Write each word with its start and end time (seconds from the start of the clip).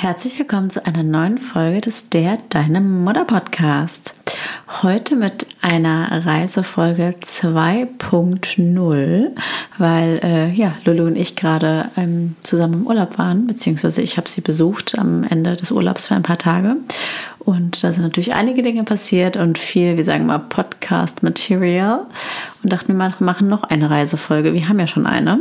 Herzlich 0.00 0.38
willkommen 0.38 0.70
zu 0.70 0.86
einer 0.86 1.02
neuen 1.02 1.36
Folge 1.36 1.82
des 1.82 2.08
Der 2.08 2.38
Deine 2.48 2.80
Mutter 2.80 3.26
Podcast. 3.26 4.14
Heute 4.82 5.14
mit 5.14 5.46
einer 5.60 6.24
Reisefolge 6.24 7.16
2.0, 7.22 9.30
weil 9.76 10.20
äh, 10.24 10.50
ja, 10.52 10.72
Lulu 10.86 11.04
und 11.04 11.16
ich 11.16 11.36
gerade 11.36 11.90
ähm, 11.98 12.34
zusammen 12.40 12.72
im 12.72 12.86
Urlaub 12.86 13.18
waren, 13.18 13.46
beziehungsweise 13.46 14.00
ich 14.00 14.16
habe 14.16 14.30
sie 14.30 14.40
besucht 14.40 14.98
am 14.98 15.22
Ende 15.22 15.56
des 15.56 15.70
Urlaubs 15.70 16.06
für 16.06 16.14
ein 16.14 16.22
paar 16.22 16.38
Tage. 16.38 16.76
Und 17.38 17.84
da 17.84 17.92
sind 17.92 18.02
natürlich 18.02 18.32
einige 18.32 18.62
Dinge 18.62 18.84
passiert 18.84 19.36
und 19.36 19.58
viel, 19.58 19.98
wie 19.98 20.02
sagen 20.02 20.24
wir, 20.28 20.38
Podcast-Material. 20.38 22.06
Und 22.62 22.72
dachten 22.72 22.96
wir 22.96 23.14
machen 23.18 23.48
noch 23.48 23.64
eine 23.64 23.90
Reisefolge. 23.90 24.54
Wir 24.54 24.66
haben 24.66 24.80
ja 24.80 24.86
schon 24.86 25.06
eine. 25.06 25.40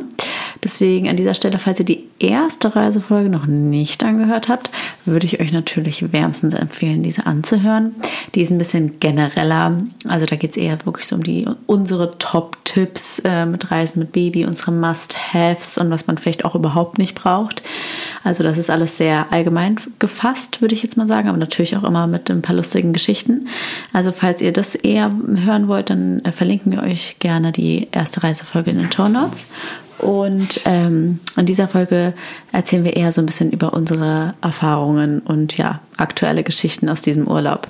Deswegen 0.65 1.07
an 1.07 1.15
dieser 1.15 1.33
Stelle, 1.33 1.59
falls 1.59 1.79
ihr 1.79 1.85
die 1.85 2.08
erste 2.19 2.75
Reisefolge 2.75 3.29
noch 3.29 3.45
nicht 3.45 4.03
angehört 4.03 4.49
habt, 4.49 4.69
würde 5.05 5.25
ich 5.25 5.39
euch 5.39 5.51
natürlich 5.51 6.11
wärmstens 6.11 6.53
empfehlen, 6.53 7.03
diese 7.03 7.25
anzuhören. 7.25 7.95
Die 8.35 8.41
ist 8.41 8.51
ein 8.51 8.57
bisschen 8.57 8.99
genereller. 8.99 9.83
Also 10.07 10.25
da 10.25 10.35
geht 10.35 10.51
es 10.51 10.57
eher 10.57 10.85
wirklich 10.85 11.07
so 11.07 11.15
um 11.15 11.23
die 11.23 11.47
unsere 11.65 12.17
Top-Tipps 12.17 13.19
äh, 13.19 13.45
mit 13.45 13.71
Reisen 13.71 13.99
mit 13.99 14.11
Baby, 14.11 14.45
unsere 14.45 14.71
Must-Haves 14.71 15.77
und 15.77 15.89
was 15.89 16.07
man 16.07 16.17
vielleicht 16.17 16.45
auch 16.45 16.55
überhaupt 16.55 16.97
nicht 16.97 17.15
braucht. 17.15 17.63
Also 18.23 18.43
das 18.43 18.57
ist 18.57 18.69
alles 18.69 18.97
sehr 18.97 19.27
allgemein 19.31 19.77
gefasst, 19.99 20.61
würde 20.61 20.75
ich 20.75 20.83
jetzt 20.83 20.97
mal 20.97 21.07
sagen, 21.07 21.29
aber 21.29 21.37
natürlich 21.37 21.77
auch 21.77 21.83
immer 21.83 22.07
mit 22.07 22.29
ein 22.29 22.41
paar 22.41 22.55
lustigen 22.55 22.93
Geschichten. 22.93 23.47
Also 23.93 24.11
falls 24.11 24.41
ihr 24.41 24.53
das 24.53 24.75
eher 24.75 25.11
hören 25.35 25.67
wollt, 25.67 25.89
dann 25.89 26.23
äh, 26.25 26.31
verlinken 26.31 26.71
wir 26.71 26.83
euch 26.83 27.17
gerne 27.19 27.51
die 27.51 27.87
erste 27.91 28.23
Reisefolge 28.23 28.71
in 28.71 28.77
den 28.77 28.91
Show 28.91 29.07
Notes. 29.07 29.47
Und 29.99 30.61
ähm, 30.65 31.19
in 31.35 31.45
dieser 31.45 31.67
Folge 31.67 32.08
erzählen 32.51 32.83
wir 32.83 32.95
eher 32.95 33.11
so 33.11 33.21
ein 33.21 33.25
bisschen 33.25 33.51
über 33.51 33.73
unsere 33.73 34.33
Erfahrungen 34.41 35.19
und 35.19 35.57
ja, 35.57 35.79
aktuelle 35.97 36.43
Geschichten 36.43 36.89
aus 36.89 37.01
diesem 37.01 37.27
Urlaub. 37.27 37.67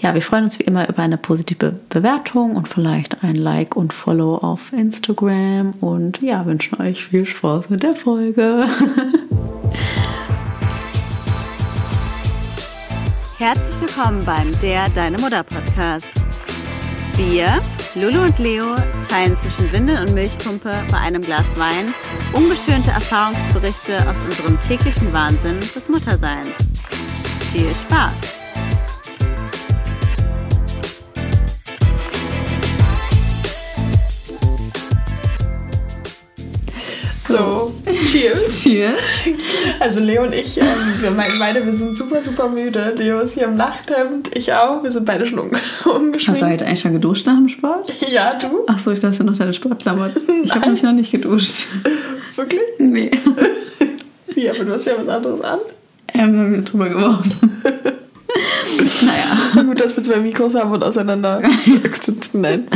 Ja, 0.00 0.14
wir 0.14 0.22
freuen 0.22 0.44
uns 0.44 0.58
wie 0.58 0.64
immer 0.64 0.88
über 0.88 1.02
eine 1.02 1.18
positive 1.18 1.74
Bewertung 1.88 2.56
und 2.56 2.68
vielleicht 2.68 3.22
ein 3.22 3.36
Like 3.36 3.76
und 3.76 3.92
Follow 3.92 4.36
auf 4.36 4.72
Instagram 4.72 5.74
und 5.80 6.22
ja, 6.22 6.46
wünschen 6.46 6.80
euch 6.80 7.04
viel 7.04 7.26
Spaß 7.26 7.68
mit 7.70 7.82
der 7.82 7.94
Folge. 7.94 8.66
Herzlich 13.38 13.80
willkommen 13.80 14.24
beim 14.24 14.50
Der 14.58 14.88
Deine 14.88 15.16
Mutter 15.18 15.44
Podcast. 15.44 16.26
Wir, 17.16 17.60
Lulu 17.94 18.22
und 18.22 18.38
Leo, 18.38 18.74
teilen 19.08 19.36
zwischen 19.36 19.72
Windel 19.72 20.00
und 20.00 20.14
Milchpumpe 20.14 20.70
bei 20.90 20.98
einem 20.98 21.22
Glas 21.22 21.58
Wein 21.58 21.94
ungeschönte 22.34 22.90
Erfahrungsberichte 22.90 23.98
aus 24.08 24.20
unserem 24.20 24.60
täglichen 24.60 25.12
Wahnsinn 25.12 25.58
des 25.60 25.88
Mutterseins. 25.88 26.74
Viel 27.52 27.74
Spaß! 27.74 28.38
So, 37.26 37.74
cheers. 38.06 38.62
Cheers. 38.62 38.98
Also 39.80 40.00
Leo 40.00 40.22
und 40.22 40.32
ich, 40.34 40.58
ähm, 40.58 40.66
wir 41.00 41.10
meinen 41.10 41.38
beide, 41.38 41.64
wir 41.64 41.72
sind 41.72 41.96
super, 41.96 42.22
super 42.22 42.48
müde. 42.48 42.94
Leo 42.96 43.20
ist 43.20 43.34
hier 43.34 43.44
im 43.44 43.56
Nachthemd, 43.56 44.30
ich 44.34 44.52
auch. 44.52 44.82
Wir 44.82 44.90
sind 44.90 45.04
beide 45.04 45.26
schon 45.26 45.38
um, 45.38 45.50
umgeschminkt. 45.84 46.28
Hast 46.28 46.42
du 46.42 46.46
heute 46.46 46.66
eigentlich 46.66 46.80
schon 46.80 46.92
geduscht 46.92 47.26
nach 47.26 47.36
dem 47.36 47.48
Sport? 47.48 47.92
Ja, 48.10 48.34
du? 48.34 48.64
Ach 48.66 48.78
so, 48.78 48.90
ich 48.90 49.00
dachte 49.00 49.24
noch 49.24 49.36
deine 49.36 49.52
Sportklamotten. 49.52 50.44
Ich 50.44 50.54
habe 50.54 50.70
mich 50.70 50.82
noch 50.82 50.92
nicht 50.92 51.10
geduscht. 51.10 51.66
Wirklich? 52.36 52.62
Nee. 52.78 53.10
Ja, 54.34 54.52
aber 54.52 54.64
du 54.64 54.72
hast 54.72 54.86
ja 54.86 54.92
was 54.96 55.08
anderes 55.08 55.40
an. 55.40 55.58
Ähm, 56.14 56.38
haben 56.38 56.52
wir 56.52 56.62
drüber 56.62 56.88
geworfen. 56.88 57.60
naja. 59.02 59.36
Na 59.56 59.62
gut, 59.64 59.80
dass 59.80 59.96
wir 59.96 60.04
zwei 60.04 60.18
Mikros 60.18 60.54
haben 60.54 60.70
und 60.70 60.84
auseinander 60.84 61.42
sitzen. 62.00 62.42
Nein. 62.42 62.68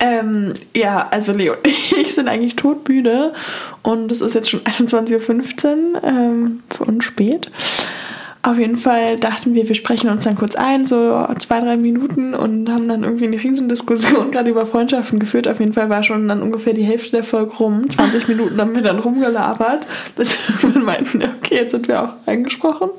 Ähm, 0.00 0.54
ja, 0.74 1.08
also 1.10 1.32
Leo 1.32 1.56
und 1.62 1.66
ich 1.66 2.14
sind 2.14 2.26
eigentlich 2.26 2.56
todmüde 2.56 3.34
und 3.82 4.10
es 4.10 4.22
ist 4.22 4.34
jetzt 4.34 4.48
schon 4.50 4.60
21.15 4.64 5.94
Uhr, 5.94 6.04
ähm, 6.04 6.62
für 6.70 6.84
uns 6.84 7.04
spät. 7.04 7.50
Auf 8.42 8.58
jeden 8.58 8.78
Fall 8.78 9.18
dachten 9.18 9.52
wir, 9.52 9.68
wir 9.68 9.74
sprechen 9.74 10.08
uns 10.08 10.24
dann 10.24 10.34
kurz 10.34 10.54
ein, 10.54 10.86
so 10.86 11.26
zwei, 11.38 11.60
drei 11.60 11.76
Minuten 11.76 12.34
und 12.34 12.70
haben 12.70 12.88
dann 12.88 13.04
irgendwie 13.04 13.26
eine 13.26 13.36
Riesendiskussion 13.36 14.30
gerade 14.30 14.48
über 14.48 14.64
Freundschaften 14.64 15.18
geführt. 15.18 15.46
Auf 15.46 15.60
jeden 15.60 15.74
Fall 15.74 15.90
war 15.90 16.02
schon 16.02 16.26
dann 16.26 16.40
ungefähr 16.40 16.72
die 16.72 16.82
Hälfte 16.82 17.10
der 17.10 17.22
Folge 17.22 17.52
rum. 17.56 17.90
20 17.90 18.28
Minuten 18.28 18.58
haben 18.58 18.74
wir 18.74 18.80
dann 18.80 18.98
rumgelabert, 18.98 19.86
bis 20.16 20.38
wir 20.62 20.80
meinten, 20.80 21.22
okay, 21.22 21.56
jetzt 21.56 21.72
sind 21.72 21.86
wir 21.86 22.02
auch 22.02 22.14
eingesprochen. 22.24 22.90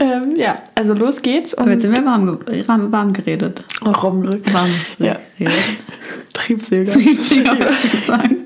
Ähm, 0.00 0.36
ja, 0.36 0.56
also 0.74 0.94
los 0.94 1.20
geht's. 1.20 1.54
Aber 1.54 1.72
jetzt 1.72 1.82
sind 1.82 1.94
wir 1.94 2.04
warm, 2.06 2.40
ge 2.46 2.66
warm, 2.66 2.90
warm 2.90 3.12
geredet. 3.12 3.64
auch 3.84 4.04
rumgerückt. 4.04 4.52
Warm 4.54 4.70
Ja. 4.98 5.16
Triebsäger. 6.32 6.92
Triebsäger, 6.92 7.58
wollte 7.58 7.96
ich 7.98 8.06
sagen. 8.06 8.41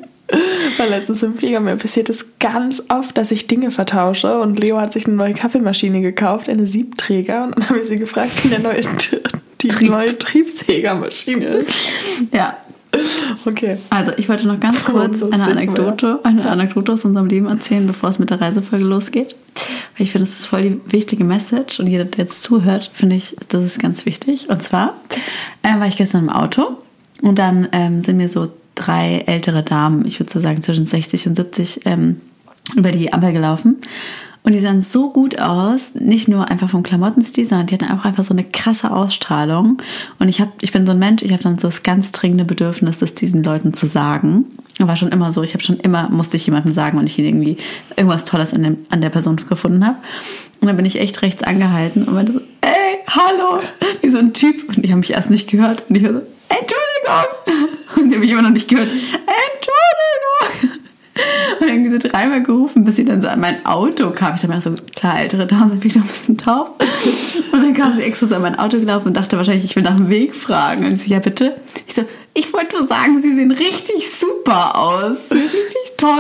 Weil 0.79 0.91
letztens 0.91 1.23
im 1.23 1.35
Flieger 1.35 1.61
mir 1.61 1.77
passiert 1.77 2.09
es 2.11 2.39
ganz 2.39 2.85
oft, 2.89 3.17
dass 3.17 3.31
ich 3.31 3.47
Dinge 3.47 3.71
vertausche 3.71 4.41
und 4.41 4.59
Leo 4.59 4.79
hat 4.79 4.93
sich 4.93 5.07
eine 5.07 5.15
neue 5.15 5.35
Kaffeemaschine 5.35 6.01
gekauft, 6.01 6.49
eine 6.49 6.67
Siebträger 6.67 7.45
und 7.45 7.57
dann 7.57 7.69
habe 7.69 7.79
ich 7.79 7.87
sie 7.87 7.97
gefragt, 7.97 8.33
wie 8.45 8.49
der 8.49 8.59
neue, 8.59 8.81
die 9.63 9.69
Trieb. 9.69 9.91
neue 9.91 10.19
Triebsägermaschine 10.19 11.47
ist. 11.47 11.73
Ja, 12.33 12.57
Okay. 13.45 13.77
also 13.91 14.13
ich 14.17 14.29
wollte 14.29 14.49
noch 14.49 14.59
ganz 14.59 14.85
kurz 14.85 15.23
eine 15.23 15.45
Anekdote, 15.45 16.21
eine 16.23 16.49
Anekdote 16.49 16.93
aus 16.93 17.05
unserem 17.05 17.27
Leben 17.27 17.47
erzählen, 17.47 17.87
bevor 17.87 18.09
es 18.09 18.19
mit 18.19 18.31
der 18.31 18.41
Reisefolge 18.41 18.85
losgeht. 18.85 19.37
Weil 19.97 20.05
ich 20.07 20.13
finde, 20.13 20.27
das 20.27 20.39
ist 20.39 20.47
voll 20.47 20.63
die 20.63 20.81
wichtige 20.93 21.25
Message 21.25 21.79
und 21.81 21.87
jeder, 21.89 22.05
der 22.05 22.25
jetzt 22.25 22.43
zuhört, 22.43 22.91
finde 22.93 23.17
ich, 23.17 23.37
das 23.49 23.65
ist 23.65 23.81
ganz 23.81 24.07
wichtig. 24.07 24.49
Und 24.49 24.63
zwar 24.63 24.95
äh, 25.63 25.79
war 25.79 25.87
ich 25.87 25.97
gestern 25.97 26.25
im 26.25 26.31
Auto 26.31 26.79
und 27.23 27.39
dann 27.39 27.69
ähm, 27.73 28.01
sind 28.01 28.17
mir 28.17 28.29
so 28.29 28.49
drei 28.77 29.25
ältere 29.27 29.65
Damen, 29.65 30.07
ich 30.07 30.21
würde 30.21 30.33
so 30.33 30.39
sagen 30.39 30.63
zwischen 30.63 30.87
60 30.87 31.27
und 31.27 31.35
70, 31.35 31.81
ähm, 31.85 32.21
über 32.77 32.93
die 32.93 33.13
Ampel 33.13 33.33
gelaufen. 33.33 33.77
Und 34.47 34.53
die 34.53 34.61
sahen 34.61 34.81
so 34.81 35.11
gut 35.11 35.41
aus, 35.41 35.97
nicht 35.97 36.29
nur 36.29 36.49
einfach 36.49 36.71
vom 36.71 36.85
Klamottenstil, 36.85 37.45
sondern 37.47 37.67
die 37.67 37.75
hatten 37.75 37.91
auch 37.91 38.05
einfach 38.05 38.23
so 38.23 38.33
eine 38.33 38.45
krasse 38.45 38.93
Ausstrahlung. 38.93 39.83
Und 40.21 40.29
ich, 40.29 40.41
hab, 40.41 40.63
ich 40.63 40.71
bin 40.71 40.87
so 40.87 40.93
ein 40.93 41.01
Mensch, 41.01 41.25
ich 41.25 41.33
habe 41.33 41.43
dann 41.43 41.59
so 41.59 41.67
das 41.67 41.83
ganz 41.83 42.13
dringende 42.13 42.45
Bedürfnis, 42.45 43.01
das 43.01 43.17
diesen 43.17 43.43
Leuten 43.43 43.75
zu 43.75 43.89
sagen. 43.89 44.45
War 44.79 44.95
schon 44.95 45.09
immer 45.09 45.33
so. 45.33 45.43
Ich 45.43 45.55
habe 45.55 45.65
schon 45.65 45.81
immer, 45.81 46.09
musste 46.11 46.37
ich 46.37 46.47
jemandem 46.47 46.73
sagen, 46.73 46.97
wenn 46.97 47.09
ich 47.09 47.19
irgendwie 47.19 47.57
irgendwas 47.97 48.25
Tolles 48.25 48.55
an, 48.55 48.63
dem, 48.63 48.79
an 48.89 49.01
der 49.01 49.11
Person 49.11 49.35
gefunden 49.35 49.85
habe. 49.85 49.97
Und 50.61 50.69
dann 50.69 50.77
bin 50.77 50.87
ich 50.87 51.01
echt 51.01 51.23
rechts 51.23 51.43
angehalten 51.43 52.05
und 52.05 52.15
meinte 52.15 52.33
so, 52.33 52.41
ey, 52.61 52.99
hallo, 53.09 53.63
wie 54.01 54.11
so 54.11 54.19
ein 54.19 54.33
Typ. 54.33 54.69
Und 54.69 54.85
ich 54.85 54.93
habe 54.93 55.01
mich 55.01 55.11
erst 55.11 55.29
nicht 55.29 55.51
gehört. 55.51 55.87
Und 55.89 55.97
ich 55.97 56.05
war 56.05 56.13
so, 56.13 56.23
Entschuldigung. 56.49 57.69
Und 57.97 58.09
sie 58.09 58.15
haben 58.15 58.21
mich 58.21 58.31
immer 58.31 58.43
noch 58.43 58.51
nicht 58.51 58.69
gehört. 58.69 58.89
Entschuldigung. 58.89 60.81
Und 61.61 61.69
irgendwie 61.69 61.91
so 61.91 61.99
dreimal 61.99 62.43
gerufen, 62.43 62.85
bis 62.85 62.97
sie 62.97 63.05
dann 63.05 63.23
so 63.23 63.29
an 63.29 63.41
mein 63.41 63.65
Auto 63.65 64.11
kam. 64.11 64.35
Ich 64.35 64.43
dachte 64.43 64.55
mir 64.55 64.61
so, 64.61 64.75
klar, 64.95 65.21
ältere 65.21 65.47
Damen 65.47 65.71
sind 65.71 65.85
wieder 65.85 66.01
ein 66.01 66.07
bisschen 66.07 66.37
taub. 66.37 66.83
Und 67.53 67.63
dann 67.63 67.75
kam 67.75 67.97
sie 67.97 68.03
extra 68.03 68.27
so 68.27 68.35
an 68.35 68.43
mein 68.43 68.59
Auto 68.59 68.79
gelaufen 68.79 69.09
und 69.09 69.17
dachte 69.17 69.37
wahrscheinlich, 69.37 69.65
ich 69.65 69.77
will 69.77 69.83
nach 69.83 69.97
dem 69.97 70.11
Weg 70.11 70.35
fragen. 70.35 70.85
Und 70.85 71.01
sie, 71.01 71.11
ja 71.11 71.19
bitte. 71.19 71.59
Ich 71.87 71.95
so, 71.95 72.05
ich 72.35 72.53
wollte 72.53 72.77
nur 72.77 72.87
sagen, 72.87 73.23
sie 73.23 73.35
sehen 73.35 73.51
richtig 73.51 74.11
super 74.11 74.77
aus. 74.77 75.17
Richtig 75.31 75.97
toll. 75.97 76.11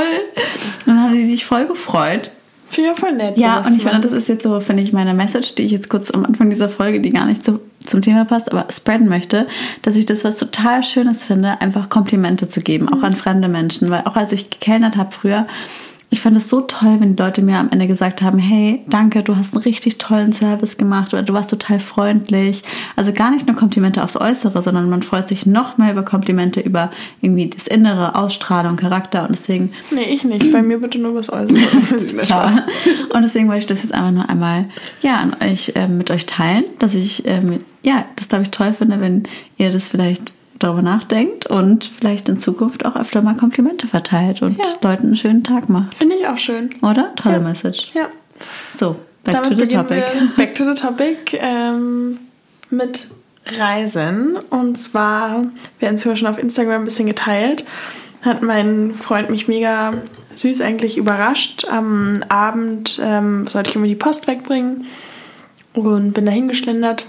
Und 0.87 0.95
dann 0.95 1.03
haben 1.03 1.15
sie 1.15 1.27
sich 1.27 1.45
voll 1.45 1.67
gefreut. 1.67 2.31
Finde 2.69 2.91
ich 2.93 2.99
voll 2.99 3.13
nett. 3.13 3.39
Ja, 3.39 3.61
und 3.61 3.77
ich 3.77 3.83
finde, 3.83 4.01
das 4.01 4.13
ist 4.13 4.29
jetzt 4.29 4.43
so, 4.43 4.59
finde 4.61 4.83
ich, 4.83 4.93
meine 4.93 5.15
Message, 5.15 5.55
die 5.55 5.63
ich 5.63 5.73
jetzt 5.73 5.89
kurz 5.89 6.11
am 6.11 6.25
Anfang 6.25 6.51
dieser 6.51 6.69
Folge, 6.69 7.01
die 7.01 7.11
gar 7.11 7.27
nicht 7.27 7.45
so 7.45 7.61
zum 7.85 8.03
Thema 8.03 8.25
passt, 8.25 8.51
aber 8.51 8.67
spreaden 8.71 9.09
möchte, 9.09 9.47
dass 9.83 9.97
ich 9.97 10.07
das 10.07 10.25
was 10.25 10.37
total 10.37 10.83
Schönes 10.83 11.25
finde, 11.25 11.61
einfach 11.61 11.89
Komplimente 11.89 12.49
zu 12.49 12.61
geben, 12.61 12.89
auch 12.89 13.03
an 13.03 13.15
fremde 13.15 13.49
Menschen. 13.49 13.91
Weil 13.91 14.03
auch 14.07 14.17
als 14.17 14.33
ich 14.33 14.51
gekellnert 14.51 14.97
habe 14.97 15.13
früher, 15.13 15.47
ich 16.09 16.21
fand 16.21 16.37
es 16.37 16.49
so 16.49 16.61
toll, 16.61 16.97
wenn 17.01 17.17
die 17.17 17.23
Leute 17.23 17.43
mir 17.43 17.59
am 17.59 17.71
Ende 17.71 17.89
gesagt 17.89 18.23
haben, 18.23 18.39
hey, 18.39 18.81
danke, 18.87 19.25
du 19.25 19.37
hast 19.37 19.55
einen 19.55 19.65
richtig 19.65 19.99
tollen 19.99 20.33
Service 20.33 20.77
gemacht 20.77 21.13
oder 21.13 21.25
du 21.25 21.33
warst 21.33 21.51
total 21.51 21.81
freundlich. 21.81 22.63
Also 22.95 23.13
gar 23.13 23.33
nicht 23.33 23.47
nur 23.47 23.57
Komplimente 23.57 24.05
aufs 24.05 24.17
Äußere, 24.17 24.63
sondern 24.63 24.89
man 24.89 25.03
freut 25.03 25.27
sich 25.27 25.47
noch 25.47 25.79
mehr 25.79 25.91
über 25.91 26.05
Komplimente 26.05 26.61
über 26.61 26.93
irgendwie 27.23 27.51
das 27.51 27.67
Innere, 27.67 28.15
Ausstrahlung, 28.15 28.77
Charakter 28.77 29.23
und 29.23 29.33
deswegen 29.33 29.73
Nee, 29.91 30.05
ich 30.05 30.23
nicht. 30.23 30.53
Bei 30.53 30.63
mir 30.63 30.79
bitte 30.79 30.99
nur 30.99 31.15
was 31.17 31.33
Äußeres. 31.33 32.17
Klar. 32.23 32.53
Und 33.13 33.23
deswegen 33.23 33.49
wollte 33.49 33.61
ich 33.61 33.67
das 33.67 33.83
jetzt 33.83 33.93
einfach 33.93 34.13
nur 34.13 34.29
einmal 34.29 34.67
ja, 35.03 35.17
an 35.17 35.35
euch 35.43 35.73
ähm, 35.75 35.99
mit 35.99 36.11
euch 36.13 36.27
teilen, 36.27 36.65
dass 36.79 36.95
ich 36.95 37.27
ähm, 37.27 37.61
ja, 37.83 38.05
das 38.17 38.29
glaube 38.29 38.45
ich 38.45 38.51
toll 38.51 38.75
finde, 38.75 39.01
wenn 39.01 39.25
ihr 39.57 39.73
das 39.73 39.89
vielleicht 39.89 40.36
darüber 40.59 40.83
nachdenkt 40.83 41.47
und 41.47 41.85
vielleicht 41.85 42.29
in 42.29 42.39
Zukunft 42.39 42.85
auch 42.87 42.97
öfter 42.97 43.23
mal 43.23 43.35
Komplimente 43.37 43.87
verteilt 43.87 44.43
und 44.43 44.57
Ja. 44.59 44.65
Leuten 44.83 45.07
einen 45.07 45.17
schönen 45.17 45.45
Tag 45.45 45.69
macht. 45.69 45.95
Finde 45.95 46.17
ich 46.17 46.27
auch 46.29 46.39
schön. 46.39 46.71
Oder? 46.83 47.15
Tolle 47.17 47.37
Ja. 47.37 47.43
Message. 47.43 47.89
Ja. 47.95 48.09
So, 48.75 48.97
back 49.25 49.35
Damit 49.35 49.51
to 49.51 49.57
the 49.57 49.67
topic. 49.67 50.05
back 50.37 50.55
to 50.55 50.65
the 50.65 50.81
topic 50.81 51.39
ähm, 51.41 52.19
mit 52.71 53.09
Reisen. 53.59 54.39
Und 54.51 54.77
zwar, 54.77 55.45
wir 55.79 55.89
haben 55.89 55.95
es 55.97 56.05
ja 56.05 56.17
schon 56.17 56.29
auf 56.29 56.39
Instagram 56.39 56.83
ein 56.83 56.85
bisschen 56.85 57.07
geteilt, 57.07 57.65
hat 58.23 58.43
mein 58.43 58.93
Freund 58.95 59.31
mich 59.31 59.47
mega 59.49 59.95
süß 60.35 60.61
eigentlich 60.61 60.97
überrascht. 60.99 61.67
Am 61.71 62.25
Abend 62.29 63.01
ähm, 63.03 63.47
sollte 63.47 63.71
ich 63.71 63.77
immer 63.77 63.87
die 63.87 63.95
Post 63.95 64.27
wegbringen 64.27 64.85
und 65.75 66.13
bin 66.13 66.27
dahin 66.27 66.49
geschlendert. 66.49 67.07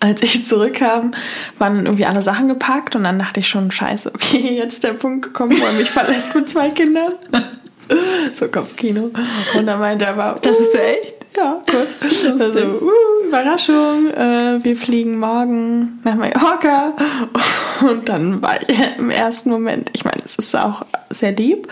Als 0.00 0.22
ich 0.22 0.46
zurückkam, 0.46 1.12
waren 1.58 1.84
irgendwie 1.84 2.06
alle 2.06 2.22
Sachen 2.22 2.48
gepackt 2.48 2.96
und 2.96 3.04
dann 3.04 3.18
dachte 3.18 3.40
ich 3.40 3.48
schon, 3.48 3.70
scheiße, 3.70 4.12
okay, 4.14 4.56
jetzt 4.56 4.74
ist 4.74 4.84
der 4.84 4.94
Punkt 4.94 5.26
gekommen, 5.26 5.58
wo 5.60 5.64
er 5.64 5.72
mich 5.72 5.90
verlässt 5.90 6.34
mit 6.34 6.48
zwei 6.48 6.70
Kindern. 6.70 7.12
so 8.34 8.48
Kopfkino. 8.48 9.10
Und 9.56 9.66
dann 9.66 9.78
meinte 9.78 10.06
er 10.06 10.12
aber, 10.12 10.40
Dachtest 10.40 10.74
du 10.74 10.78
echt? 10.78 11.20
ja, 11.36 11.62
kurz. 11.68 12.24
Also, 12.40 12.60
uh, 12.60 13.26
Überraschung, 13.26 14.10
äh, 14.10 14.62
wir 14.62 14.76
fliegen 14.76 15.18
morgen 15.18 16.00
nach 16.04 16.16
Mallorca. 16.16 16.94
Und 17.88 18.08
dann 18.08 18.42
war 18.42 18.60
ich 18.68 18.78
im 18.98 19.10
ersten 19.10 19.50
Moment, 19.50 19.90
ich 19.94 20.04
meine, 20.04 20.18
es 20.24 20.36
ist 20.36 20.54
auch 20.54 20.84
sehr 21.08 21.32
lieb, 21.32 21.68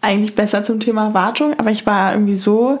eigentlich 0.00 0.34
besser 0.34 0.64
zum 0.64 0.80
Thema 0.80 1.06
Erwartung, 1.06 1.54
aber 1.58 1.70
ich 1.70 1.86
war 1.86 2.12
irgendwie 2.12 2.36
so 2.36 2.80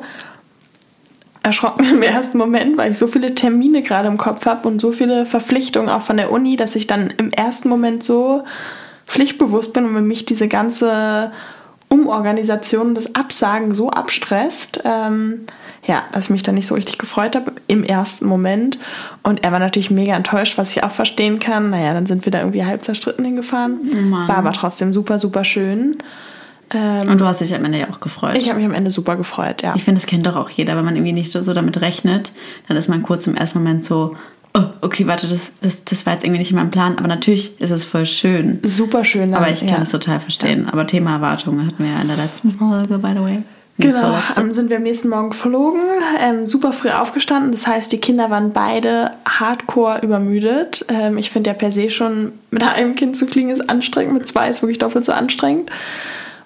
erschrocken 1.42 1.84
im 1.90 2.02
ersten 2.02 2.38
Moment, 2.38 2.76
weil 2.76 2.92
ich 2.92 2.98
so 2.98 3.06
viele 3.06 3.34
Termine 3.34 3.82
gerade 3.82 4.08
im 4.08 4.18
Kopf 4.18 4.46
habe 4.46 4.68
und 4.68 4.80
so 4.80 4.92
viele 4.92 5.26
Verpflichtungen 5.26 5.88
auch 5.88 6.02
von 6.02 6.16
der 6.16 6.30
Uni, 6.30 6.56
dass 6.56 6.76
ich 6.76 6.86
dann 6.86 7.12
im 7.16 7.30
ersten 7.30 7.68
Moment 7.68 8.04
so 8.04 8.44
pflichtbewusst 9.06 9.72
bin 9.72 9.84
und 9.84 10.06
mich 10.06 10.24
diese 10.24 10.48
ganze 10.48 11.32
Umorganisation, 11.88 12.94
das 12.94 13.14
Absagen 13.14 13.74
so 13.74 13.90
abstresst. 13.90 14.80
Ähm, 14.84 15.46
ja, 15.84 16.04
dass 16.12 16.26
ich 16.26 16.30
mich 16.30 16.42
dann 16.44 16.54
nicht 16.54 16.66
so 16.66 16.76
richtig 16.76 16.98
gefreut 16.98 17.34
habe 17.34 17.52
im 17.66 17.82
ersten 17.82 18.26
Moment. 18.26 18.78
Und 19.22 19.44
er 19.44 19.50
war 19.50 19.58
natürlich 19.58 19.90
mega 19.90 20.14
enttäuscht, 20.14 20.56
was 20.56 20.70
ich 20.70 20.84
auch 20.84 20.92
verstehen 20.92 21.40
kann. 21.40 21.70
Naja, 21.70 21.92
dann 21.92 22.06
sind 22.06 22.24
wir 22.24 22.30
da 22.30 22.38
irgendwie 22.38 22.64
halb 22.64 22.84
zerstritten 22.84 23.24
hingefahren. 23.24 24.10
Mann. 24.10 24.28
War 24.28 24.38
aber 24.38 24.52
trotzdem 24.52 24.92
super, 24.92 25.18
super 25.18 25.44
schön. 25.44 25.98
Ähm, 26.72 27.08
Und 27.08 27.18
du 27.20 27.24
hast 27.26 27.40
dich 27.40 27.54
am 27.54 27.64
Ende 27.64 27.78
ja 27.78 27.86
auch 27.90 28.00
gefreut. 28.00 28.36
ich 28.36 28.48
habe 28.48 28.58
mich 28.58 28.66
am 28.66 28.74
Ende 28.74 28.90
super 28.90 29.16
gefreut, 29.16 29.62
ja. 29.62 29.74
Ich 29.76 29.84
finde, 29.84 30.00
das 30.00 30.06
kennt 30.06 30.26
doch 30.26 30.36
auch 30.36 30.50
jeder, 30.50 30.76
wenn 30.76 30.84
man 30.84 30.96
irgendwie 30.96 31.12
nicht 31.12 31.32
so 31.32 31.52
damit 31.52 31.80
rechnet, 31.80 32.32
dann 32.68 32.76
ist 32.76 32.88
man 32.88 33.02
kurz 33.02 33.26
im 33.26 33.34
ersten 33.34 33.58
Moment 33.58 33.84
so, 33.84 34.16
oh, 34.54 34.64
okay, 34.80 35.06
warte, 35.06 35.28
das, 35.28 35.52
das, 35.60 35.84
das 35.84 36.06
war 36.06 36.14
jetzt 36.14 36.24
irgendwie 36.24 36.38
nicht 36.38 36.50
in 36.50 36.56
meinem 36.56 36.70
Plan, 36.70 36.98
aber 36.98 37.08
natürlich 37.08 37.60
ist 37.60 37.70
es 37.70 37.84
voll 37.84 38.06
schön. 38.06 38.60
Super 38.62 39.04
schön. 39.04 39.34
Aber 39.34 39.50
ich 39.50 39.60
kann 39.60 39.68
ja. 39.68 39.82
es 39.82 39.90
total 39.90 40.20
verstehen. 40.20 40.68
Aber 40.68 40.86
Thema 40.86 41.12
Erwartungen 41.12 41.66
hatten 41.66 41.84
wir 41.84 41.92
ja 41.92 42.00
in 42.00 42.08
der 42.08 42.16
letzten 42.16 42.52
Folge, 42.52 42.98
by 42.98 43.12
the 43.14 43.20
way. 43.20 43.42
Genau, 43.78 44.18
dann 44.36 44.52
sind 44.52 44.68
wir 44.68 44.76
am 44.76 44.82
nächsten 44.82 45.08
Morgen 45.08 45.30
geflogen, 45.30 45.80
ähm, 46.20 46.46
super 46.46 46.74
früh 46.74 46.90
aufgestanden. 46.90 47.52
Das 47.52 47.66
heißt, 47.66 47.90
die 47.90 47.98
Kinder 47.98 48.28
waren 48.28 48.52
beide 48.52 49.12
hardcore 49.26 50.00
übermüdet. 50.02 50.84
Ähm, 50.88 51.16
ich 51.16 51.30
finde 51.30 51.50
ja 51.50 51.54
per 51.54 51.72
se 51.72 51.88
schon, 51.88 52.32
mit 52.50 52.62
einem 52.62 52.94
Kind 52.94 53.16
zu 53.16 53.26
fliegen 53.26 53.48
ist 53.48 53.70
anstrengend, 53.70 54.12
mit 54.12 54.28
zwei 54.28 54.50
ist 54.50 54.60
wirklich 54.60 54.78
doppelt 54.78 55.06
so 55.06 55.12
anstrengend. 55.12 55.70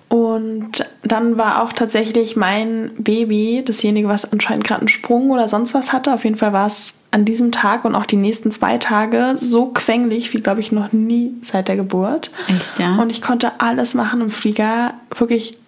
Und 0.08 0.86
dann 1.02 1.36
war 1.36 1.62
auch 1.62 1.72
tatsächlich 1.72 2.36
mein 2.36 2.92
Baby 2.96 3.62
dasjenige, 3.64 4.08
was 4.08 4.30
anscheinend 4.30 4.64
gerade 4.64 4.82
einen 4.82 4.88
Sprung 4.88 5.30
oder 5.30 5.48
sonst 5.48 5.74
was 5.74 5.92
hatte. 5.92 6.14
Auf 6.14 6.24
jeden 6.24 6.36
Fall 6.36 6.52
war 6.52 6.66
es 6.66 6.94
an 7.10 7.24
diesem 7.24 7.50
Tag 7.50 7.84
und 7.84 7.94
auch 7.94 8.06
die 8.06 8.16
nächsten 8.16 8.50
zwei 8.50 8.78
Tage 8.78 9.34
so 9.38 9.66
quengelig 9.66 10.32
wie, 10.32 10.40
glaube 10.40 10.60
ich, 10.60 10.70
noch 10.70 10.92
nie 10.92 11.34
seit 11.42 11.68
der 11.68 11.76
Geburt. 11.76 12.30
Echt, 12.46 12.78
ja? 12.78 12.96
Und 12.96 13.10
ich 13.10 13.22
konnte 13.22 13.60
alles 13.60 13.94
machen 13.94 14.20
im 14.20 14.30
Flieger. 14.30 14.94
Wirklich 15.16 15.58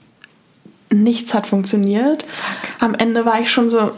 nichts 0.92 1.34
hat 1.34 1.46
funktioniert. 1.46 2.24
Am 2.80 2.94
Ende 2.94 3.24
war 3.24 3.40
ich 3.40 3.50
schon 3.50 3.70
so, 3.70 3.90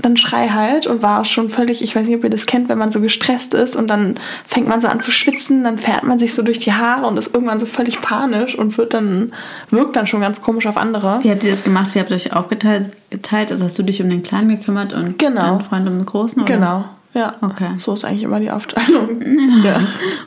dann 0.00 0.16
schrei 0.16 0.48
halt 0.48 0.86
und 0.86 1.02
war 1.02 1.24
schon 1.24 1.48
völlig, 1.50 1.82
ich 1.82 1.96
weiß 1.96 2.06
nicht, 2.06 2.16
ob 2.16 2.24
ihr 2.24 2.30
das 2.30 2.46
kennt, 2.46 2.68
wenn 2.68 2.78
man 2.78 2.92
so 2.92 3.00
gestresst 3.00 3.54
ist 3.54 3.76
und 3.76 3.88
dann 3.88 4.16
fängt 4.46 4.68
man 4.68 4.80
so 4.80 4.88
an 4.88 5.00
zu 5.00 5.10
schwitzen, 5.10 5.64
dann 5.64 5.78
fährt 5.78 6.02
man 6.04 6.18
sich 6.18 6.34
so 6.34 6.42
durch 6.42 6.58
die 6.58 6.72
Haare 6.72 7.06
und 7.06 7.16
ist 7.16 7.34
irgendwann 7.34 7.60
so 7.60 7.66
völlig 7.66 8.00
panisch 8.00 8.58
und 8.58 8.76
wird 8.76 8.94
dann, 8.94 9.32
wirkt 9.70 9.96
dann 9.96 10.06
schon 10.06 10.20
ganz 10.20 10.42
komisch 10.42 10.66
auf 10.66 10.76
andere. 10.76 11.20
Wie 11.22 11.30
habt 11.30 11.44
ihr 11.44 11.50
das 11.50 11.64
gemacht? 11.64 11.94
Wie 11.94 12.00
habt 12.00 12.10
ihr 12.10 12.16
euch 12.16 12.34
aufgeteilt? 12.34 12.92
Geteilt? 13.10 13.50
Also 13.50 13.64
hast 13.64 13.78
du 13.78 13.82
dich 13.82 14.02
um 14.02 14.10
den 14.10 14.22
Kleinen 14.22 14.48
gekümmert 14.48 14.92
und 14.92 15.18
Genau. 15.18 15.58
dein 15.58 15.60
Freund 15.64 15.88
um 15.88 15.98
den 15.98 16.06
Großen? 16.06 16.42
Oder? 16.42 16.54
Genau. 16.54 16.84
Ja. 17.14 17.36
Okay. 17.40 17.74
So 17.76 17.94
ist 17.94 18.04
eigentlich 18.04 18.24
immer 18.24 18.40
die 18.40 18.50
Aufteilung. 18.50 19.20
ja. 19.64 19.80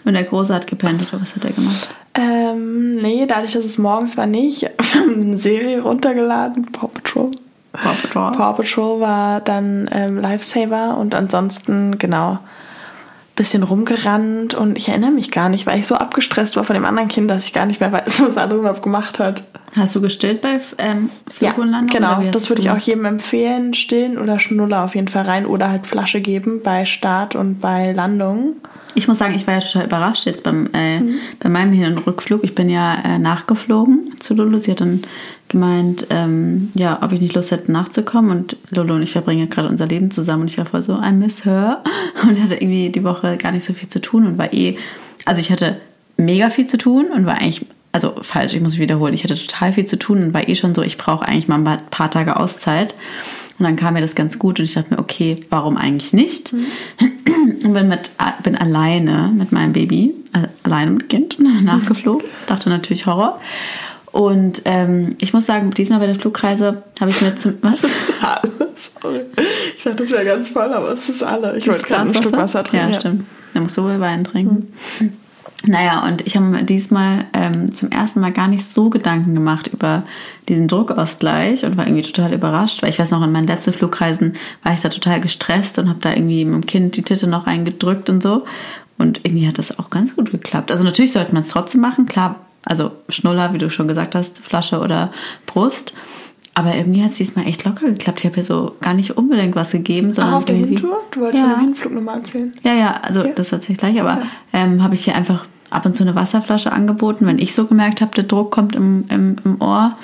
Und 0.06 0.14
der 0.14 0.24
Große 0.24 0.54
hat 0.54 0.68
gepennt 0.68 1.02
oder 1.02 1.22
was 1.22 1.36
hat 1.36 1.46
er 1.46 1.52
gemacht? 1.52 1.90
Ähm, 2.14 2.96
nee, 2.96 3.26
dadurch, 3.28 3.54
dass 3.54 3.66
es 3.66 3.78
morgens 3.78 4.18
war 4.18 4.26
nicht. 4.26 4.62
Wir 4.94 5.02
haben 5.02 5.22
eine 5.22 5.38
Serie 5.38 5.82
runtergeladen, 5.82 6.72
Paw 6.72 6.88
Patrol. 6.88 7.30
Paw 7.74 7.94
Patrol. 8.02 8.32
Paw 8.32 8.54
Patrol 8.54 9.00
war 9.02 9.42
dann 9.42 9.90
ähm, 9.92 10.20
Lifesaver 10.20 10.98
und 10.98 11.14
ansonsten, 11.14 11.98
genau, 12.00 12.40
bisschen 13.38 13.64
rumgerannt 13.64 14.54
und 14.54 14.78
ich 14.78 14.90
erinnere 14.90 15.12
mich 15.12 15.32
gar 15.32 15.48
nicht, 15.48 15.66
weil 15.66 15.80
ich 15.80 15.88
so 15.88 15.96
abgestresst 15.96 16.58
war 16.58 16.66
von 16.66 16.74
dem 16.74 16.84
anderen 16.84 17.08
Kind, 17.08 17.30
dass 17.32 17.46
ich 17.46 17.54
gar 17.54 17.66
nicht 17.66 17.80
mehr 17.80 17.92
weiß, 17.94 18.22
was 18.22 18.36
er 18.36 18.52
überhaupt 18.52 18.84
gemacht 18.84 19.20
hat. 19.20 19.44
Hast 19.76 19.96
du 19.96 20.02
gestillt 20.02 20.42
bei 20.42 20.60
ähm, 20.78 21.10
Ja, 21.40 21.52
Flug 21.54 21.64
und 21.66 21.72
Landung? 21.72 21.88
genau. 21.96 22.22
Das 22.32 22.50
würde 22.50 22.62
ich 22.62 22.70
auch 22.72 22.78
jedem 22.78 23.06
empfehlen. 23.06 23.74
Stillen 23.74 24.18
oder 24.18 24.40
Schnuller 24.40 24.84
auf 24.84 24.96
jeden 24.96 25.08
Fall 25.08 25.24
rein 25.24 25.46
oder 25.46 25.70
halt 25.70 25.86
Flasche 25.88 26.20
geben 26.20 26.62
bei 26.64 26.84
Start 26.86 27.36
und 27.36 27.60
bei 27.62 27.94
Landung. 27.94 28.56
Ich 28.96 29.08
muss 29.08 29.20
sagen, 29.20 29.36
ich 29.36 29.46
war 29.46 29.54
ja 29.56 29.60
total 29.60 29.86
überrascht 29.86 30.26
jetzt 30.26 30.42
beim, 30.44 30.70
äh, 30.74 31.00
Mhm. 31.00 31.16
bei 31.40 31.50
meinem 31.50 31.72
Hin- 31.74 31.86
und 31.96 32.08
Rückflug. 32.08 32.44
Ich 32.44 32.56
bin 32.56 32.70
ja 32.70 32.96
äh, 33.06 33.20
nachgeflogen 33.20 34.16
zu 34.20 34.34
Lulu. 34.34 34.58
Sie 34.58 34.72
hat 34.72 34.82
dann 34.82 35.04
gemeint, 35.50 36.08
ähm, 36.10 36.70
ja, 36.74 37.00
ob 37.02 37.12
ich 37.12 37.22
nicht 37.22 37.36
Lust 37.36 37.52
hätte, 37.52 37.72
nachzukommen. 37.72 38.32
Und 38.32 38.58
Lulu 38.72 38.96
und 38.96 39.04
ich 39.04 39.12
verbringen 39.12 39.50
gerade 39.50 39.70
unser 39.70 39.88
Leben 39.88 40.12
zusammen. 40.12 40.44
Und 40.44 40.52
ich 40.52 40.58
war 40.58 40.66
voll 40.66 40.82
so, 40.82 40.94
I 41.02 41.12
miss 41.12 41.46
her. 41.46 41.84
Und 42.24 42.42
hatte 42.42 42.56
irgendwie 42.56 42.90
die 42.90 43.04
Woche 43.04 43.38
gar 43.38 43.52
nicht 43.52 43.64
so 43.64 43.74
viel 43.74 43.88
zu 43.88 44.02
tun 44.02 44.26
und 44.26 44.38
war 44.38 44.52
eh, 44.52 44.76
also 45.26 45.40
ich 45.40 45.52
hatte 45.52 45.78
mega 46.18 46.50
viel 46.50 46.66
zu 46.66 46.78
tun 46.78 47.08
und 47.14 47.26
war 47.28 47.36
eigentlich, 47.36 47.66
also 47.92 48.16
falsch, 48.22 48.54
ich 48.54 48.62
muss 48.62 48.74
mich 48.74 48.82
wiederholen, 48.82 49.14
ich 49.14 49.24
hatte 49.24 49.36
total 49.36 49.74
viel 49.74 49.86
zu 49.86 50.00
tun 50.00 50.24
und 50.24 50.34
war 50.34 50.50
eh 50.50 50.56
schon 50.56 50.74
so, 50.74 50.82
ich 50.82 50.98
brauche 50.98 51.28
eigentlich 51.28 51.48
mal 51.48 51.66
ein 51.66 51.80
paar 51.92 52.10
Tage 52.10 52.38
Auszeit. 52.38 52.96
Und 53.60 53.64
dann 53.64 53.76
kam 53.76 53.96
mir 53.96 54.02
das 54.02 54.16
ganz 54.16 54.38
gut 54.38 54.60
und 54.60 54.66
ich 54.66 54.74
dachte 54.74 54.94
mir, 54.94 55.00
okay, 55.00 55.36
warum 55.50 55.78
eigentlich 55.78 56.14
nicht? 56.14 56.54
Und 57.64 57.74
bin, 57.74 57.88
mit, 57.88 58.12
bin 58.44 58.56
alleine 58.56 59.32
mit 59.36 59.52
meinem 59.52 59.74
Baby, 59.74 60.14
äh, 60.34 60.48
alleine 60.64 60.92
mit 60.92 61.10
Kind, 61.10 61.38
nachgeflogen. 61.64 62.28
Dachte 62.46 62.70
natürlich 62.70 63.06
Horror. 63.08 63.40
Und 64.18 64.64
ähm, 64.66 65.16
ich 65.20 65.32
muss 65.34 65.46
sagen, 65.46 65.70
diesmal 65.70 66.00
bei 66.00 66.08
der 66.08 66.16
Flugreise 66.16 66.82
habe 67.00 67.12
ich 67.12 67.22
mir 67.22 67.36
zum. 67.36 67.54
Was? 67.62 67.82
Das 67.82 67.92
ist 67.92 68.14
alle. 68.20 68.74
Sorry. 68.76 69.22
Ich 69.78 69.84
dachte, 69.84 69.98
das 69.98 70.10
wäre 70.10 70.26
ganz 70.26 70.50
voll, 70.50 70.74
aber 70.74 70.90
es 70.90 71.08
ist 71.08 71.22
alle. 71.22 71.56
Ich 71.56 71.68
wollte 71.68 71.84
gerade 71.84 72.10
ein 72.10 72.16
Stück 72.16 72.32
Wasser 72.32 72.64
trinken. 72.64 72.94
Ja, 72.94 73.00
stimmt. 73.00 73.26
Da 73.54 73.60
musst 73.60 73.78
du 73.78 73.84
wohl 73.84 74.00
Wein 74.00 74.24
trinken. 74.24 74.74
Naja, 75.68 76.04
und 76.04 76.26
ich 76.26 76.36
habe 76.36 76.48
mir 76.48 76.64
diesmal 76.64 77.26
ähm, 77.34 77.76
zum 77.76 77.92
ersten 77.92 78.20
Mal 78.20 78.32
gar 78.32 78.48
nicht 78.48 78.66
so 78.66 78.90
Gedanken 78.90 79.36
gemacht 79.36 79.68
über 79.68 80.02
diesen 80.50 80.68
Druckausgleich 80.68 81.64
und 81.64 81.78
war 81.78 81.86
irgendwie 81.86 82.12
total 82.12 82.34
überrascht, 82.34 82.82
weil 82.82 82.90
ich 82.90 82.98
weiß 82.98 83.12
noch, 83.12 83.22
in 83.22 83.32
meinen 83.32 83.46
letzten 83.46 83.74
Flugreisen 83.74 84.34
war 84.64 84.74
ich 84.74 84.80
da 84.80 84.90
total 84.90 85.22
gestresst 85.22 85.78
und 85.78 85.90
habe 85.90 86.00
da 86.02 86.10
irgendwie 86.10 86.44
mit 86.44 86.56
dem 86.56 86.66
Kind 86.66 86.98
die 86.98 87.04
Titte 87.04 87.28
noch 87.28 87.46
reingedrückt 87.46 88.10
und 88.10 88.24
so. 88.24 88.46
Und 88.98 89.22
irgendwie 89.26 89.48
hat 89.48 89.60
das 89.60 89.78
auch 89.78 89.92
ganz 89.92 90.16
gut 90.16 90.32
geklappt. 90.32 90.72
Also 90.72 90.84
natürlich 90.84 91.12
sollte 91.12 91.36
man 91.36 91.44
es 91.44 91.50
trotzdem 91.50 91.82
machen, 91.82 92.08
klar, 92.08 92.47
also 92.68 92.92
Schnuller, 93.10 93.54
wie 93.54 93.58
du 93.58 93.70
schon 93.70 93.88
gesagt 93.88 94.16
hast, 94.16 94.40
Flasche 94.40 94.80
oder 94.80 95.12
Brust. 95.46 95.94
Aber 96.54 96.74
irgendwie 96.76 97.04
hat 97.04 97.12
es 97.12 97.18
diesmal 97.18 97.46
echt 97.48 97.66
locker 97.66 97.86
geklappt. 97.86 98.20
Ich 98.20 98.26
habe 98.26 98.34
hier 98.36 98.44
so 98.44 98.76
gar 98.82 98.96
nicht 98.96 99.16
unbedingt 99.16 99.56
was 99.56 99.72
gegeben, 99.72 100.12
sondern 100.14 100.34
Auch 100.34 100.38
auf 100.40 100.46
der 100.46 100.56
Hintour? 100.56 101.04
Du 101.12 101.22
wolltest 101.22 101.40
Ja. 101.44 101.50
von 101.50 101.56
dem 101.60 101.66
Hinflug 101.66 101.94
nochmal 101.94 102.18
erzählen. 102.18 102.54
ja, 102.64 102.74
ja, 102.74 103.00
also 103.04 103.24
Ja. 103.26 103.34
das 103.34 103.52
erzähle 103.52 103.74
ich 103.74 103.78
gleich, 103.78 104.02
aber 104.02 104.22
ähm, 104.54 104.82
habe 104.82 104.96
ich 104.96 105.04
hier 105.06 105.16
einfach 105.16 105.46
ab 105.70 105.86
und 105.86 105.96
zu 105.96 106.02
eine 106.04 106.16
Wasserflasche 106.16 106.72
angeboten, 106.72 107.28
wenn 107.28 107.38
ich 107.38 107.54
so 107.54 107.66
gemerkt 107.66 108.02
habe, 108.02 108.12
der 108.16 108.24
Druck 108.24 108.52
kommt 108.52 108.76
im, 108.76 109.06
im, 109.10 109.36
im 109.46 109.62
Ohr. 109.62 109.98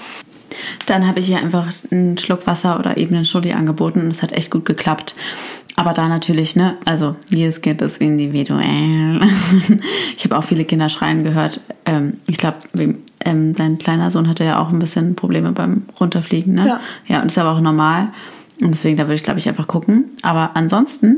Dann 0.85 1.07
habe 1.07 1.19
ich 1.19 1.25
hier 1.25 1.37
einfach 1.39 1.71
einen 1.89 2.19
Schluck 2.19 2.45
Wasser 2.45 2.77
oder 2.77 2.97
eben 2.97 3.15
einen 3.15 3.25
Schnulli 3.25 3.53
angeboten 3.53 4.01
und 4.01 4.09
es 4.11 4.21
hat 4.21 4.33
echt 4.33 4.51
gut 4.51 4.65
geklappt. 4.65 5.15
Aber 5.75 5.93
da 5.93 6.07
natürlich, 6.07 6.55
ne, 6.55 6.77
also 6.85 7.15
jedes 7.29 7.61
Kind 7.61 7.81
ist 7.81 8.01
individuell. 8.01 9.21
Ich 10.15 10.23
habe 10.25 10.37
auch 10.37 10.43
viele 10.43 10.63
Kinder 10.63 10.89
schreien 10.89 11.23
gehört. 11.23 11.59
Ähm, 11.85 12.17
ich 12.27 12.37
glaube, 12.37 12.57
ähm, 13.25 13.55
dein 13.55 13.77
kleiner 13.77 14.11
Sohn 14.11 14.29
hatte 14.29 14.43
ja 14.43 14.61
auch 14.61 14.69
ein 14.69 14.79
bisschen 14.79 15.15
Probleme 15.15 15.51
beim 15.51 15.83
Runterfliegen, 15.99 16.53
ne? 16.53 16.67
Ja. 16.67 16.79
Ja, 17.07 17.21
und 17.21 17.27
ist 17.27 17.37
aber 17.37 17.51
auch 17.51 17.61
normal. 17.61 18.09
Und 18.61 18.71
deswegen, 18.71 18.95
da 18.95 19.03
würde 19.03 19.15
ich, 19.15 19.23
glaube 19.23 19.39
ich, 19.39 19.49
einfach 19.49 19.67
gucken. 19.67 20.05
Aber 20.21 20.51
ansonsten 20.53 21.17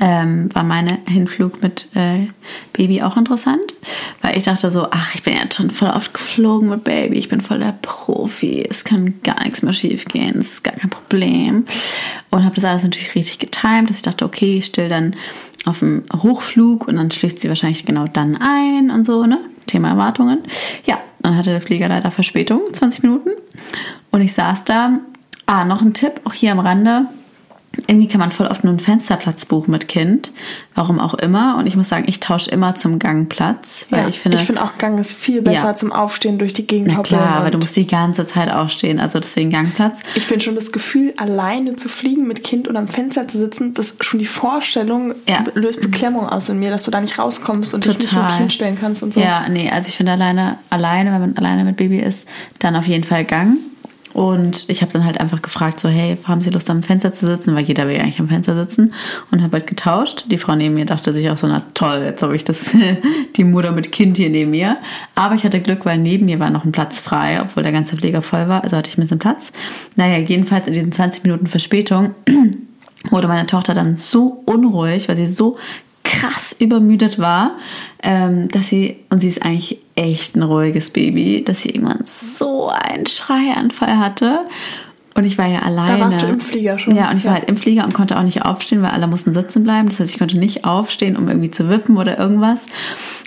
ähm, 0.00 0.48
war 0.54 0.64
meine 0.64 0.98
Hinflug 1.06 1.62
mit 1.62 1.88
äh, 1.94 2.28
Baby 2.72 3.02
auch 3.02 3.16
interessant, 3.18 3.74
weil 4.22 4.36
ich 4.36 4.44
dachte 4.44 4.70
so, 4.70 4.88
ach, 4.90 5.14
ich 5.14 5.22
bin 5.22 5.34
jetzt 5.34 5.56
schon 5.56 5.70
voll 5.70 5.90
oft 5.90 6.14
geflogen 6.14 6.70
mit 6.70 6.84
Baby, 6.84 7.18
ich 7.18 7.28
bin 7.28 7.42
voll 7.42 7.58
der 7.58 7.76
Profi, 7.82 8.64
es 8.68 8.84
kann 8.84 9.20
gar 9.22 9.42
nichts 9.44 9.62
mehr 9.62 9.74
schief 9.74 10.06
gehen, 10.06 10.38
es 10.38 10.54
ist 10.54 10.64
gar 10.64 10.74
kein 10.74 10.88
Problem. 10.88 11.66
Und 12.30 12.44
habe 12.44 12.54
das 12.54 12.64
alles 12.64 12.84
natürlich 12.84 13.14
richtig 13.14 13.38
getimt, 13.38 13.90
dass 13.90 13.96
ich 13.96 14.02
dachte, 14.02 14.24
okay, 14.24 14.58
ich 14.58 14.66
still 14.66 14.88
dann 14.88 15.16
auf 15.66 15.80
dem 15.80 16.04
Hochflug 16.22 16.86
und 16.88 16.96
dann 16.96 17.10
schläft 17.10 17.40
sie 17.40 17.48
wahrscheinlich 17.48 17.84
genau 17.84 18.06
dann 18.06 18.36
ein 18.36 18.90
und 18.90 19.04
so, 19.04 19.26
ne? 19.26 19.40
Thema 19.66 19.88
Erwartungen. 19.90 20.40
Ja, 20.86 20.98
dann 21.20 21.36
hatte 21.36 21.50
der 21.50 21.60
Flieger 21.60 21.88
leider 21.88 22.10
Verspätung, 22.10 22.60
20 22.72 23.02
Minuten. 23.02 23.30
Und 24.10 24.20
ich 24.20 24.32
saß 24.32 24.64
da. 24.64 24.98
Ah, 25.46 25.64
noch 25.64 25.82
ein 25.82 25.94
Tipp, 25.94 26.20
auch 26.24 26.32
hier 26.32 26.52
am 26.52 26.60
Rande 26.60 27.06
irgendwie 27.86 28.08
kann 28.08 28.20
man 28.20 28.32
voll 28.32 28.46
oft 28.46 28.64
nur 28.64 28.70
einen 28.72 28.80
Fensterplatz 28.80 29.46
buchen 29.46 29.70
mit 29.70 29.88
Kind. 29.88 30.32
Warum 30.74 30.98
auch 30.98 31.14
immer. 31.14 31.56
Und 31.58 31.66
ich 31.66 31.76
muss 31.76 31.88
sagen, 31.88 32.04
ich 32.06 32.20
tausche 32.20 32.50
immer 32.50 32.74
zum 32.74 32.98
Gangplatz. 32.98 33.86
Weil 33.90 34.02
ja, 34.02 34.08
ich 34.08 34.20
finde. 34.20 34.38
ich 34.38 34.44
finde 34.44 34.62
auch 34.62 34.78
Gang 34.78 34.98
ist 34.98 35.12
viel 35.12 35.42
besser 35.42 35.68
Ja. 35.68 35.76
zum 35.76 35.92
Aufstehen 35.92 36.38
durch 36.38 36.52
die 36.52 36.66
Gegend 36.66 36.92
na 36.94 37.02
klar, 37.02 37.36
aber 37.36 37.50
du 37.50 37.58
musst 37.58 37.76
die 37.76 37.86
ganze 37.86 38.26
Zeit 38.26 38.50
aufstehen. 38.52 39.00
Also 39.00 39.20
deswegen 39.20 39.50
Gangplatz. 39.50 40.00
Ich 40.14 40.24
finde 40.26 40.44
schon 40.44 40.54
das 40.54 40.72
Gefühl, 40.72 41.12
alleine 41.16 41.76
zu 41.76 41.88
fliegen 41.88 42.26
mit 42.26 42.44
Kind 42.44 42.68
und 42.68 42.76
am 42.76 42.88
Fenster 42.88 43.28
zu 43.28 43.38
sitzen, 43.38 43.74
das 43.74 43.96
schon 44.00 44.18
die 44.20 44.26
Vorstellung 44.26 45.14
Ja. 45.28 45.44
löst 45.54 45.80
Beklemmung 45.80 46.28
aus 46.28 46.48
in 46.48 46.58
mir, 46.58 46.70
dass 46.70 46.84
du 46.84 46.90
da 46.90 47.00
nicht 47.00 47.18
rauskommst 47.18 47.74
und 47.74 47.84
dich 47.84 47.98
nicht 47.98 48.10
Total. 48.10 48.24
mit 48.30 48.36
Kind 48.38 48.52
stellen 48.52 48.78
kannst 48.80 49.02
und 49.02 49.14
so. 49.14 49.20
Ja, 49.20 49.48
nee, 49.48 49.70
also 49.70 49.88
ich 49.88 49.96
finde 49.96 50.12
alleine, 50.12 50.58
alleine, 50.70 51.12
wenn 51.12 51.20
man 51.20 51.36
alleine 51.36 51.64
mit 51.64 51.76
Baby 51.76 51.98
ist, 51.98 52.28
dann 52.58 52.76
auf 52.76 52.86
jeden 52.86 53.04
Fall 53.04 53.24
Gang. 53.24 53.56
Und 54.12 54.68
ich 54.68 54.82
habe 54.82 54.92
dann 54.92 55.04
halt 55.04 55.20
einfach 55.20 55.40
gefragt, 55.40 55.78
so, 55.78 55.88
hey, 55.88 56.18
haben 56.24 56.40
Sie 56.40 56.50
Lust 56.50 56.68
am 56.68 56.82
Fenster 56.82 57.14
zu 57.14 57.26
sitzen? 57.26 57.54
Weil 57.54 57.62
jeder 57.62 57.86
will 57.86 57.96
ja 57.96 58.02
eigentlich 58.02 58.18
am 58.18 58.28
Fenster 58.28 58.56
sitzen. 58.56 58.92
Und 59.30 59.42
habe 59.42 59.52
halt 59.52 59.66
getauscht. 59.66 60.24
Die 60.30 60.38
Frau 60.38 60.56
neben 60.56 60.74
mir 60.74 60.84
dachte 60.84 61.12
sich 61.12 61.30
auch 61.30 61.36
so, 61.36 61.46
na 61.46 61.62
toll, 61.74 62.02
jetzt 62.04 62.22
habe 62.22 62.34
ich 62.34 62.44
das, 62.44 62.70
die 63.36 63.44
Mutter 63.44 63.72
mit 63.72 63.92
Kind 63.92 64.16
hier 64.16 64.30
neben 64.30 64.50
mir. 64.50 64.78
Aber 65.14 65.34
ich 65.34 65.44
hatte 65.44 65.60
Glück, 65.60 65.86
weil 65.86 65.98
neben 65.98 66.26
mir 66.26 66.40
war 66.40 66.50
noch 66.50 66.64
ein 66.64 66.72
Platz 66.72 66.98
frei, 66.98 67.40
obwohl 67.40 67.62
der 67.62 67.72
ganze 67.72 67.96
Pfleger 67.96 68.22
voll 68.22 68.48
war. 68.48 68.64
Also 68.64 68.76
hatte 68.76 68.90
ich 68.90 68.98
ein 68.98 69.02
bisschen 69.02 69.18
Platz. 69.18 69.52
Naja, 69.96 70.18
jedenfalls 70.18 70.66
in 70.66 70.74
diesen 70.74 70.92
20 70.92 71.22
Minuten 71.22 71.46
Verspätung 71.46 72.14
wurde 73.10 73.28
meine 73.28 73.46
Tochter 73.46 73.74
dann 73.74 73.96
so 73.96 74.42
unruhig, 74.44 75.08
weil 75.08 75.16
sie 75.16 75.26
so 75.26 75.56
krass 76.10 76.54
übermüdet 76.58 77.18
war, 77.18 77.52
ähm, 78.02 78.48
dass 78.48 78.68
sie, 78.68 78.96
und 79.10 79.20
sie 79.20 79.28
ist 79.28 79.42
eigentlich 79.44 79.78
echt 79.94 80.36
ein 80.36 80.42
ruhiges 80.42 80.90
Baby, 80.90 81.42
dass 81.44 81.62
sie 81.62 81.70
irgendwann 81.70 82.02
so 82.04 82.68
einen 82.70 83.06
Schreianfall 83.06 83.98
hatte. 83.98 84.40
Und 85.14 85.24
ich 85.24 85.38
war 85.38 85.46
ja 85.46 85.60
alleine. 85.60 86.00
warst 86.00 86.22
du 86.22 86.26
im 86.26 86.40
Flieger 86.40 86.78
schon. 86.78 86.94
Ja, 86.94 87.10
und 87.10 87.16
ich 87.16 87.24
war 87.24 87.32
Ja. 87.32 87.38
halt 87.40 87.48
im 87.50 87.56
Flieger 87.56 87.84
und 87.84 87.92
konnte 87.94 88.16
auch 88.18 88.22
nicht 88.22 88.44
aufstehen, 88.44 88.80
weil 88.82 88.90
alle 88.90 89.06
mussten 89.06 89.34
sitzen 89.34 89.64
bleiben. 89.64 89.88
Das 89.88 89.98
heißt, 90.00 90.12
ich 90.12 90.18
konnte 90.18 90.38
nicht 90.38 90.64
aufstehen, 90.64 91.16
um 91.16 91.28
irgendwie 91.28 91.50
zu 91.50 91.68
wippen 91.68 91.96
oder 91.96 92.18
irgendwas. 92.18 92.66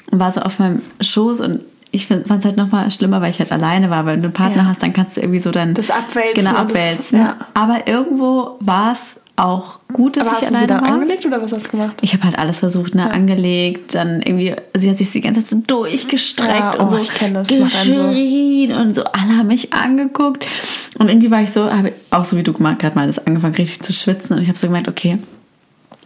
Und 0.09 0.19
war 0.19 0.31
so 0.31 0.41
auf 0.41 0.59
meinem 0.59 0.81
Schoß 1.01 1.41
und 1.41 1.61
ich 1.91 2.07
fand 2.07 2.25
es 2.27 2.45
halt 2.45 2.57
nochmal 2.57 2.89
schlimmer, 2.89 3.21
weil 3.21 3.29
ich 3.29 3.39
halt 3.39 3.51
alleine 3.51 3.89
war. 3.91 4.05
Weil 4.05 4.13
wenn 4.15 4.21
du 4.23 4.27
einen 4.27 4.33
Partner 4.33 4.63
Ja. 4.63 4.69
hast, 4.69 4.81
dann 4.81 4.93
kannst 4.93 5.17
du 5.17 5.21
irgendwie 5.21 5.39
so 5.39 5.51
dann... 5.51 5.73
Das 5.75 5.91
Abwälzen 5.91 6.33
Genau, 6.35 6.49
und 6.51 6.71
das- 6.71 6.79
abwälzen. 6.79 7.19
ja. 7.19 7.35
Aber 7.53 7.85
irgendwo 7.87 8.55
war 8.61 8.93
es 8.93 9.19
auch 9.35 9.79
gut, 9.91 10.15
dass 10.17 10.27
Aber 10.27 10.37
ich 10.37 10.41
hast 10.43 10.51
du 10.51 10.55
alleine 10.55 10.61
sie 10.61 10.67
dann 10.67 10.81
war. 10.81 10.93
angelegt 10.93 11.25
oder 11.25 11.41
was 11.41 11.51
hast 11.51 11.67
du 11.67 11.71
gemacht? 11.71 11.95
Ich 12.01 12.13
habe 12.13 12.23
halt 12.23 12.37
alles 12.37 12.59
versucht, 12.59 12.93
ne, 12.93 13.11
angelegt, 13.11 13.95
dann 13.95 14.21
irgendwie, 14.21 14.55
sie 14.75 14.89
hat 14.91 14.97
sich 14.99 15.09
die 15.11 15.21
ganze 15.21 15.39
Zeit 15.41 15.49
so 15.49 15.63
durchgestreckt 15.65 16.75
Ja, 16.75 16.79
und 16.79 16.87
oh, 16.87 16.91
so 16.91 16.97
ich 16.97 17.09
kenn 17.13 17.33
das, 17.33 17.49
einen 17.49 17.67
so. 17.67 17.77
geschrien 17.77 18.71
und 18.73 18.93
so, 18.95 19.03
alle 19.05 19.37
haben 19.37 19.47
mich 19.47 19.73
angeguckt 19.73 20.45
und 20.99 21.09
irgendwie 21.09 21.31
war 21.31 21.41
ich 21.41 21.51
so, 21.51 21.63
habe 21.71 21.93
auch 22.11 22.25
so 22.25 22.37
wie 22.37 22.43
du 22.43 22.53
gerade 22.53 22.91
mal 22.93 23.07
das 23.07 23.25
angefangen 23.25 23.55
richtig 23.55 23.81
zu 23.81 23.91
schwitzen 23.91 24.35
und 24.35 24.41
ich 24.43 24.49
habe 24.49 24.57
so 24.57 24.67
gemeint, 24.67 24.87
okay, 24.87 25.17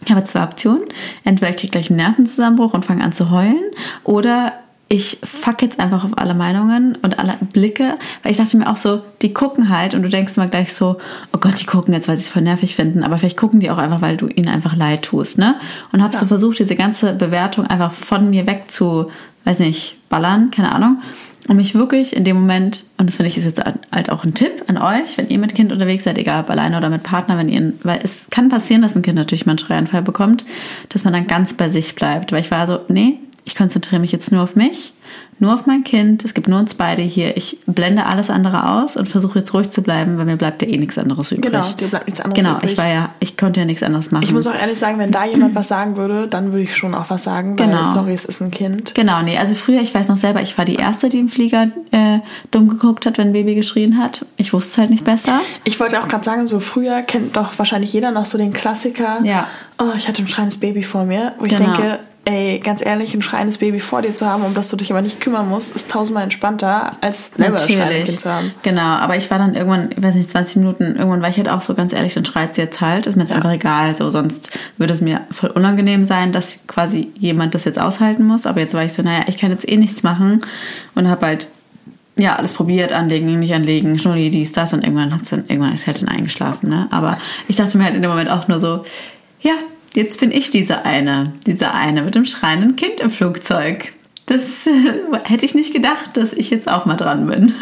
ich 0.05 0.12
habe 0.12 0.24
zwei 0.24 0.43
Optionen, 0.43 0.84
entweder 1.25 1.50
ich 1.51 1.57
kriege 1.57 1.72
gleich 1.72 1.89
einen 1.89 1.98
Nervenzusammenbruch 1.98 2.74
und 2.74 2.86
fange 2.86 3.03
an 3.03 3.12
zu 3.12 3.29
heulen 3.29 3.60
oder 4.05 4.53
ich 4.89 5.17
fuck 5.24 5.62
jetzt 5.62 5.79
einfach 5.79 6.06
auf 6.06 6.17
alle 6.17 6.34
Meinungen 6.34 6.98
und 7.01 7.20
alle 7.20 7.36
Blicke, 7.53 7.98
weil 8.24 8.32
ich 8.32 8.38
dachte 8.38 8.56
mir 8.58 8.70
auch 8.70 8.77
so, 8.77 9.01
die 9.22 9.34
gucken 9.34 9.70
halt 9.70 9.94
und 9.94 10.03
du 10.03 10.10
denkst 10.10 10.38
immer 10.38 10.48
gleich 10.48 10.74
so, 10.74 10.98
oh 11.34 11.39
Gott, 11.39 11.60
die 11.60 11.65
gucken 11.65 11.94
jetzt, 11.94 12.08
weil 12.08 12.15
sie 12.15 12.24
es 12.24 12.29
voll 12.29 12.41
nervig 12.41 12.75
finden, 12.75 13.03
aber 13.03 13.17
vielleicht 13.17 13.38
gucken 13.38 13.60
die 13.60 13.70
auch 13.70 13.77
einfach, 13.77 14.01
weil 14.01 14.15
du 14.15 14.27
ihnen 14.27 14.48
einfach 14.48 14.75
leid 14.75 15.03
tust, 15.03 15.38
ne? 15.38 15.56
Und 15.91 16.01
habe 16.01 16.15
so 16.15 16.25
versucht, 16.25 16.60
diese 16.60 16.75
ganze 16.75 17.13
Bewertung 17.13 17.67
einfach 17.67 17.91
von 17.91 18.29
mir 18.29 18.48
weg 18.48 18.65
zu, 18.70 19.12
weiß 19.44 19.60
nicht, 19.60 19.98
ballern, 20.10 20.51
keine 20.51 20.74
Ahnung. 20.74 21.01
Und 21.50 21.56
mich 21.56 21.75
wirklich 21.75 22.15
in 22.15 22.25
dem 22.25 22.36
Moment, 22.38 22.86
und 22.98 23.08
das 23.08 23.17
finde 23.17 23.29
ich 23.29 23.38
ist 23.38 23.46
jetzt 23.46 23.62
halt 23.91 24.10
auch 24.10 24.25
ein 24.25 24.34
Tipp 24.34 24.63
an 24.67 24.77
euch, 24.77 25.17
wenn 25.17 25.29
ihr 25.29 25.38
mit 25.38 25.56
Kind 25.56 25.72
unterwegs 25.72 26.03
seid, 26.03 26.17
egal 26.17 26.41
ob 26.44 26.50
alleine 26.50 26.77
oder 26.77 26.89
mit 26.89 27.03
Partner, 27.03 27.38
wenn 27.38 27.48
ihr, 27.48 27.74
weil 27.84 28.00
es 28.03 28.27
kann 28.29 28.50
passieren, 28.50 28.82
dass 28.82 28.96
ein 28.96 29.01
Kind 29.01 29.15
natürlich 29.15 29.46
mal 29.46 29.51
einen 29.51 29.60
Schreianfall 29.60 30.01
bekommt, 30.01 30.44
dass 30.89 31.06
man 31.06 31.13
dann 31.13 31.27
ganz 31.27 31.53
bei 31.53 31.70
sich 31.70 31.96
bleibt. 31.96 32.34
Weil 32.34 32.41
ich 32.41 32.51
war 32.51 32.67
so, 32.67 32.79
nee, 32.89 33.20
ich 33.48 33.56
konzentriere 33.56 34.00
mich 34.01 34.12
jetzt 34.12 34.32
nur 34.32 34.44
auf 34.44 34.56
mich, 34.58 34.94
nur 35.39 35.54
auf 35.54 35.66
mein 35.68 35.86
Kind. 35.86 36.25
Es 36.25 36.34
gibt 36.34 36.50
nur 36.50 36.60
uns 36.60 36.74
beide 36.74 37.01
hier. 37.01 37.38
Ich 37.38 37.60
blende 37.66 38.06
alles 38.08 38.30
andere 38.30 38.70
aus 38.70 38.98
und 38.98 39.08
versuche 39.08 39.39
jetzt 39.39 39.54
ruhig 39.54 39.70
zu 39.70 39.82
bleiben, 39.82 40.18
weil 40.18 40.25
mir 40.25 40.36
bleibt 40.36 40.62
ja 40.62 40.68
eh 40.68 40.75
nichts 40.77 40.98
anderes 40.98 41.32
übrig. 41.32 41.51
Genau, 41.54 41.66
dir 41.80 41.88
bleibt 41.88 42.08
nichts 42.08 42.20
anderes 42.20 42.44
Genau, 42.44 42.58
übrig. 42.58 42.72
ich 42.74 42.77
war 42.77 42.88
ja, 42.88 43.10
ich 43.22 43.38
konnte 43.38 43.62
ja 43.62 43.66
nichts 43.66 43.84
anderes 43.84 44.12
machen. 44.12 44.24
Ich 44.24 44.34
muss 44.34 44.46
auch 44.48 44.54
ehrlich 44.54 44.77
sagen, 44.77 45.00
wenn 45.00 45.12
da 45.12 45.24
jemand 45.25 45.56
was 45.56 45.70
sagen 45.70 45.96
würde, 45.96 46.27
dann 46.27 46.51
würde 46.51 46.63
ich 46.63 46.75
schon 46.75 46.94
auch 46.94 47.10
was 47.10 47.24
sagen, 47.24 47.58
weil 47.58 47.68
Genau. 47.68 47.86
sorry, 47.86 48.13
es 48.13 48.25
ist 48.25 48.42
ein 48.42 48.51
Kind. 48.51 48.94
Genau, 48.96 49.22
nee, 49.22 49.38
also 49.38 49.56
früher, 49.56 49.80
ich 49.80 49.94
weiß 49.94 50.10
noch 50.10 50.18
selber, 50.18 50.42
ich 50.42 50.58
war 50.58 50.66
die 50.66 50.75
Erste, 50.75 51.08
die 51.08 51.20
im 51.20 51.30
Flieger 51.30 51.68
äh, 51.92 52.20
dumm 52.51 52.68
geguckt 52.68 53.06
hat, 53.06 53.18
wenn 53.18 53.27
ein 53.27 53.34
Baby 53.34 53.56
geschrien 53.56 53.98
hat. 53.98 54.25
Ich 54.36 54.51
wusste 54.51 54.72
es 54.72 54.77
halt 54.77 54.89
nicht 54.89 55.06
besser. 55.06 55.39
Ich 55.63 55.80
wollte 55.80 56.01
auch 56.04 56.10
gerade 56.10 56.25
sagen, 56.25 56.48
so 56.48 56.60
früher 56.60 57.01
kennt 57.01 57.38
doch 57.38 57.58
wahrscheinlich 57.58 57.94
jeder 57.94 58.12
noch 58.12 58.25
so 58.25 58.38
den 58.38 58.51
Klassiker. 58.51 59.20
Ja. 59.24 59.48
Oh, 59.80 59.92
ich 59.96 60.08
hatte 60.10 60.22
ein 60.24 60.27
schreiendes 60.27 60.60
Baby 60.60 60.84
vor 60.84 61.06
mir, 61.06 61.34
wo 61.39 61.46
ich 61.46 61.56
Genau. 61.56 61.72
denke, 61.77 62.00
ey, 62.27 62.60
ganz 62.60 62.86
ehrlich, 62.86 63.13
ein 63.13 63.22
schreiendes 63.22 63.60
Baby 63.60 63.79
vor 63.79 64.01
dir 64.01 64.13
zu 64.13 64.25
haben, 64.25 64.43
um 64.43 64.53
das 64.53 64.67
du 64.67 64.75
dich 64.75 64.91
aber 64.91 65.01
nicht 65.01 65.22
kümmern 65.22 65.48
musst, 65.48 65.74
ist 65.74 65.89
tausendmal 65.89 66.24
entspannter, 66.24 66.98
als 67.00 67.31
selber 67.38 67.55
Kind 67.55 68.19
zu 68.19 68.29
haben. 68.29 68.51
Genau, 68.63 68.81
aber 68.81 69.15
ich 69.15 69.31
war 69.31 69.38
dann 69.38 69.55
irgendwann, 69.55 69.91
ich 69.91 70.03
weiß 70.03 70.15
nicht, 70.15 70.29
20 70.29 70.57
Minuten, 70.57 70.84
irgendwann 70.98 71.22
war 71.22 71.29
ich 71.29 71.38
halt 71.38 71.48
auch 71.48 71.62
so 71.62 71.74
ganz 71.74 71.93
ehrlich, 71.93 72.15
dann 72.15 72.25
schreit 72.25 72.53
sie 72.53 72.62
jetzt 72.62 72.81
halt, 72.81 73.07
ist 73.07 73.15
mir 73.15 73.24
jetzt 73.24 73.31
einfach 73.31 73.53
egal, 73.53 73.96
so 73.96 74.10
sonst 74.10 74.60
würde 74.77 74.91
es 74.91 75.00
mir 75.00 75.22
voll 75.31 75.51
unangenehm 75.51 76.03
sein, 76.03 76.34
dass 76.34 76.60
quasi 76.67 77.13
jemand 77.17 77.55
das 77.55 77.63
jetzt 77.63 77.79
aushalten 77.79 78.25
muss, 78.25 78.46
aber 78.46 78.60
jetzt 78.60 78.74
war 78.74 78.84
ich 78.84 78.91
so, 78.91 79.01
naja, 79.03 79.24
ich 79.27 79.38
kann 79.38 79.51
jetzt 79.51 79.67
eh 79.67 79.77
nichts 79.77 80.03
machen 80.03 80.39
und 80.96 81.07
habe 81.07 81.25
halt 81.25 81.48
ja, 82.17 82.36
alles 82.36 82.53
probiert, 82.53 82.91
anlegen, 82.91 83.39
nicht 83.39 83.53
anlegen, 83.53 83.98
Schnulli, 84.00 84.29
dies, 84.31 84.51
das 84.51 84.74
und 84.74 84.84
irgendwann 84.84 85.13
hat's 85.13 85.29
dann, 85.29 85.46
irgendwann 85.48 85.74
ist 85.74 85.88
halt 85.88 86.01
dann 86.01 86.10
eingeschlafen, 86.10 86.67
ne? 86.67 86.88
Aber 86.89 87.19
ich 87.48 87.55
dachte 87.55 87.77
mir 87.77 87.86
halt 87.86 87.96
in 87.96 88.01
dem 88.01 88.10
Moment 88.10 88.29
auch 88.31 88.48
nur 88.48 88.60
so, 88.60 88.84
ja, 89.39 89.53
jetzt 89.98 90.20
bin 90.20 90.32
ich 90.32 90.51
diese 90.51 90.86
eine, 90.86 91.24
diese 91.46 91.74
eine 91.74 92.04
mit 92.04 92.16
dem 92.16 92.25
schreienden 92.25 92.75
Kind 92.75 93.00
im 93.00 93.10
Flugzeug. 93.10 93.89
Das 94.27 94.68
äh, 94.68 94.72
hätte 95.25 95.46
ich 95.46 95.56
nicht 95.56 95.74
gedacht, 95.74 96.16
dass 96.16 96.34
ich 96.34 96.50
jetzt 96.51 96.70
auch 96.70 96.86
mal 96.86 96.96
dran 96.96 97.25
bin. 97.25 97.54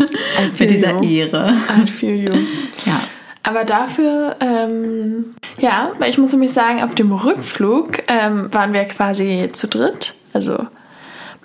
Mit 0.60 0.70
dieser 0.70 1.02
you. 1.02 1.10
Ehre. 1.10 1.54
I 1.82 1.88
feel 1.88 2.16
you. 2.16 2.34
Ja. 2.86 3.00
Aber 3.44 3.64
dafür, 3.64 4.36
ähm, 4.40 5.36
ja, 5.60 5.92
weil 6.00 6.10
ich 6.10 6.18
muss 6.18 6.34
nämlich 6.34 6.52
sagen, 6.52 6.84
auf 6.84 6.96
dem 6.96 7.12
Rückflug 7.12 8.00
ähm, 8.08 8.52
waren 8.52 8.74
wir 8.74 8.84
quasi 8.86 9.50
zu 9.54 9.68
dritt. 9.68 10.16
Also 10.34 10.66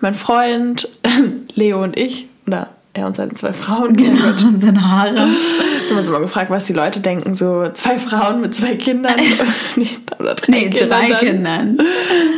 mein 0.00 0.14
Freund, 0.14 0.88
Leo 1.54 1.82
und 1.82 1.96
ich, 1.98 2.28
oder 2.46 2.70
er 2.92 3.06
und 3.06 3.16
seine 3.16 3.34
zwei 3.34 3.52
Frauen. 3.52 3.96
Genau, 3.96 4.28
und 4.48 4.60
seine 4.60 4.90
Haare. 4.90 5.14
Wir 5.14 5.90
haben 5.90 5.98
uns 5.98 6.08
immer 6.08 6.20
gefragt, 6.20 6.50
was 6.50 6.66
die 6.66 6.72
Leute 6.72 7.00
denken. 7.00 7.34
So 7.34 7.68
zwei 7.72 7.98
Frauen 7.98 8.40
mit 8.40 8.54
zwei 8.54 8.76
Kindern. 8.76 9.14
nee, 9.76 9.88
oder 10.18 10.34
drei 10.34 10.52
Nee, 10.52 10.70
Kindern 10.70 10.88
drei 10.88 11.08
dann. 11.10 11.20
Kindern. 11.20 11.78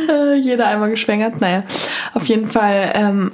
Äh, 0.09 0.35
jeder 0.35 0.67
einmal 0.67 0.89
geschwängert. 0.89 1.41
Naja, 1.41 1.63
auf 2.13 2.25
jeden 2.25 2.45
Fall 2.45 2.91
ähm, 2.95 3.31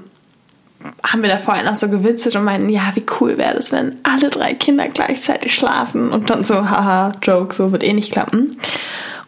haben 1.03 1.21
wir 1.21 1.29
da 1.29 1.37
vorhin 1.37 1.67
auch 1.67 1.75
so 1.75 1.89
gewitzelt 1.89 2.35
und 2.35 2.45
meinten, 2.45 2.69
ja, 2.69 2.91
wie 2.93 3.03
cool 3.19 3.37
wäre 3.37 3.55
das, 3.55 3.71
wenn 3.71 3.97
alle 4.03 4.29
drei 4.29 4.53
Kinder 4.53 4.87
gleichzeitig 4.87 5.53
schlafen 5.53 6.11
und 6.11 6.29
dann 6.29 6.43
so, 6.43 6.69
haha, 6.69 7.11
Joke, 7.21 7.53
so 7.53 7.71
wird 7.71 7.83
eh 7.83 7.93
nicht 7.93 8.11
klappen. 8.11 8.51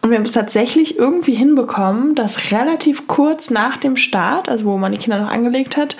Und 0.01 0.10
wir 0.10 0.17
haben 0.17 0.25
es 0.25 0.31
tatsächlich 0.31 0.98
irgendwie 0.98 1.36
hinbekommen, 1.36 2.15
dass 2.15 2.51
relativ 2.51 3.07
kurz 3.07 3.51
nach 3.51 3.77
dem 3.77 3.98
Start, 3.98 4.50
also 4.50 4.65
wo 4.65 4.77
man 4.77 4.91
die 4.91 4.98
Kinder 4.98 5.19
noch 5.21 5.29
angelegt 5.29 5.77
hat, 5.77 5.95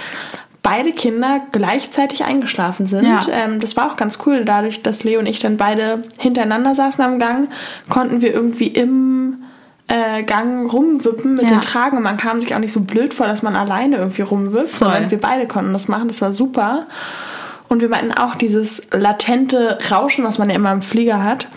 beide 0.64 0.92
Kinder 0.92 1.42
gleichzeitig 1.52 2.24
eingeschlafen 2.24 2.86
sind. 2.88 3.06
Ja. 3.08 3.22
Ähm, 3.32 3.60
das 3.60 3.76
war 3.78 3.92
auch 3.92 3.96
ganz 3.96 4.20
cool. 4.26 4.46
Dadurch, 4.46 4.84
dass 4.84 5.04
Leo 5.04 5.20
und 5.20 5.26
ich 5.26 5.40
dann 5.40 5.58
beide 5.58 6.04
hintereinander 6.20 6.76
saßen 6.76 7.04
am 7.04 7.18
Gang, 7.20 7.50
konnten 7.90 8.22
wir 8.22 8.32
irgendwie 8.34 8.68
im 8.68 9.44
äh, 9.88 10.24
Gang 10.24 10.72
rumwippen 10.72 11.34
mit 11.36 11.44
Ja. 11.46 11.50
den 11.50 11.62
Tragen. 11.62 11.98
Und 11.98 12.04
man 12.04 12.18
kam 12.18 12.42
sich 12.42 12.54
auch 12.54 12.60
nicht 12.60 12.74
so 12.74 12.82
blöd 12.82 13.14
vor, 13.14 13.28
dass 13.28 13.42
man 13.42 13.56
alleine 13.56 13.98
irgendwie 13.98 14.22
rumwirft, 14.22 14.70
Voll. 14.78 14.88
sondern 14.92 15.10
wir 15.12 15.18
beide 15.20 15.48
konnten 15.48 15.74
das 15.74 15.88
machen. 15.88 16.08
Das 16.08 16.22
war 16.22 16.32
super. 16.32 16.86
Und 17.68 17.82
wir 17.82 17.90
meinten 17.90 18.12
auch, 18.12 18.36
dieses 18.36 18.84
latente 18.92 19.80
Rauschen, 19.90 20.24
was 20.26 20.38
man 20.38 20.50
ja 20.50 20.56
immer 20.58 20.72
im 20.74 20.82
Flieger 20.82 21.24
hat, 21.24 21.48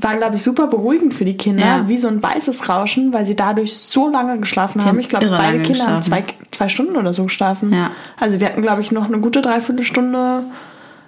war, 0.00 0.16
glaube 0.16 0.36
ich, 0.36 0.42
super 0.42 0.66
beruhigend 0.66 1.14
für 1.14 1.24
die 1.24 1.36
Kinder, 1.36 1.64
Ja. 1.64 1.88
wie 1.88 1.98
so 1.98 2.08
ein 2.08 2.22
weißes 2.22 2.68
Rauschen, 2.68 3.12
weil 3.12 3.24
sie 3.24 3.36
dadurch 3.36 3.74
so 3.76 4.08
lange 4.08 4.38
geschlafen 4.38 4.80
haben. 4.80 4.88
haben 4.88 4.98
Ich 5.00 5.08
glaube, 5.08 5.26
beide 5.28 5.60
Kinder 5.62 5.86
haben 5.86 6.02
zwei, 6.02 6.24
zwei 6.50 6.68
Stunden 6.68 6.96
oder 6.96 7.14
so 7.14 7.24
geschlafen. 7.24 7.72
Ja. 7.72 7.90
Also 8.18 8.40
wir 8.40 8.46
hatten, 8.48 8.62
glaube 8.62 8.82
ich, 8.82 8.90
noch 8.92 9.04
eine 9.06 9.18
gute 9.20 9.40
Dreiviertelstunde 9.40 10.42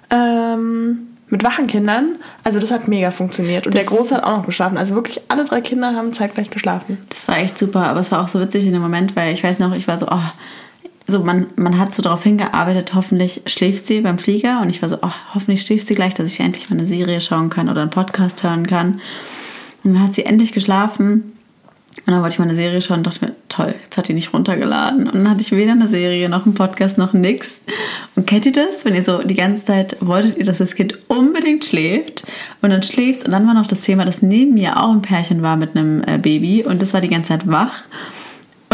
ähm, 0.09 0.99
mit 1.29 1.43
wachen 1.43 1.67
Kindern. 1.67 2.15
Also 2.43 2.59
das 2.59 2.71
hat 2.71 2.87
mega 2.87 3.11
funktioniert. 3.11 3.67
Und 3.67 3.75
Das- 3.75 3.85
der 3.85 3.97
Große 3.97 4.15
hat 4.15 4.23
auch 4.23 4.37
noch 4.37 4.45
geschlafen. 4.45 4.77
Also 4.77 4.95
wirklich 4.95 5.21
alle 5.27 5.43
drei 5.43 5.59
Kinder 5.61 5.93
haben 5.95 6.13
zeitgleich 6.13 6.49
geschlafen. 6.49 6.97
Das 7.09 7.27
war 7.27 7.37
echt 7.37 7.57
super, 7.57 7.87
aber 7.87 7.99
es 7.99 8.11
war 8.11 8.21
auch 8.21 8.29
so 8.29 8.39
witzig 8.39 8.65
in 8.65 8.73
dem 8.73 8.81
Moment, 8.81 9.15
weil 9.15 9.33
ich 9.33 9.43
weiß 9.43 9.59
noch, 9.59 9.75
ich 9.75 9.87
war 9.87 9.97
so, 9.97 10.07
oh, 10.09 10.21
so 11.07 11.23
man, 11.23 11.47
man 11.55 11.79
hat 11.79 11.95
so 11.95 12.01
darauf 12.01 12.23
hingearbeitet, 12.23 12.93
hoffentlich 12.93 13.41
schläft 13.47 13.87
sie 13.87 14.01
beim 14.01 14.19
Flieger 14.19 14.61
und 14.61 14.69
ich 14.69 14.81
war 14.81 14.89
so, 14.89 14.97
oh, 15.01 15.11
hoffentlich 15.33 15.61
schläft 15.61 15.87
sie 15.87 15.95
gleich, 15.95 16.13
dass 16.13 16.31
ich 16.31 16.39
endlich 16.39 16.69
mal 16.69 16.77
eine 16.77 16.87
Serie 16.87 17.21
schauen 17.21 17.49
kann 17.49 17.69
oder 17.69 17.81
einen 17.81 17.89
Podcast 17.89 18.43
hören 18.43 18.67
kann. 18.67 18.99
Und 19.83 19.93
dann 19.93 20.03
hat 20.03 20.15
sie 20.15 20.25
endlich 20.25 20.51
geschlafen 20.51 21.37
und 22.05 22.13
dann 22.13 22.21
wollte 22.21 22.33
ich 22.33 22.39
mal 22.39 22.45
eine 22.45 22.55
Serie 22.55 22.81
schauen 22.81 22.99
und 22.99 23.07
dachte 23.07 23.25
mir, 23.25 23.35
toll, 23.49 23.73
jetzt 23.83 23.97
hat 23.97 24.07
die 24.07 24.13
nicht 24.13 24.33
runtergeladen. 24.33 25.07
Und 25.07 25.15
dann 25.15 25.29
hatte 25.29 25.41
ich 25.41 25.51
weder 25.51 25.71
eine 25.71 25.87
Serie 25.87 26.29
noch 26.29 26.45
einen 26.45 26.53
Podcast 26.53 26.97
noch 26.97 27.13
nix. 27.13 27.61
Und 28.15 28.27
kennt 28.27 28.45
ihr 28.45 28.51
das, 28.51 28.85
wenn 28.85 28.95
ihr 28.95 29.03
so 29.03 29.23
die 29.23 29.33
ganze 29.33 29.65
Zeit 29.65 29.97
wolltet 29.99 30.37
ihr, 30.37 30.45
dass 30.45 30.59
das 30.59 30.75
Kind 30.75 30.99
unbedingt 31.07 31.65
schläft 31.65 32.23
und 32.61 32.69
dann 32.69 32.83
schläft 32.83 33.25
und 33.25 33.31
dann 33.31 33.47
war 33.47 33.53
noch 33.53 33.67
das 33.67 33.81
Thema, 33.81 34.05
dass 34.05 34.21
neben 34.21 34.53
mir 34.53 34.81
auch 34.81 34.91
ein 34.91 35.01
Pärchen 35.01 35.41
war 35.41 35.57
mit 35.57 35.75
einem 35.75 36.03
äh, 36.03 36.17
Baby 36.17 36.63
und 36.63 36.81
das 36.81 36.93
war 36.93 37.01
die 37.01 37.09
ganze 37.09 37.29
Zeit 37.29 37.47
wach. 37.47 37.83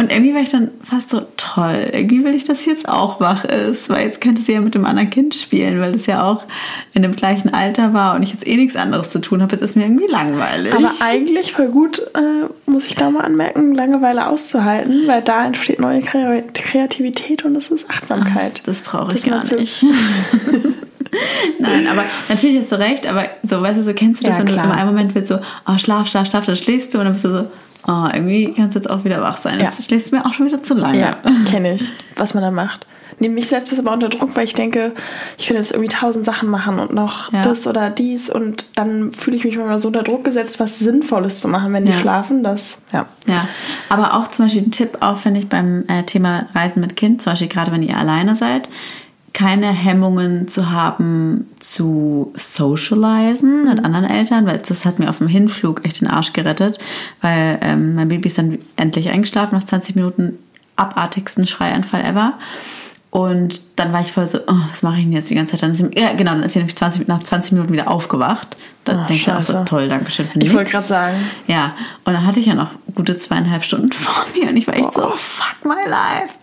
Und 0.03 0.11
irgendwie 0.11 0.33
war 0.33 0.41
ich 0.41 0.49
dann 0.49 0.69
fast 0.83 1.11
so 1.11 1.21
toll. 1.37 1.89
Irgendwie 1.93 2.25
will 2.25 2.35
ich, 2.35 2.43
dass 2.43 2.63
sie 2.63 2.71
jetzt 2.71 2.89
auch 2.89 3.21
wach 3.21 3.45
ist, 3.45 3.89
weil 3.89 4.05
jetzt 4.05 4.19
könnte 4.19 4.41
sie 4.41 4.51
ja 4.51 4.59
mit 4.59 4.75
dem 4.75 4.83
anderen 4.83 5.09
Kind 5.09 5.33
spielen, 5.33 5.79
weil 5.79 5.93
das 5.93 6.07
ja 6.07 6.29
auch 6.29 6.43
in 6.93 7.03
dem 7.03 7.15
gleichen 7.15 7.53
Alter 7.53 7.93
war 7.93 8.15
und 8.15 8.21
ich 8.21 8.33
jetzt 8.33 8.45
eh 8.45 8.57
nichts 8.57 8.75
anderes 8.75 9.11
zu 9.11 9.21
tun 9.21 9.41
habe. 9.41 9.53
Jetzt 9.53 9.61
ist 9.61 9.77
mir 9.77 9.83
irgendwie 9.83 10.07
langweilig. 10.07 10.73
Aber 10.73 10.91
eigentlich 10.99 11.53
voll 11.53 11.69
gut, 11.69 11.99
äh, 11.99 12.49
muss 12.69 12.85
ich 12.87 12.95
da 12.95 13.09
mal 13.11 13.21
anmerken, 13.21 13.73
Langeweile 13.73 14.27
auszuhalten, 14.27 15.03
weil 15.07 15.21
da 15.21 15.45
entsteht 15.45 15.79
neue 15.79 16.01
Kreativität 16.01 17.45
und 17.45 17.53
das 17.53 17.69
ist 17.69 17.89
Achtsamkeit. 17.89 18.57
das, 18.65 18.79
das 18.79 18.81
brauche 18.81 19.15
ich 19.15 19.23
gar 19.23 19.45
nicht. 19.55 19.85
Nein, 21.59 21.87
aber 21.87 22.03
natürlich 22.27 22.57
hast 22.57 22.73
du 22.73 22.77
recht, 22.77 23.09
aber 23.09 23.29
so, 23.43 23.61
weißt 23.61 23.77
du, 23.77 23.83
so 23.83 23.93
kennst 23.93 24.21
du 24.21 24.25
das, 24.25 24.35
ja, 24.35 24.39
wenn 24.39 24.47
klar. 24.47 24.65
du 24.65 24.71
im 24.73 24.77
einen 24.77 24.89
Moment 24.89 25.15
willst 25.15 25.29
so, 25.29 25.39
oh, 25.65 25.77
schlaf, 25.77 26.09
schlaf, 26.09 26.27
schlaf, 26.27 26.45
dann 26.45 26.57
schläfst 26.57 26.93
du 26.93 26.97
und 26.97 27.05
dann 27.05 27.13
bist 27.13 27.23
du 27.23 27.31
so, 27.31 27.45
oh, 27.87 28.07
irgendwie 28.13 28.53
kannst 28.53 28.75
du 28.75 28.79
jetzt 28.79 28.89
auch 28.89 29.03
wieder 29.03 29.21
wach 29.21 29.37
sein. 29.37 29.59
Jetzt 29.59 29.79
ja. 29.79 29.85
schläfst 29.85 30.11
du 30.11 30.17
mir 30.17 30.25
auch 30.25 30.33
schon 30.33 30.45
wieder 30.45 30.63
zu 30.63 30.73
lange. 30.73 30.99
Ja, 30.99 31.17
kenne 31.49 31.75
ich, 31.75 31.91
was 32.15 32.33
man 32.33 32.43
da 32.43 32.51
macht. 32.51 32.85
Nee, 33.19 33.29
mich 33.29 33.47
setzt 33.47 33.71
das 33.71 33.79
aber 33.79 33.91
unter 33.91 34.09
Druck, 34.09 34.35
weil 34.35 34.45
ich 34.45 34.53
denke, 34.53 34.93
ich 35.37 35.47
könnte 35.47 35.61
jetzt 35.61 35.71
irgendwie 35.71 35.89
tausend 35.89 36.25
Sachen 36.25 36.49
machen 36.49 36.79
und 36.79 36.93
noch 36.93 37.31
ja. 37.31 37.41
das 37.41 37.67
oder 37.67 37.89
dies 37.89 38.29
und 38.29 38.65
dann 38.75 39.13
fühle 39.13 39.37
ich 39.37 39.45
mich 39.45 39.55
manchmal 39.55 39.79
so 39.79 39.87
unter 39.87 40.03
Druck 40.03 40.23
gesetzt, 40.23 40.59
was 40.59 40.79
Sinnvolles 40.79 41.39
zu 41.39 41.47
machen, 41.47 41.73
wenn 41.73 41.85
die 41.85 41.93
schlafen. 41.93 42.43
Das, 42.43 42.79
ja. 42.91 43.05
Ja, 43.27 43.47
aber 43.89 44.15
auch 44.15 44.27
zum 44.27 44.45
Beispiel 44.45 44.63
ein 44.63 44.71
Tipp, 44.71 44.97
auch 45.01 45.17
finde 45.17 45.39
ich 45.39 45.49
beim 45.49 45.85
äh, 45.87 46.03
Thema 46.03 46.47
Reisen 46.53 46.81
mit 46.81 46.95
Kind, 46.95 47.21
zum 47.21 47.33
Beispiel 47.33 47.47
gerade 47.47 47.71
wenn 47.71 47.83
ihr 47.83 47.97
alleine 47.97 48.35
seid, 48.35 48.67
keine 49.33 49.71
Hemmungen 49.71 50.47
zu 50.47 50.71
haben, 50.71 51.49
zu 51.59 52.31
socialisen 52.35 53.65
mit 53.65 53.83
anderen 53.83 54.05
Eltern, 54.05 54.45
weil 54.45 54.59
das 54.59 54.85
hat 54.85 54.99
mir 54.99 55.09
auf 55.09 55.17
dem 55.17 55.27
Hinflug 55.27 55.83
echt 55.85 56.01
den 56.01 56.07
Arsch 56.07 56.33
gerettet, 56.33 56.77
weil 57.21 57.59
ähm, 57.61 57.95
mein 57.95 58.09
Baby 58.09 58.27
ist 58.27 58.37
dann 58.37 58.59
endlich 58.75 59.09
eingeschlafen 59.09 59.55
nach 59.55 59.63
20 59.63 59.95
Minuten, 59.95 60.37
abartigsten 60.75 61.47
Schreianfall 61.47 62.03
ever. 62.03 62.33
Und 63.13 63.61
dann 63.75 63.93
war 63.93 64.01
ich 64.01 64.11
voll 64.11 64.25
so, 64.25 64.39
oh, 64.47 64.55
was 64.71 64.81
mache 64.81 64.97
ich 64.97 65.03
denn 65.03 65.11
jetzt 65.11 65.29
die 65.29 65.35
ganze 65.35 65.51
Zeit? 65.51 65.61
Dann 65.61 65.73
ist 65.73 65.77
sie, 65.77 65.91
ja, 65.95 66.13
genau, 66.13 66.31
dann 66.31 66.41
ist 66.41 66.53
sie 66.53 66.57
nämlich 66.57 66.75
20, 66.75 67.07
nach 67.07 67.21
20 67.21 67.51
Minuten 67.51 67.71
wieder 67.71 67.87
aufgewacht. 67.91 68.57
Dann 68.85 69.01
oh, 69.01 69.05
denke 69.07 69.13
ich 69.13 69.31
auch 69.31 69.43
so, 69.43 69.63
toll, 69.65 69.87
danke 69.87 70.09
schön 70.09 70.27
für 70.27 70.39
nichts. 70.39 70.51
Ich 70.51 70.57
wollte 70.57 70.71
gerade 70.71 70.87
sagen. 70.87 71.15
Ja, 71.45 71.75
und 72.05 72.13
dann 72.13 72.25
hatte 72.25 72.39
ich 72.39 72.47
ja 72.47 72.55
noch 72.55 72.71
gute 72.95 73.15
zweieinhalb 73.19 73.63
Stunden 73.63 73.91
vor 73.93 74.25
mir 74.33 74.49
und 74.49 74.57
ich 74.57 74.65
war 74.65 74.73
echt 74.73 74.93
Boah. 74.93 75.11
so, 75.11 75.15
fuck 75.15 75.57
my 75.63 75.87
life. 75.87 76.33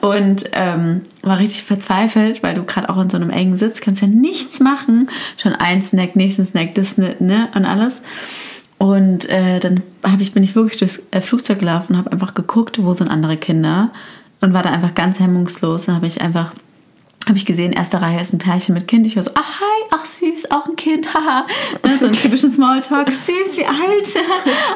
Und 0.00 0.44
ähm, 0.54 1.02
war 1.20 1.38
richtig 1.38 1.64
verzweifelt, 1.64 2.42
weil 2.42 2.54
du 2.54 2.64
gerade 2.64 2.88
auch 2.88 2.96
in 2.96 3.10
so 3.10 3.18
einem 3.18 3.28
engen 3.28 3.58
Sitz 3.58 3.82
kannst 3.82 4.00
ja 4.00 4.08
nichts 4.08 4.60
machen. 4.60 5.10
Schon 5.36 5.52
ein 5.52 5.82
Snack, 5.82 6.16
nächsten 6.16 6.46
Snack, 6.46 6.74
das, 6.74 6.96
ne, 6.96 7.16
ne 7.18 7.50
und 7.54 7.66
alles. 7.66 8.00
Und 8.78 9.28
äh, 9.28 9.60
dann 9.60 9.82
hab 10.02 10.22
ich, 10.22 10.32
bin 10.32 10.42
ich 10.42 10.56
wirklich 10.56 10.78
durchs 10.78 11.02
äh, 11.10 11.20
Flugzeug 11.20 11.58
gelaufen 11.58 11.92
und 11.92 11.98
habe 11.98 12.12
einfach 12.12 12.32
geguckt, 12.32 12.82
wo 12.82 12.94
sind 12.94 13.08
andere 13.08 13.36
Kinder 13.36 13.90
und 14.40 14.52
war 14.52 14.62
da 14.62 14.70
einfach 14.70 14.94
ganz 14.94 15.20
hemmungslos. 15.20 15.86
Dann 15.86 15.96
habe 15.96 16.06
ich 16.06 16.20
einfach 16.20 16.52
habe 17.28 17.36
ich 17.36 17.44
gesehen, 17.44 17.72
erste 17.72 18.00
Reihe 18.00 18.20
ist 18.20 18.32
ein 18.32 18.38
Pärchen 18.38 18.74
mit 18.74 18.88
Kind. 18.88 19.04
Ich 19.04 19.14
war 19.16 19.22
so, 19.22 19.30
ah, 19.34 19.42
hi, 19.60 19.84
ach 19.90 20.06
süß, 20.06 20.50
auch 20.50 20.66
ein 20.66 20.76
Kind, 20.76 21.12
haha. 21.12 21.46
Ne, 21.84 21.98
so 21.98 22.06
ein 22.06 22.12
typischen 22.14 22.50
Smalltalk, 22.50 23.12
süß, 23.12 23.56
wie 23.56 23.66
alt. 23.66 24.24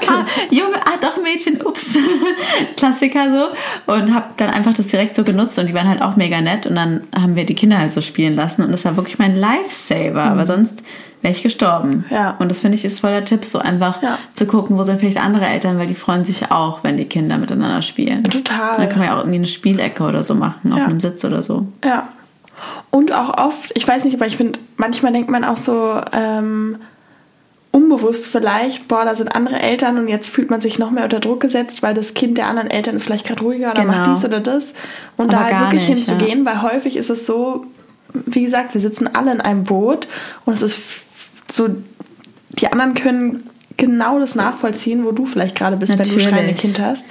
ah, 0.08 0.26
Junge, 0.50 0.76
ah, 0.84 0.98
doch 1.00 1.22
Mädchen, 1.22 1.62
ups. 1.62 1.96
Klassiker 2.76 3.32
so. 3.32 3.92
Und 3.92 4.14
habe 4.14 4.34
dann 4.36 4.50
einfach 4.50 4.74
das 4.74 4.88
direkt 4.88 5.16
so 5.16 5.24
genutzt 5.24 5.58
und 5.58 5.66
die 5.66 5.74
waren 5.74 5.88
halt 5.88 6.02
auch 6.02 6.16
mega 6.16 6.42
nett. 6.42 6.66
Und 6.66 6.74
dann 6.74 7.04
haben 7.14 7.36
wir 7.36 7.46
die 7.46 7.54
Kinder 7.54 7.78
halt 7.78 7.94
so 7.94 8.02
spielen 8.02 8.34
lassen 8.34 8.62
und 8.62 8.72
das 8.72 8.84
war 8.84 8.96
wirklich 8.96 9.18
mein 9.18 9.34
Lifesaver, 9.34 10.30
mhm. 10.30 10.38
weil 10.38 10.46
sonst 10.46 10.82
wäre 11.22 11.32
ich 11.32 11.42
gestorben. 11.42 12.04
Ja. 12.10 12.36
Und 12.38 12.50
das 12.50 12.60
finde 12.60 12.76
ich 12.76 12.84
ist 12.84 13.00
voll 13.00 13.10
der 13.10 13.24
Tipp, 13.24 13.44
so 13.44 13.58
einfach 13.58 14.02
ja. 14.02 14.18
zu 14.34 14.46
gucken, 14.46 14.76
wo 14.76 14.82
sind 14.82 15.00
vielleicht 15.00 15.22
andere 15.22 15.46
Eltern, 15.46 15.78
weil 15.78 15.86
die 15.86 15.94
freuen 15.94 16.24
sich 16.24 16.50
auch, 16.50 16.82
wenn 16.82 16.96
die 16.96 17.06
Kinder 17.06 17.38
miteinander 17.38 17.82
spielen. 17.82 18.24
Total. 18.24 18.76
Dann 18.76 18.88
kann 18.88 18.98
man 18.98 19.08
ja 19.08 19.14
auch 19.14 19.20
irgendwie 19.20 19.38
eine 19.38 19.46
Spielecke 19.46 20.02
oder 20.02 20.24
so 20.24 20.34
machen, 20.34 20.72
auf 20.72 20.80
einem 20.80 21.00
Sitz 21.00 21.24
oder 21.24 21.42
so. 21.42 21.66
Ja. 21.84 22.08
Und 22.90 23.12
auch 23.12 23.38
oft, 23.38 23.72
ich 23.74 23.86
weiß 23.86 24.04
nicht, 24.04 24.14
aber 24.14 24.26
ich 24.26 24.36
finde, 24.36 24.58
manchmal 24.76 25.12
denkt 25.12 25.30
man 25.30 25.44
auch 25.44 25.56
so, 25.56 26.00
ähm, 26.12 26.76
unbewusst 27.72 28.28
vielleicht, 28.28 28.86
boah, 28.86 29.04
da 29.04 29.14
sind 29.14 29.34
andere 29.34 29.58
Eltern 29.58 29.96
und 29.98 30.06
jetzt 30.06 30.28
fühlt 30.28 30.50
man 30.50 30.60
sich 30.60 30.78
noch 30.78 30.90
mehr 30.90 31.04
unter 31.04 31.20
Druck 31.20 31.40
gesetzt, 31.40 31.82
weil 31.82 31.94
das 31.94 32.14
Kind 32.14 32.36
der 32.36 32.46
anderen 32.46 32.70
Eltern 32.70 32.94
ist 32.96 33.04
vielleicht 33.04 33.26
gerade 33.26 33.42
ruhiger 33.42 33.70
oder 33.70 33.82
genau. 33.82 33.96
macht 33.96 34.10
dies 34.16 34.24
oder 34.24 34.40
das. 34.40 34.74
Und 35.16 35.32
aber 35.32 35.44
da 35.44 35.50
halt 35.58 35.72
wirklich 35.72 35.88
nicht, 35.88 36.06
hinzugehen, 36.08 36.44
ja. 36.44 36.52
weil 36.52 36.62
häufig 36.62 36.96
ist 36.96 37.08
es 37.08 37.26
so, 37.26 37.64
wie 38.12 38.42
gesagt, 38.42 38.74
wir 38.74 38.80
sitzen 38.80 39.08
alle 39.14 39.32
in 39.32 39.40
einem 39.40 39.64
Boot 39.64 40.06
und 40.44 40.52
es 40.52 40.60
ist 40.60 40.78
so, 41.52 41.68
die 42.50 42.68
anderen 42.68 42.94
können 42.94 43.50
genau 43.76 44.18
das 44.18 44.34
nachvollziehen, 44.34 45.04
wo 45.04 45.12
du 45.12 45.26
vielleicht 45.26 45.56
gerade 45.56 45.76
bist, 45.76 45.96
Natürlich. 45.96 46.24
wenn 46.24 46.30
du 46.30 46.36
schreiende 46.36 46.54
Kind 46.54 46.80
hast. 46.80 47.06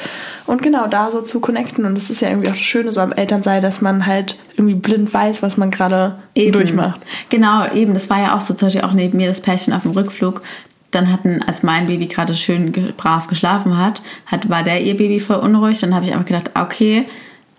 Und 0.45 0.61
genau 0.61 0.87
da 0.87 1.11
so 1.11 1.21
zu 1.21 1.39
connecten. 1.39 1.85
Und 1.85 1.95
das 1.95 2.09
ist 2.09 2.21
ja 2.21 2.29
irgendwie 2.29 2.49
auch 2.49 2.55
das 2.55 2.61
Schöne 2.61 2.93
so 2.93 3.01
am 3.01 3.11
Elternsein, 3.11 3.61
dass 3.61 3.81
man 3.81 4.05
halt 4.05 4.37
irgendwie 4.55 4.75
blind 4.75 5.13
weiß, 5.13 5.43
was 5.43 5.57
man 5.57 5.71
gerade 5.71 6.19
durchmacht. 6.35 7.01
Genau, 7.29 7.69
eben. 7.73 7.93
Das 7.93 8.09
war 8.09 8.19
ja 8.19 8.35
auch 8.35 8.41
so 8.41 8.53
zum 8.53 8.67
Beispiel 8.67 8.83
auch 8.83 8.93
neben 8.93 9.17
mir 9.17 9.27
das 9.27 9.41
Pärchen 9.41 9.73
auf 9.73 9.83
dem 9.83 9.91
Rückflug. 9.91 10.41
Dann 10.91 11.11
hatten, 11.11 11.41
als 11.43 11.63
mein 11.63 11.87
Baby 11.87 12.07
gerade 12.07 12.35
schön 12.35 12.71
brav 12.97 13.27
geschlafen 13.27 13.77
hat, 13.77 14.01
hat, 14.25 14.49
war 14.49 14.63
der 14.63 14.81
ihr 14.81 14.97
Baby 14.97 15.19
voll 15.19 15.37
unruhig. 15.37 15.79
Dann 15.79 15.95
habe 15.95 16.05
ich 16.05 16.13
einfach 16.13 16.25
gedacht, 16.25 16.51
okay, 16.55 17.05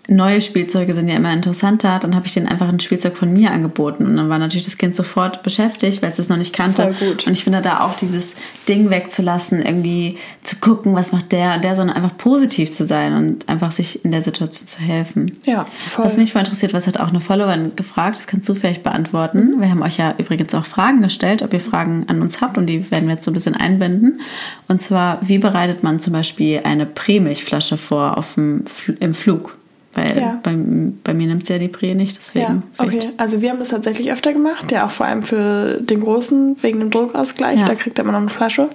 neue 0.07 0.41
Spielzeuge 0.41 0.93
sind 0.93 1.07
ja 1.07 1.15
immer 1.15 1.31
interessanter, 1.31 1.97
dann 1.99 2.13
habe 2.13 2.27
ich 2.27 2.33
denen 2.33 2.47
einfach 2.47 2.67
ein 2.67 2.81
Spielzeug 2.81 3.15
von 3.15 3.31
mir 3.31 3.51
angeboten 3.51 4.05
und 4.05 4.17
dann 4.17 4.29
war 4.29 4.37
natürlich 4.37 4.65
das 4.65 4.77
Kind 4.77 4.97
sofort 4.97 5.43
beschäftigt, 5.43 6.01
weil 6.01 6.11
es 6.11 6.17
das 6.17 6.27
noch 6.27 6.37
nicht 6.37 6.53
kannte. 6.53 6.93
Und 7.25 7.31
ich 7.31 7.45
finde 7.45 7.61
da 7.61 7.81
auch 7.81 7.95
dieses 7.95 8.35
Ding 8.67 8.89
wegzulassen, 8.89 9.61
irgendwie 9.61 10.17
zu 10.43 10.57
gucken, 10.57 10.93
was 10.93 11.13
macht 11.13 11.31
der 11.31 11.55
und 11.55 11.63
der, 11.63 11.77
sondern 11.77 11.95
einfach 11.95 12.17
positiv 12.17 12.71
zu 12.71 12.85
sein 12.85 13.13
und 13.13 13.47
einfach 13.47 13.71
sich 13.71 14.03
in 14.03 14.11
der 14.11 14.21
Situation 14.23 14.67
zu 14.67 14.79
helfen. 14.81 15.31
Ja, 15.45 15.65
voll. 15.85 16.05
Was 16.05 16.17
mich 16.17 16.33
voll 16.33 16.41
interessiert, 16.41 16.73
was 16.73 16.85
hat 16.85 16.99
auch 16.99 17.09
eine 17.09 17.21
Followerin 17.21 17.75
gefragt, 17.77 18.17
das 18.17 18.27
kannst 18.27 18.49
du 18.49 18.55
vielleicht 18.55 18.83
beantworten. 18.83 19.55
Mhm. 19.55 19.61
Wir 19.61 19.69
haben 19.69 19.83
euch 19.83 19.97
ja 19.97 20.15
übrigens 20.17 20.53
auch 20.53 20.65
Fragen 20.65 21.01
gestellt, 21.01 21.43
ob 21.43 21.53
ihr 21.53 21.61
Fragen 21.61 22.05
an 22.09 22.21
uns 22.21 22.41
habt 22.41 22.57
und 22.57 22.67
die 22.67 22.91
werden 22.91 23.07
wir 23.07 23.15
jetzt 23.15 23.23
so 23.23 23.31
ein 23.31 23.35
bisschen 23.35 23.55
einbinden. 23.55 24.19
Und 24.67 24.81
zwar, 24.81 25.19
wie 25.21 25.37
bereitet 25.37 25.81
man 25.81 25.99
zum 25.99 26.11
Beispiel 26.11 26.61
eine 26.65 26.85
Prämilchflasche 26.85 27.77
vor 27.77 28.17
auf 28.17 28.33
dem, 28.33 28.65
im 28.99 29.13
Flug? 29.13 29.55
Weil 29.93 30.19
ja. 30.19 30.39
bei, 30.41 30.55
bei 31.03 31.13
mir 31.13 31.27
nimmt 31.27 31.43
es 31.43 31.49
ja 31.49 31.59
die 31.59 31.67
Prä 31.67 31.93
nicht, 31.93 32.17
deswegen. 32.17 32.63
Ja, 32.77 32.83
okay. 32.83 33.09
Also 33.17 33.41
wir 33.41 33.51
haben 33.51 33.59
das 33.59 33.69
tatsächlich 33.69 34.11
öfter 34.11 34.33
gemacht, 34.33 34.71
ja 34.71 34.85
auch 34.85 34.89
vor 34.89 35.05
allem 35.05 35.21
für 35.21 35.79
den 35.81 35.99
Großen 35.99 36.57
wegen 36.61 36.79
dem 36.79 36.89
Druckausgleich, 36.89 37.59
ja. 37.59 37.65
da 37.65 37.75
kriegt 37.75 37.99
er 37.99 38.03
immer 38.03 38.13
noch 38.13 38.21
eine 38.21 38.29
Flasche. 38.29 38.69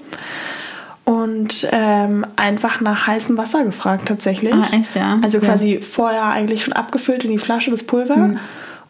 Und 1.04 1.66
ähm, 1.72 2.26
einfach 2.36 2.82
nach 2.82 3.06
heißem 3.06 3.38
Wasser 3.38 3.64
gefragt 3.64 4.06
tatsächlich. 4.06 4.52
Ah, 4.52 4.68
echt, 4.72 4.94
ja. 4.94 5.18
Also 5.22 5.40
quasi 5.40 5.76
ja. 5.76 5.80
vorher 5.80 6.26
eigentlich 6.26 6.62
schon 6.62 6.74
abgefüllt 6.74 7.24
in 7.24 7.30
die 7.30 7.38
Flasche 7.38 7.70
das 7.70 7.82
Pulver. 7.82 8.16
Mhm. 8.16 8.38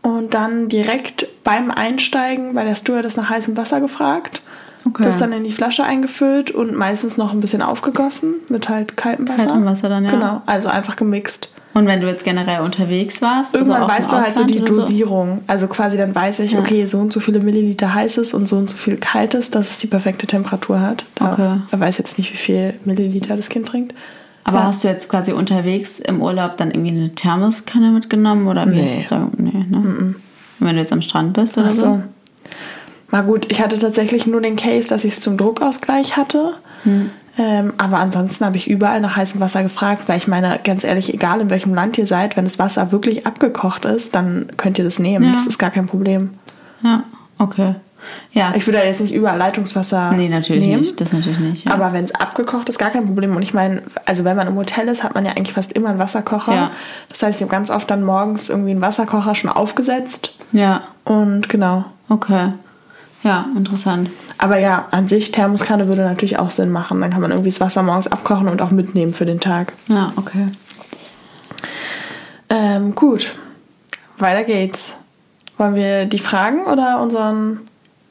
Und 0.03 0.35
dann 0.35 0.69
direkt 0.69 1.29
beim 1.45 1.71
Einsteigen 1.71 2.55
bei 2.55 2.64
der 2.64 2.75
Stewardess 2.75 3.17
nach 3.17 3.31
heißem 3.31 3.57
Wasser 3.57 3.81
gefragt. 3.81 4.43
Okay. 4.87 5.03
Das 5.03 5.19
dann 5.19 5.33
in 5.33 5.45
die 5.45 5.53
Flasche 5.53 5.85
eingefüllt 5.85 6.51
und 6.51 6.75
meistens 6.75 7.17
noch 7.17 7.33
ein 7.33 7.41
bisschen 7.41 7.62
aufgegossen 7.62 8.35
mit 8.49 8.69
halt 8.69 8.97
kaltem 8.97 9.29
Wasser. 9.29 9.47
Kaltem 9.47 9.64
Wasser 9.64 9.88
dann, 9.88 10.05
ja. 10.05 10.11
Genau, 10.11 10.43
also 10.47 10.69
einfach 10.69 10.97
gemixt. 10.97 11.51
Und 11.75 11.87
wenn 11.87 12.01
du 12.01 12.09
jetzt 12.09 12.25
generell 12.25 12.61
unterwegs 12.61 13.23
warst? 13.23 13.55
Also 13.55 13.73
Irgendwann 13.73 13.83
also 13.83 13.95
weißt 13.95 14.12
du 14.12 14.17
halt 14.17 14.37
so 14.37 14.45
die 14.45 14.64
Dosierung. 14.64 15.37
So? 15.37 15.43
Also 15.47 15.69
quasi 15.69 15.97
dann 15.97 16.14
weiß 16.14 16.41
ich, 16.41 16.53
ja. 16.53 16.61
okay, 16.61 16.87
so 16.87 16.99
und 16.99 17.12
so 17.12 17.21
viele 17.21 17.41
Milliliter 17.41 17.95
heißes 17.95 18.35
und 18.35 18.49
so 18.49 18.57
und 18.57 18.69
so 18.71 18.77
viel 18.77 18.97
kaltes, 18.97 19.51
dass 19.51 19.71
es 19.71 19.79
die 19.79 19.87
perfekte 19.87 20.27
Temperatur 20.27 20.81
hat. 20.81 21.05
Da, 21.14 21.33
okay. 21.33 21.61
Er 21.71 21.81
weiß 21.81 21.99
jetzt 21.99 22.19
nicht, 22.19 22.33
wie 22.33 22.37
viel 22.37 22.75
Milliliter 22.85 23.37
das 23.37 23.49
Kind 23.49 23.69
trinkt. 23.69 23.95
Aber 24.45 24.59
ja. 24.59 24.64
hast 24.64 24.83
du 24.83 24.88
jetzt 24.88 25.09
quasi 25.09 25.33
unterwegs 25.33 25.99
im 25.99 26.23
Urlaub 26.23 26.57
dann 26.57 26.71
irgendwie 26.71 26.91
eine 26.91 27.14
Thermoskanne 27.14 27.91
mitgenommen 27.91 28.49
oder 28.49 28.67
wie 28.67 28.77
nee. 28.77 28.85
ist 28.87 28.97
es 28.97 29.07
da? 29.09 29.29
Nee, 29.37 29.67
ne? 29.69 29.77
Mm 29.77 29.99
-mm. 29.99 30.14
Wenn 30.61 30.75
du 30.75 30.81
jetzt 30.81 30.93
am 30.93 31.03
Strand 31.03 31.35
bist 31.35 31.59
oder 31.59 31.69
Ach 31.69 31.73
so. 31.73 31.85
so? 31.85 32.03
Na 33.11 33.23
gut, 33.23 33.51
ich 33.51 33.61
hatte 33.62 33.79
tatsächlich 33.79 34.27
nur 34.27 34.40
den 34.40 34.57
Case, 34.57 34.88
dass 34.88 35.05
ich 35.05 35.14
es 35.14 35.21
zum 35.21 35.37
Druckausgleich 35.37 36.16
hatte. 36.16 36.55
Hm. 36.83 37.11
Ähm, 37.38 37.73
aber 37.79 37.99
ansonsten 37.99 38.44
habe 38.44 38.57
ich 38.57 38.68
überall 38.68 39.01
nach 39.01 39.16
heißem 39.16 39.40
Wasser 39.40 39.62
gefragt, 39.62 40.09
weil 40.09 40.18
ich 40.18 40.27
meine, 40.27 40.59
ganz 40.64 40.83
ehrlich, 40.83 41.14
egal 41.14 41.40
in 41.40 41.51
welchem 41.51 41.73
Land 41.73 41.97
ihr 41.97 42.07
seid, 42.07 42.37
wenn 42.37 42.44
das 42.44 42.59
Wasser 42.59 42.90
wirklich 42.90 43.27
abgekocht 43.27 43.85
ist, 43.85 44.14
dann 44.14 44.49
könnt 44.57 44.77
ihr 44.79 44.85
das 44.85 44.99
nehmen. 44.99 45.25
Ja. 45.25 45.33
Das 45.33 45.47
ist 45.47 45.59
gar 45.59 45.71
kein 45.71 45.87
Problem. 45.87 46.31
Ja, 46.83 47.05
okay. 47.38 47.77
Ja. 48.33 48.55
Ich 48.57 48.66
würde 48.66 48.79
jetzt 48.79 49.01
nicht 49.01 49.14
überall 49.14 49.38
Leitungswasser 49.38 50.12
Nee, 50.12 50.29
natürlich 50.29 50.62
nehmen, 50.62 50.83
nicht. 50.83 51.01
Das 51.01 51.12
natürlich 51.12 51.38
nicht. 51.38 51.66
Ja. 51.66 51.75
Aber 51.75 51.92
wenn 51.92 52.05
es 52.05 52.14
abgekocht 52.14 52.68
ist, 52.68 52.79
gar 52.79 52.90
kein 52.90 53.07
Problem. 53.07 53.35
Und 53.35 53.42
ich 53.42 53.55
meine, 53.55 53.83
also 54.05 54.25
wenn 54.25 54.37
man 54.37 54.47
im 54.47 54.57
Hotel 54.57 54.88
ist, 54.88 55.03
hat 55.03 55.14
man 55.14 55.25
ja 55.25 55.33
eigentlich 55.33 55.53
fast 55.53 55.73
immer 55.73 55.90
einen 55.90 55.99
Wasserkocher. 55.99 56.55
Ja. 56.55 56.71
Das 57.09 57.23
heißt, 57.23 57.37
ich 57.37 57.42
habe 57.42 57.51
ganz 57.51 57.71
oft 57.71 57.90
dann 57.90 58.05
morgens 58.05 58.51
irgendwie 58.51 58.71
einen 58.71 58.81
Wasserkocher 58.81 59.35
schon 59.35 59.51
aufgesetzt. 59.51 60.35
Ja. 60.53 60.83
Und 61.05 61.49
genau. 61.49 61.85
Okay. 62.09 62.53
Ja, 63.29 63.45
interessant. 63.55 64.09
Aber 64.38 64.59
ja, 64.59 64.87
an 64.91 65.07
sich 65.07 65.33
Thermoskanne 65.33 65.87
würde 65.87 66.01
natürlich 66.01 66.38
auch 66.38 66.51
Sinn 66.51 66.71
machen. 66.71 66.99
Dann 67.03 67.11
kann 67.11 67.21
man 67.21 67.31
irgendwie 67.31 67.51
das 67.51 67.61
Wasser 67.61 67.83
morgens 67.83 68.09
abkochen 68.09 68.49
und 68.49 68.62
auch 68.62 68.71
mitnehmen 68.71 69.12
für 69.12 69.27
den 69.27 69.38
Tag. 69.38 69.75
Ja, 69.88 70.14
okay. 70.17 70.49
Ähm, 72.49 72.95
gut, 72.95 73.35
weiter 74.17 74.45
geht's. 74.45 74.97
Wollen 75.59 75.75
wir 75.75 76.07
die 76.07 76.19
Fragen 76.19 76.64
oder 76.64 77.03
unseren... 77.03 77.68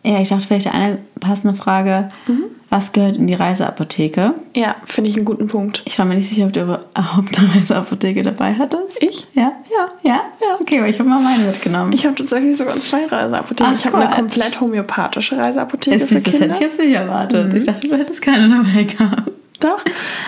Ja, 0.07 0.21
ich 0.21 0.29
dachte 0.29 0.47
vielleicht 0.47 0.73
eine 0.73 0.99
passende 1.19 1.53
Frage. 1.55 2.07
Was 2.69 2.91
gehört 2.91 3.17
in 3.17 3.27
die 3.27 3.33
Reiseapotheke? 3.33 4.33
Ja, 4.55 4.75
finde 4.85 5.09
ich 5.09 5.15
einen 5.15 5.25
guten 5.25 5.47
Punkt. 5.47 5.83
Ich 5.85 5.97
war 5.99 6.05
mir 6.05 6.15
nicht 6.15 6.29
sicher, 6.29 6.45
ob 6.45 6.53
du 6.53 6.61
überhaupt 6.61 6.87
eine 7.39 7.55
Reiseapotheke 7.55 8.23
dabei 8.23 8.53
hattest. 8.55 9.01
Ich? 9.03 9.27
Ja? 9.33 9.51
Ja. 9.69 9.89
Ja? 10.03 10.15
Ja, 10.41 10.55
okay, 10.59 10.81
weil 10.81 10.89
ich 10.89 10.99
habe 10.99 11.09
mal 11.09 11.19
meine 11.21 11.43
mitgenommen. 11.45 11.91
Ich 11.93 12.05
habe 12.05 12.15
tatsächlich 12.15 12.55
sogar 12.57 12.77
zwei 12.79 13.05
Reiseapotheken. 13.05 13.71
Ach, 13.73 13.79
ich 13.79 13.85
habe 13.85 13.97
eine 13.97 14.09
komplett 14.15 14.59
homöopathische 14.61 15.37
Reiseapotheke 15.37 15.97
Ist 15.97 16.07
für 16.09 16.15
das 16.15 16.25
hätte 16.25 16.39
Kinder. 16.39 16.55
ich 16.55 16.61
jetzt 16.61 16.79
nicht 16.79 16.93
erwartet. 16.93 17.53
Ich 17.53 17.65
dachte, 17.65 17.87
du 17.87 17.97
hättest 17.97 18.21
keine 18.21 18.47
dabei 18.49 18.83
gehabt. 18.83 19.31
Doch. 19.59 19.79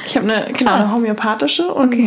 Ich 0.06 0.16
habe 0.18 0.32
eine, 0.32 0.52
genau, 0.54 0.74
eine 0.74 0.92
homöopathische 0.94 1.74
und 1.74 1.94
Okay. 1.94 2.06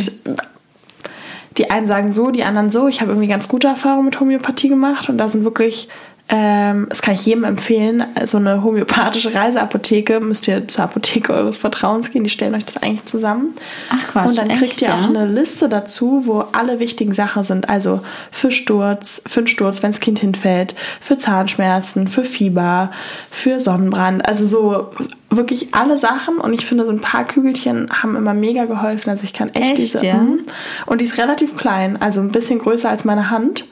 die 1.59 1.71
einen 1.71 1.87
sagen 1.87 2.13
so, 2.13 2.31
die 2.31 2.45
anderen 2.45 2.71
so. 2.71 2.89
Ich 2.89 3.01
habe 3.01 3.11
irgendwie 3.13 3.29
ganz 3.29 3.49
gute 3.49 3.67
Erfahrungen 3.69 4.07
mit 4.07 4.19
Homöopathie 4.19 4.69
gemacht 4.69 5.09
und 5.09 5.19
da 5.19 5.29
sind 5.29 5.45
wirklich, 5.45 5.89
ähm, 6.35 6.87
das 6.89 7.03
kann 7.03 7.13
ich 7.13 7.27
jedem 7.27 7.45
empfehlen, 7.45 8.07
so 8.25 8.39
eine 8.39 8.63
homöopathische 8.63 9.35
Reiseapotheke, 9.35 10.19
müsst 10.19 10.49
ihr 10.49 10.67
zur 10.67 10.85
Apotheke 10.85 11.35
eures 11.35 11.59
Vertrauens 11.59 12.11
gehen, 12.11 12.25
die 12.25 12.31
stellen 12.31 12.55
euch 12.55 12.65
das 12.65 12.79
eigentlich 12.79 13.05
zusammen. 13.05 13.55
Ach, 13.91 14.09
Quatsch, 14.09 14.29
Und 14.29 14.39
dann 14.39 14.49
kriegt 14.49 14.63
echt, 14.63 14.81
ihr 14.81 14.89
ja? 14.89 14.95
auch 14.95 15.11
eine 15.11 15.27
Liste 15.27 15.69
dazu, 15.69 16.23
wo 16.25 16.45
alle 16.53 16.79
wichtigen 16.79 17.13
Sachen 17.13 17.45
sind. 17.45 17.69
Also 17.69 18.01
für 18.31 18.51
Sturz, 18.51 19.21
für 19.27 19.41
einen 19.41 19.47
Sturz, 19.47 19.83
wenn 19.83 19.93
das 19.93 20.01
Kind 20.01 20.21
hinfällt, 20.21 20.75
für 21.03 21.19
Zahnschmerzen, 21.19 22.09
für 22.09 22.25
Fieber, 22.25 22.93
für 23.31 23.61
Sonnenbrand. 23.61 24.27
Also 24.27 24.47
so 24.47 24.91
wirklich 25.29 25.75
alle 25.75 25.99
Sachen. 25.99 26.39
Und 26.39 26.55
ich 26.55 26.65
finde, 26.65 26.87
so 26.87 26.93
ein 26.93 27.03
paar 27.03 27.25
Kügelchen 27.25 27.91
haben 27.91 28.17
immer 28.17 28.33
mega 28.33 28.65
geholfen. 28.65 29.11
Also 29.11 29.25
ich 29.25 29.35
kann 29.35 29.51
echt, 29.51 29.73
Echt, 29.73 29.77
diese. 29.77 30.07
ja? 30.07 30.15
Mhm. 30.15 30.39
Und 30.87 31.03
die 31.03 31.05
ist 31.05 31.19
relativ 31.19 31.59
klein, 31.59 32.01
also 32.01 32.23
ein 32.23 32.33
bisschen 32.33 32.59
größer 32.59 32.89
als 32.89 33.05
meine 33.05 33.29
Hand. 33.29 33.67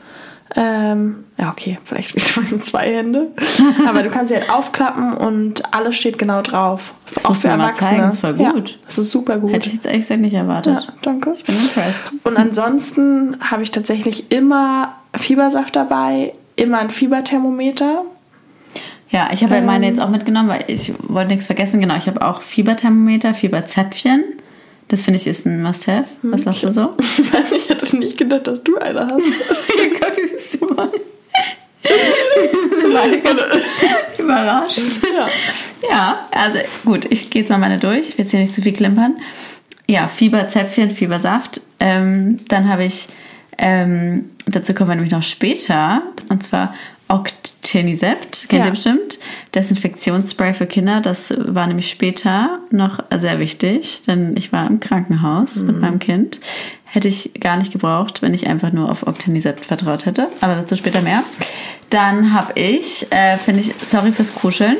Ähm, 0.56 1.24
ja, 1.38 1.50
okay, 1.50 1.78
vielleicht 1.84 2.16
wie 2.16 2.40
meine 2.40 2.60
zwei 2.60 2.92
Hände. 2.92 3.28
Aber 3.88 4.02
du 4.02 4.08
kannst 4.10 4.30
sie 4.30 4.34
halt 4.36 4.50
aufklappen 4.50 5.14
und 5.14 5.62
alles 5.72 5.96
steht 5.96 6.18
genau 6.18 6.42
drauf. 6.42 6.94
Das 7.14 7.28
musst 7.28 7.44
du 7.44 7.48
mir 7.48 7.56
mal 7.56 7.72
zeigen, 7.72 8.08
ist 8.08 8.18
voll 8.18 8.40
Ja, 8.40 8.50
gut. 8.52 8.78
das 8.84 8.98
ist 8.98 9.12
super 9.12 9.38
gut. 9.38 9.52
Hätte 9.52 9.68
ich 9.68 9.74
jetzt 9.74 9.86
ehrlich 9.86 10.00
gesagt 10.02 10.20
nicht 10.20 10.34
erwartet. 10.34 10.84
Ja, 10.86 10.92
danke. 11.02 11.32
Ich 11.36 11.44
bin 11.44 11.54
impressed. 11.54 12.12
Und 12.24 12.36
ansonsten 12.36 13.36
habe 13.40 13.62
ich 13.62 13.70
tatsächlich 13.70 14.32
immer 14.32 14.94
Fiebersaft 15.16 15.76
dabei, 15.76 16.32
immer 16.56 16.78
ein 16.78 16.90
Fieberthermometer. 16.90 18.02
Ja, 19.10 19.30
ich 19.32 19.42
habe 19.42 19.56
ja 19.56 19.60
meine 19.60 19.86
jetzt 19.86 20.00
auch 20.00 20.08
mitgenommen, 20.08 20.48
weil 20.48 20.64
ich 20.68 20.92
wollte 21.08 21.30
nichts 21.30 21.46
vergessen. 21.46 21.80
Genau, 21.80 21.96
ich 21.96 22.06
habe 22.06 22.22
auch 22.26 22.42
Fieberthermometer, 22.42 23.34
Fieberzäpfchen. 23.34 24.24
Das 24.88 25.02
finde 25.02 25.20
ich 25.20 25.26
ist 25.28 25.46
ein 25.46 25.62
Must-Have. 25.62 26.06
Was 26.22 26.44
lachst 26.44 26.64
du 26.64 26.72
so? 26.72 26.96
Ich 27.56 27.68
hätte 27.68 27.96
nicht 27.96 28.18
gedacht, 28.18 28.46
dass 28.48 28.64
du 28.64 28.76
eine 28.78 29.06
hast. 29.06 29.22
Guck, 30.00 30.12
siehst 30.28 30.60
du 30.60 30.66
mal. 30.74 30.90
Überrascht. 34.18 34.78
ja. 35.16 35.28
Ja, 35.88 36.28
also 36.30 36.58
gut, 36.84 37.06
ich 37.10 37.30
gehe 37.30 37.42
jetzt 37.42 37.48
mal 37.48 37.58
meine 37.58 37.78
durch. 37.78 38.10
Ich 38.10 38.18
will 38.18 38.24
jetzt 38.24 38.30
hier 38.32 38.40
nicht 38.40 38.54
zu 38.54 38.62
viel 38.62 38.72
klimpern. 38.72 39.16
Ja, 39.88 40.08
Fieberzäpfchen, 40.08 40.90
Fiebersaft. 40.90 41.60
Ähm, 41.80 42.36
dann 42.48 42.68
habe 42.68 42.84
ich, 42.84 43.08
ähm, 43.58 44.30
dazu 44.46 44.74
kommen 44.74 44.90
wir 44.90 44.94
nämlich 44.94 45.12
noch 45.12 45.22
später, 45.22 46.02
und 46.28 46.42
zwar 46.42 46.74
Octenisept, 47.10 48.46
kennt 48.48 48.60
Ja. 48.60 48.66
ihr 48.66 48.70
bestimmt. 48.70 49.18
Desinfektionsspray 49.54 50.54
für 50.54 50.66
Kinder, 50.66 51.00
das 51.00 51.34
war 51.38 51.66
nämlich 51.66 51.90
später 51.90 52.60
noch 52.70 53.00
sehr 53.16 53.38
wichtig, 53.38 54.02
denn 54.06 54.36
ich 54.36 54.52
war 54.52 54.66
im 54.66 54.80
Krankenhaus 54.80 55.56
mit 55.56 55.80
meinem 55.80 55.98
Kind. 55.98 56.40
Hätte 56.84 57.08
ich 57.08 57.32
gar 57.40 57.56
nicht 57.56 57.72
gebraucht, 57.72 58.22
wenn 58.22 58.34
ich 58.34 58.46
einfach 58.48 58.72
nur 58.72 58.90
auf 58.90 59.06
Octenisept 59.06 59.64
vertraut 59.64 60.06
hätte. 60.06 60.28
Aber 60.40 60.54
dazu 60.56 60.74
später 60.76 61.02
mehr. 61.02 61.22
Dann 61.90 62.32
habe 62.32 62.52
ich, 62.58 63.06
äh, 63.10 63.36
finde 63.36 63.60
ich, 63.60 63.72
sorry 63.84 64.12
fürs 64.12 64.34
Kuscheln, 64.34 64.76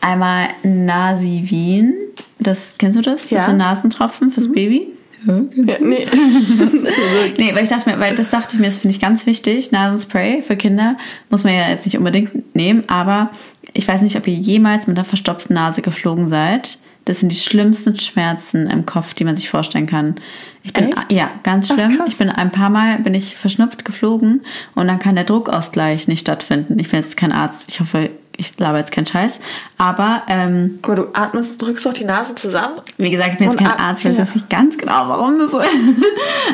einmal 0.00 0.48
Nasivin. 0.62 1.94
Das 2.38 2.74
kennst 2.78 2.98
du 2.98 3.02
das? 3.02 3.30
Ja. 3.30 3.38
Das 3.38 3.46
sind 3.46 3.56
Nasentropfen 3.58 4.30
fürs 4.30 4.50
Baby. 4.52 4.88
Ja 5.26 5.76
nee. 5.80 6.06
Nee, 7.38 7.54
weil 7.54 7.62
ich 7.64 7.68
dachte 7.68 7.90
mir, 7.90 7.98
weil 8.00 8.14
das 8.14 8.30
dachte 8.30 8.54
ich 8.54 8.60
mir, 8.60 8.66
das 8.66 8.78
finde 8.78 8.94
ich 8.94 9.00
ganz 9.00 9.26
wichtig. 9.26 9.72
Nasenspray 9.72 10.42
für 10.42 10.56
Kinder 10.56 10.96
muss 11.28 11.44
man 11.44 11.54
ja 11.54 11.68
jetzt 11.68 11.86
nicht 11.86 11.96
unbedingt 11.98 12.54
nehmen, 12.54 12.84
aber 12.88 13.30
ich 13.72 13.86
weiß 13.86 14.02
nicht, 14.02 14.16
ob 14.16 14.26
ihr 14.26 14.34
jemals 14.34 14.86
mit 14.86 14.96
einer 14.96 15.04
verstopften 15.04 15.54
Nase 15.54 15.82
geflogen 15.82 16.28
seid. 16.28 16.78
Das 17.06 17.20
sind 17.20 17.32
die 17.32 17.36
schlimmsten 17.36 17.98
Schmerzen 17.98 18.66
im 18.66 18.84
Kopf, 18.84 19.14
die 19.14 19.24
man 19.24 19.34
sich 19.34 19.48
vorstellen 19.48 19.86
kann. 19.86 20.16
Ich 20.62 20.72
bin 20.72 20.92
Echt? 20.92 21.12
ja 21.12 21.30
ganz 21.42 21.70
Ach, 21.70 21.74
schlimm. 21.74 21.96
krass. 21.96 22.08
ich 22.08 22.18
bin 22.18 22.28
ein 22.28 22.52
paar 22.52 22.68
Mal 22.68 22.98
bin 22.98 23.14
ich 23.14 23.36
verschnupft 23.36 23.84
geflogen 23.84 24.42
und 24.74 24.86
dann 24.86 24.98
kann 24.98 25.14
der 25.14 25.24
Druckausgleich 25.24 26.08
nicht 26.08 26.20
stattfinden. 26.20 26.78
Ich 26.78 26.90
bin 26.90 27.00
jetzt 27.00 27.16
kein 27.16 27.32
Arzt. 27.32 27.70
Ich 27.70 27.80
hoffe, 27.80 28.10
ich 28.40 28.58
laber 28.58 28.78
jetzt 28.78 28.92
keinen 28.92 29.06
Scheiß. 29.06 29.40
Aber 29.78 30.22
ähm, 30.28 30.78
Aber 30.82 30.94
du 30.94 31.06
atmest, 31.12 31.60
drückst 31.60 31.86
doch 31.86 31.92
die 31.92 32.04
Nase 32.04 32.34
zusammen. 32.34 32.80
wie 32.96 33.10
gesagt, 33.10 33.32
ich 33.32 33.38
bin 33.38 33.48
jetzt 33.48 33.58
kein 33.58 33.68
Arzt, 33.68 34.04
ich 34.04 34.10
weiß 34.10 34.18
jetzt 34.18 34.34
nicht 34.34 34.50
ganz 34.50 34.76
genau, 34.78 35.08
warum 35.08 35.38
das 35.38 35.50
so 35.50 35.60
ist. 35.60 36.04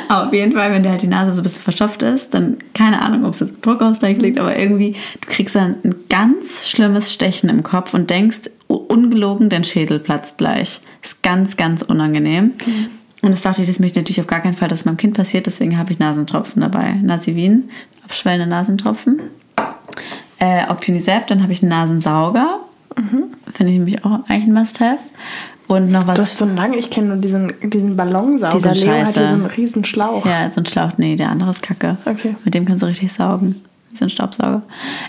aber 0.08 0.26
auf 0.26 0.32
jeden 0.32 0.52
Fall, 0.52 0.72
wenn 0.72 0.82
dir 0.82 0.90
halt 0.90 1.02
die 1.02 1.06
Nase 1.06 1.32
so 1.32 1.40
ein 1.40 1.42
bisschen 1.42 1.62
verstopft 1.62 2.02
ist, 2.02 2.34
dann 2.34 2.58
keine 2.74 3.02
Ahnung, 3.02 3.24
ob 3.24 3.34
es 3.34 3.40
jetzt 3.40 3.64
Druckausgleich 3.64 4.18
liegt, 4.18 4.38
aber 4.38 4.56
irgendwie, 4.56 4.96
du 5.20 5.28
kriegst 5.28 5.54
dann 5.54 5.76
ein 5.84 5.94
ganz 6.08 6.68
schlimmes 6.68 7.12
Stechen 7.12 7.48
im 7.48 7.62
Kopf 7.62 7.94
und 7.94 8.10
denkst, 8.10 8.50
ungelogen, 8.68 9.48
dein 9.48 9.64
Schädel 9.64 9.98
platzt 9.98 10.38
gleich. 10.38 10.80
Ist 11.02 11.22
ganz, 11.22 11.56
ganz 11.56 11.82
unangenehm. 11.82 12.52
Und 13.22 13.30
das 13.30 13.42
dachte 13.42 13.62
ich, 13.62 13.68
das 13.68 13.78
möchte 13.78 13.98
ich 13.98 14.04
natürlich 14.04 14.20
auf 14.20 14.26
gar 14.26 14.40
keinen 14.40 14.54
Fall, 14.54 14.68
dass 14.68 14.80
es 14.80 14.84
meinem 14.84 14.96
Kind 14.96 15.16
passiert, 15.16 15.46
deswegen 15.46 15.78
habe 15.78 15.92
ich 15.92 15.98
Nasentropfen 15.98 16.62
dabei. 16.62 16.94
Nasivin, 17.02 17.70
abschwellende 18.04 18.48
Nasentropfen. 18.48 19.20
Äh, 20.38 20.68
Octinisept, 20.68 21.30
dann 21.30 21.42
habe 21.42 21.52
ich 21.52 21.62
einen 21.62 21.70
Nasensauger. 21.70 22.60
Finde 23.52 23.72
ich 23.72 23.78
nämlich 23.78 24.04
auch 24.04 24.20
eigentlich 24.28 24.44
ein 24.44 24.52
Must-Have. 24.52 24.98
Und 25.68 25.90
noch 25.90 26.06
was 26.06 26.16
Du 26.16 26.22
hast 26.22 26.36
so 26.36 26.44
lange, 26.44 26.76
ich 26.76 26.90
kenne 26.90 27.08
nur 27.08 27.16
diesen, 27.16 27.52
diesen 27.62 27.96
Ballonsauger. 27.96 28.70
Dieser 28.70 28.74
Leo 28.74 29.04
hat 29.04 29.14
hier 29.18 29.28
so 29.28 29.34
einen 29.34 29.46
riesen 29.46 29.84
Schlauch. 29.84 30.24
Ja, 30.24 30.50
so 30.52 30.60
ein 30.60 30.66
Schlauch. 30.66 30.92
Nee, 30.96 31.16
der 31.16 31.30
andere 31.30 31.50
ist 31.50 31.62
kacke. 31.62 31.96
Okay. 32.04 32.36
Mit 32.44 32.54
dem 32.54 32.64
kannst 32.64 32.82
du 32.82 32.86
richtig 32.86 33.12
saugen. 33.12 33.62
Wie 33.90 33.96
so 33.96 34.04
ein 34.04 34.10
Staubsauger. 34.10 34.62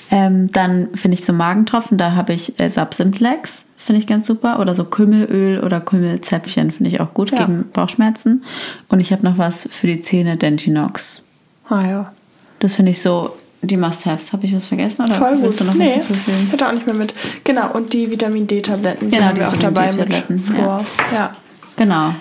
Ähm, 0.10 0.52
dann 0.52 0.90
finde 0.96 1.16
ich 1.16 1.26
so 1.26 1.32
Magentropfen, 1.34 1.98
da 1.98 2.14
habe 2.14 2.34
ich 2.34 2.60
äh, 2.60 2.70
Subsimplex. 2.70 3.66
Finde 3.78 4.00
ich 4.02 4.08
ganz 4.08 4.26
super. 4.26 4.60
Oder 4.60 4.76
so 4.76 4.84
Kümmelöl 4.84 5.64
oder 5.64 5.80
Kümmelzäpfchen 5.80 6.72
finde 6.72 6.90
ich 6.90 7.00
auch 7.00 7.14
gut 7.14 7.32
Ja. 7.32 7.46
gegen 7.46 7.66
Bauchschmerzen. 7.72 8.44
Und 8.90 9.00
ich 9.00 9.12
habe 9.14 9.24
noch 9.24 9.38
was 9.38 9.70
für 9.72 9.88
die 9.88 10.02
Zähne 10.02 10.36
Dentinox. 10.38 11.24
Ah 11.70 11.88
ja. 11.88 12.12
Das 12.60 12.74
finde 12.74 12.92
ich 12.92 13.02
so 13.02 13.32
die 13.62 13.78
Must-Haves. 13.78 14.34
Habe 14.34 14.46
ich 14.46 14.56
was 14.56 14.66
vergessen? 14.68 15.04
Oder 15.06 15.14
Voll 15.14 15.36
gut. 15.38 15.60
du 15.60 15.64
noch 15.66 15.74
nee, 15.74 15.96
was 15.98 16.08
hinzufügen? 16.08 16.48
hätte 16.52 16.68
auch 16.68 16.74
nicht 16.74 16.86
mehr 16.86 16.96
mit. 16.96 17.14
Genau, 17.44 17.72
und 17.74 17.94
die 17.94 18.10
Vitamin 18.12 18.48
D-Tabletten, 18.48 19.10
die 19.10 19.16
Genau, 19.16 19.28
haben 19.30 19.36
die 19.36 19.42
wir 19.42 19.48
auch 19.48 19.54
dabei 19.54 19.86
mit 19.88 19.96
D-Tabletten, 20.00 20.40
Fluor. 20.40 20.84
Ja. 21.14 21.32
Genau. 21.76 22.14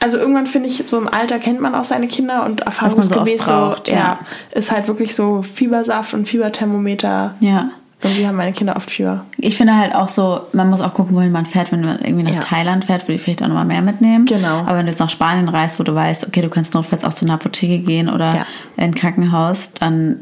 Also 0.00 0.16
irgendwann 0.16 0.46
finde 0.46 0.68
ich, 0.68 0.84
so 0.86 0.96
im 0.98 1.06
Alter 1.08 1.38
kennt 1.38 1.60
man 1.60 1.74
auch 1.74 1.84
seine 1.84 2.08
Kinder 2.08 2.46
und 2.46 2.60
so 2.60 2.64
erfahrungsgemäß 2.66 3.44
so, 3.44 3.52
braucht, 3.52 3.88
ja, 3.88 3.96
ja. 3.96 4.18
ist 4.52 4.72
halt 4.72 4.88
wirklich 4.88 5.14
so 5.14 5.42
Fiebersaft 5.42 6.14
und 6.14 6.26
Fieberthermometer. 6.26 7.34
Ja. 7.40 7.70
Irgendwie 8.02 8.26
haben 8.26 8.36
meine 8.36 8.52
Kinder 8.52 8.76
oft 8.76 8.90
Fieber. 8.90 9.24
Ich 9.38 9.56
finde 9.56 9.74
halt 9.76 9.94
auch 9.94 10.08
so, 10.10 10.42
man 10.52 10.68
muss 10.68 10.80
auch 10.82 10.92
gucken, 10.92 11.16
wohin 11.16 11.32
man 11.32 11.46
fährt. 11.46 11.72
Wenn 11.72 11.80
man 11.80 11.98
irgendwie 11.98 12.24
nach 12.24 12.34
Ja. 12.34 12.40
Thailand 12.40 12.84
fährt, 12.84 13.04
würde 13.04 13.14
ich 13.14 13.22
vielleicht 13.22 13.42
auch 13.42 13.48
nochmal 13.48 13.64
mehr 13.64 13.80
mitnehmen. 13.80 14.26
Genau. 14.26 14.60
Aber 14.60 14.76
wenn 14.76 14.86
du 14.86 14.92
jetzt 14.92 14.98
nach 15.00 15.08
Spanien 15.10 15.48
reist, 15.48 15.78
wo 15.78 15.82
du 15.82 15.94
weißt, 15.94 16.26
okay, 16.26 16.42
du 16.42 16.50
kannst 16.50 16.74
notfalls 16.74 17.04
auch 17.04 17.14
zu 17.14 17.24
einer 17.24 17.34
Apotheke 17.34 17.78
gehen 17.78 18.08
oder 18.10 18.34
Ja. 18.34 18.46
in 18.76 18.84
ein 18.84 18.94
Krankenhaus, 18.94 19.70
dann 19.80 20.20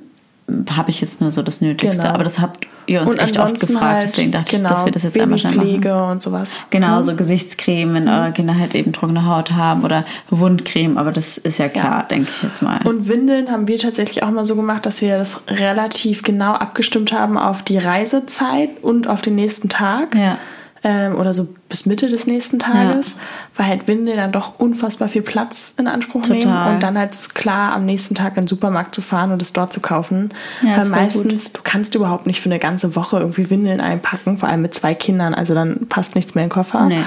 habe 0.71 0.91
ich 0.91 1.01
jetzt 1.01 1.21
nur 1.21 1.31
so 1.31 1.43
das 1.43 1.61
Nötigste. 1.61 2.03
Genau. 2.03 2.15
Aber 2.15 2.25
das 2.25 2.39
habt 2.39 2.67
ihr 2.87 3.01
uns 3.01 3.13
und 3.13 3.19
echt 3.19 3.39
oft 3.39 3.59
gefragt, 3.59 3.83
halt, 3.83 4.03
deswegen 4.03 4.31
dachte 4.31 4.57
genau, 4.57 4.69
ich, 4.69 4.75
dass 4.75 4.85
wir 4.85 4.93
das 4.93 5.03
jetzt 5.05 5.19
einmal 5.19 5.39
schnell 5.39 5.79
machen. 5.79 6.11
Und 6.11 6.23
sowas. 6.23 6.59
Genau, 6.71 7.01
so 7.03 7.17
Gesichtscreme, 7.17 7.95
wenn 7.95 8.09
eure 8.09 8.33
Kinder 8.33 8.59
halt 8.59 8.75
eben 8.75 8.93
trockene 8.93 9.27
Haut 9.27 9.53
haben 9.53 9.85
oder 9.85 10.05
Wundcreme, 10.31 10.99
aber 10.99 11.13
das 11.13 11.39
ist 11.39 11.59
ja 11.59 11.69
klar, 11.69 12.07
denke 12.09 12.31
ich 12.31 12.43
jetzt 12.43 12.63
mal. 12.63 12.81
Und 12.85 13.09
Windeln 13.09 13.51
haben 13.51 13.69
wir 13.69 13.79
tatsächlich 13.79 14.23
auch 14.23 14.31
mal 14.31 14.45
so 14.45 14.55
gemacht, 14.55 14.85
dass 14.85 15.01
wir 15.01 15.17
das 15.17 15.41
relativ 15.49 16.23
genau 16.23 16.53
abgestimmt 16.53 17.13
haben 17.13 17.39
auf 17.39 17.63
die 17.63 17.79
Reisezeit 17.79 18.71
und 18.83 19.09
auf 19.09 19.23
den 19.23 19.37
nächsten 19.37 19.69
Tag. 19.69 20.15
Ja. 20.15 20.39
Ähm, 20.87 21.17
oder 21.17 21.33
so 21.33 21.49
bis 21.75 21.87
Mitte 21.87 22.07
des 22.07 22.29
nächsten 22.29 22.61
Tages, 22.61 23.17
weil 23.57 23.67
halt 23.67 23.89
Windeln 23.89 24.17
dann 24.17 24.31
doch 24.31 24.61
unfassbar 24.61 25.09
viel 25.09 25.23
Platz 25.23 25.75
in 25.77 25.89
Anspruch 25.89 26.25
nehmen 26.29 26.43
Total. 26.43 26.73
und 26.73 26.81
dann 26.85 26.97
halt 26.97 27.35
klar 27.35 27.73
am 27.75 27.85
nächsten 27.85 28.15
Tag 28.15 28.37
in 28.37 28.43
den 28.43 28.47
Supermarkt 28.47 28.95
zu 28.95 29.03
fahren 29.03 29.33
und 29.33 29.43
es 29.43 29.53
dort 29.53 29.73
zu 29.73 29.81
kaufen. 29.81 30.33
Ja, 30.63 30.77
weil 30.77 30.89
meistens, 30.89 31.53
du 31.53 31.63
kannst 31.65 31.97
überhaupt 31.97 32.29
nicht 32.29 32.41
für 32.41 32.49
eine 32.49 32.61
ganze 32.61 32.95
Woche 32.95 33.19
irgendwie 33.19 33.51
Windeln 33.51 33.81
einpacken, 33.81 34.39
vor 34.39 34.49
allem 34.49 34.63
mit 34.63 34.73
zwei 34.73 34.95
Kindern, 34.95 35.35
also 35.35 35.53
dann 35.53 35.89
passt 35.89 36.15
nichts 36.15 36.37
mehr 36.37 36.45
in 36.45 36.49
den 36.49 36.55
Koffer. 36.55 36.85
Nee. 36.85 37.03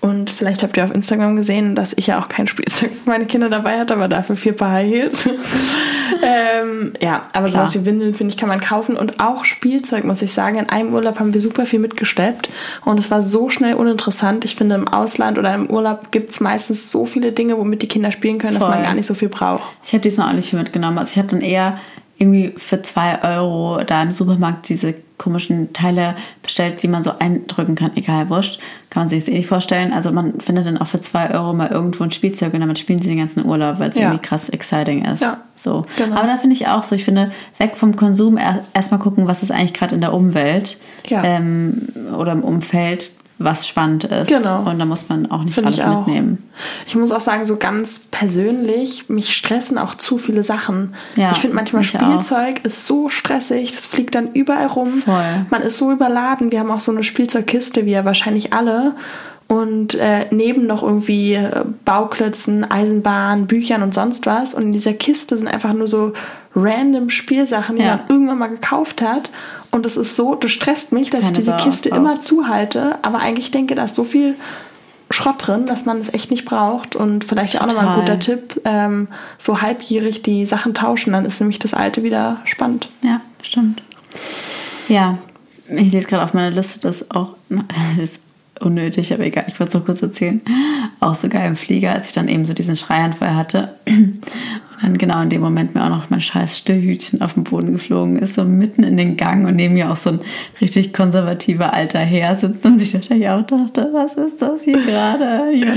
Und 0.00 0.30
vielleicht 0.30 0.62
habt 0.62 0.76
ihr 0.76 0.84
auf 0.84 0.94
Instagram 0.94 1.34
gesehen, 1.34 1.74
dass 1.74 1.92
ich 1.96 2.06
ja 2.06 2.20
auch 2.20 2.28
kein 2.28 2.46
Spielzeug 2.46 2.90
für 2.90 3.10
meine 3.10 3.26
Kinder 3.26 3.50
dabei 3.50 3.78
hatte, 3.80 3.94
aber 3.94 4.06
dafür 4.06 4.36
vier 4.36 4.52
Paar 4.52 4.70
High 4.70 4.88
Heels. 4.88 5.28
ähm, 6.22 6.92
ja, 7.00 7.28
aber 7.32 7.48
Klar. 7.48 7.66
sowas 7.66 7.74
wie 7.74 7.86
Windeln, 7.86 8.14
finde 8.14 8.32
ich, 8.32 8.36
kann 8.36 8.48
man 8.48 8.60
kaufen. 8.60 8.96
Und 8.96 9.20
auch 9.20 9.44
Spielzeug, 9.44 10.04
muss 10.04 10.22
ich 10.22 10.32
sagen. 10.32 10.58
In 10.58 10.68
einem 10.68 10.92
Urlaub 10.92 11.20
haben 11.20 11.34
wir 11.34 11.40
super 11.40 11.66
viel 11.66 11.78
mitgeschleppt. 11.78 12.50
Und 12.84 12.98
es 12.98 13.10
war 13.10 13.22
so 13.22 13.48
schnell 13.48 13.74
uninteressant. 13.74 14.11
Ich 14.44 14.56
finde, 14.56 14.74
im 14.76 14.88
Ausland 14.88 15.38
oder 15.38 15.54
im 15.54 15.70
Urlaub 15.70 16.10
gibt 16.12 16.30
es 16.30 16.40
meistens 16.40 16.90
so 16.90 17.06
viele 17.06 17.32
Dinge, 17.32 17.56
womit 17.58 17.82
die 17.82 17.88
Kinder 17.88 18.12
spielen 18.12 18.38
können, 18.38 18.54
dass 18.54 18.64
Voll. 18.64 18.74
man 18.74 18.82
gar 18.82 18.94
nicht 18.94 19.06
so 19.06 19.14
viel 19.14 19.28
braucht. 19.28 19.62
Ich 19.84 19.92
habe 19.92 20.02
diesmal 20.02 20.28
auch 20.28 20.34
nicht 20.34 20.50
viel 20.50 20.58
mitgenommen. 20.58 20.98
Also 20.98 21.12
ich 21.12 21.18
habe 21.18 21.28
dann 21.28 21.40
eher 21.40 21.78
irgendwie 22.18 22.52
für 22.56 22.82
zwei 22.82 23.20
Euro 23.24 23.82
da 23.84 24.02
im 24.02 24.12
Supermarkt 24.12 24.68
diese 24.68 24.94
komischen 25.18 25.72
Teile 25.72 26.14
bestellt, 26.42 26.82
die 26.82 26.88
man 26.88 27.02
so 27.02 27.12
eindrücken 27.18 27.74
kann. 27.74 27.92
Egal, 27.96 28.28
wurscht. 28.28 28.60
Kann 28.90 29.02
man 29.02 29.08
sich 29.08 29.20
das 29.24 29.28
eh 29.28 29.36
nicht 29.38 29.46
vorstellen. 29.48 29.92
Also 29.92 30.12
man 30.12 30.40
findet 30.40 30.66
dann 30.66 30.78
auch 30.78 30.86
für 30.86 31.00
zwei 31.00 31.32
Euro 31.34 31.52
mal 31.52 31.68
irgendwo 31.68 32.04
ein 32.04 32.10
Spielzeug 32.10 32.54
und 32.54 32.60
damit 32.60 32.78
spielen 32.78 33.00
sie 33.00 33.08
den 33.08 33.18
ganzen 33.18 33.44
Urlaub, 33.44 33.78
weil 33.80 33.90
es 33.90 33.96
Ja. 33.96 34.02
irgendwie 34.02 34.20
krass 34.26 34.48
exciting 34.50 35.04
ist. 35.04 35.20
Ja, 35.22 35.38
So. 35.54 35.84
genau. 35.96 36.16
Aber 36.16 36.26
da 36.26 36.36
finde 36.36 36.54
ich 36.54 36.68
auch 36.68 36.82
so, 36.84 36.94
ich 36.94 37.04
finde, 37.04 37.30
weg 37.58 37.76
vom 37.76 37.96
Konsum 37.96 38.36
er- 38.36 38.62
erstmal 38.74 39.00
gucken, 39.00 39.26
was 39.26 39.42
ist 39.42 39.50
eigentlich 39.50 39.74
gerade 39.74 39.94
in 39.94 40.00
der 40.00 40.12
Umwelt 40.12 40.76
Ja. 41.06 41.22
ähm, 41.24 41.88
oder 42.16 42.32
im 42.32 42.42
Umfeld, 42.44 43.12
was 43.44 43.66
spannend 43.68 44.04
ist. 44.04 44.28
Genau. 44.28 44.62
Und 44.68 44.78
da 44.78 44.84
muss 44.84 45.08
man 45.08 45.30
auch 45.30 45.42
nicht 45.42 45.54
Finde 45.54 45.68
alles 45.68 45.78
ich 45.80 45.84
auch. 45.84 46.06
mitnehmen. 46.06 46.48
Ich 46.86 46.94
muss 46.96 47.12
auch 47.12 47.20
sagen, 47.20 47.44
so 47.46 47.56
ganz 47.56 48.00
persönlich, 48.10 49.08
mich 49.08 49.34
stressen 49.34 49.78
auch 49.78 49.94
zu 49.94 50.18
viele 50.18 50.42
Sachen. 50.44 50.94
Ja, 51.16 51.30
ich 51.32 51.38
finde 51.38 51.56
manchmal 51.56 51.82
mich 51.82 51.96
auch. 51.96 52.00
Spielzeug 52.00 52.64
ist 52.64 52.86
so 52.86 53.08
stressig, 53.08 53.72
das 53.74 53.86
fliegt 53.86 54.14
dann 54.14 54.32
überall 54.32 54.66
rum. 54.66 54.88
Voll. 55.04 55.46
Man 55.50 55.62
ist 55.62 55.78
so 55.78 55.92
überladen. 55.92 56.52
Wir 56.52 56.60
haben 56.60 56.70
auch 56.70 56.80
so 56.80 56.92
eine 56.92 57.04
Spielzeugkiste, 57.04 57.86
wie 57.86 57.90
ja 57.92 58.04
wahrscheinlich 58.04 58.52
alle. 58.52 58.94
Und 59.48 59.94
äh, 59.94 60.26
neben 60.30 60.66
noch 60.66 60.82
irgendwie 60.82 61.34
äh, 61.34 61.64
Bauklötzen, 61.84 62.70
Eisenbahn, 62.70 63.46
Büchern 63.46 63.82
und 63.82 63.92
sonst 63.92 64.24
was. 64.24 64.54
Und 64.54 64.62
in 64.62 64.72
dieser 64.72 64.94
Kiste 64.94 65.36
sind 65.36 65.46
einfach 65.48 65.74
nur 65.74 65.86
so 65.88 66.14
random 66.54 67.10
Spielsachen, 67.10 67.76
die 67.76 67.82
Ja. 67.82 67.96
man 67.96 68.00
irgendwann 68.08 68.38
mal 68.38 68.46
gekauft 68.48 69.02
hat. 69.02 69.28
Und 69.72 69.86
das 69.86 69.96
ist 69.96 70.16
so, 70.16 70.34
das 70.34 70.52
stresst 70.52 70.92
mich, 70.92 71.10
dass 71.10 71.20
Keine 71.20 71.32
ich 71.32 71.38
diese 71.38 71.50
Sau 71.58 71.64
Kiste 71.64 71.92
auch. 71.92 71.96
immer 71.96 72.20
zuhalte. 72.20 72.98
Aber 73.02 73.18
eigentlich 73.18 73.50
denke, 73.50 73.74
da 73.74 73.84
ist 73.84 73.94
so 73.94 74.04
viel 74.04 74.36
Schrott 75.10 75.46
drin, 75.46 75.66
dass 75.66 75.86
man 75.86 76.00
es 76.00 76.12
echt 76.12 76.30
nicht 76.30 76.44
braucht. 76.44 76.94
Und 76.94 77.24
vielleicht 77.24 77.60
auch 77.60 77.66
nochmal 77.66 77.88
ein 77.88 77.94
Total. 77.94 78.14
guter 78.14 78.18
Tipp, 78.18 78.60
ähm, 78.64 79.08
so 79.38 79.62
halbjährig 79.62 80.22
die 80.22 80.46
Sachen 80.46 80.74
tauschen, 80.74 81.14
dann 81.14 81.24
ist 81.24 81.40
nämlich 81.40 81.58
das 81.58 81.74
alte 81.74 82.02
wieder 82.02 82.40
spannend. 82.44 82.90
Ja, 83.02 83.20
stimmt. 83.42 83.82
Ja, 84.88 85.18
ich 85.68 85.92
lese 85.92 86.06
gerade 86.06 86.22
auf 86.22 86.34
meiner 86.34 86.50
Liste, 86.50 86.80
das 86.80 87.10
auch, 87.10 87.34
das 87.48 87.64
ist 87.98 88.20
unnötig, 88.60 89.12
aber 89.12 89.24
egal, 89.24 89.44
ich 89.48 89.58
wollte 89.58 89.70
es 89.70 89.74
noch 89.74 89.86
kurz 89.86 90.02
erzählen. 90.02 90.40
Auch 91.00 91.14
so 91.14 91.28
geil 91.28 91.48
im 91.48 91.56
Flieger, 91.56 91.92
als 91.92 92.08
ich 92.08 92.12
dann 92.12 92.28
eben 92.28 92.44
so 92.44 92.52
diesen 92.52 92.76
Schreianfall 92.76 93.34
hatte 93.34 93.74
dann 94.82 94.98
genau 94.98 95.22
in 95.22 95.30
dem 95.30 95.40
Moment 95.40 95.74
mir 95.74 95.84
auch 95.84 95.88
noch 95.88 96.10
mein 96.10 96.20
scheiß 96.20 96.58
Stillhütchen 96.58 97.22
auf 97.22 97.34
den 97.34 97.44
Boden 97.44 97.72
geflogen 97.72 98.18
ist, 98.18 98.34
so 98.34 98.44
mitten 98.44 98.82
in 98.82 98.96
den 98.96 99.16
Gang 99.16 99.46
und 99.46 99.56
neben 99.56 99.74
mir 99.74 99.90
auch 99.90 99.96
so 99.96 100.10
ein 100.10 100.20
richtig 100.60 100.92
konservativer 100.92 101.72
alter 101.72 102.00
Herr 102.00 102.36
sitzt 102.36 102.64
und 102.66 102.80
sich 102.80 102.92
wahrscheinlich 102.94 103.28
auch 103.28 103.46
dachte, 103.46 103.90
was 103.92 104.14
ist 104.14 104.42
das 104.42 104.62
hier 104.62 104.80
gerade? 104.86 105.52
Ich 105.52 105.64
mich 105.64 105.70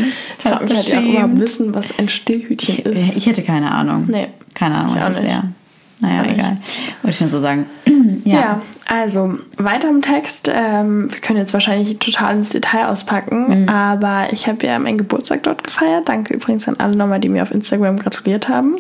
halt 0.44 0.88
ja 0.88 1.00
auch 1.00 1.04
immer 1.04 1.40
wissen, 1.40 1.74
was 1.76 1.98
ein 2.00 2.10
Stillhütchen 2.10 2.80
ich, 2.80 2.86
ist. 2.86 3.18
ich 3.18 3.26
hätte 3.28 3.44
keine 3.44 3.72
Ahnung. 3.72 4.06
Nee. 4.08 4.28
Keine 4.56 4.76
Ahnung, 4.76 4.96
Ich 4.96 5.02
was 5.02 5.18
das 5.18 5.24
wäre. 5.24 5.44
Naja, 6.00 6.22
nicht. 6.24 6.34
egal. 6.34 6.58
Wollte 7.02 7.16
ich 7.16 7.22
nur 7.22 7.30
so 7.30 7.40
sagen. 7.40 7.66
Ja. 8.24 8.34
ja. 8.40 8.62
also 8.88 9.38
weiter 9.58 9.90
im 9.90 10.02
Text. 10.02 10.50
Ähm, 10.54 11.12
wir 11.12 11.20
können 11.22 11.40
jetzt 11.40 11.54
wahrscheinlich 11.54 11.98
total 12.00 12.38
ins 12.38 12.50
Detail 12.50 12.88
auspacken, 12.88 13.64
Mhm. 13.64 13.70
aber 13.70 14.28
ich 14.32 14.48
habe 14.48 14.66
ja 14.66 14.78
meinen 14.80 14.98
Geburtstag 15.00 15.44
dort 15.44 15.64
gefeiert. 15.64 16.08
Danke 16.10 16.34
übrigens 16.34 16.68
an 16.68 16.76
alle 16.80 16.96
nochmal, 16.96 17.20
die 17.20 17.30
mir 17.30 17.42
auf 17.44 17.52
Instagram 17.52 17.98
gratuliert 17.98 18.48
haben. 18.50 18.78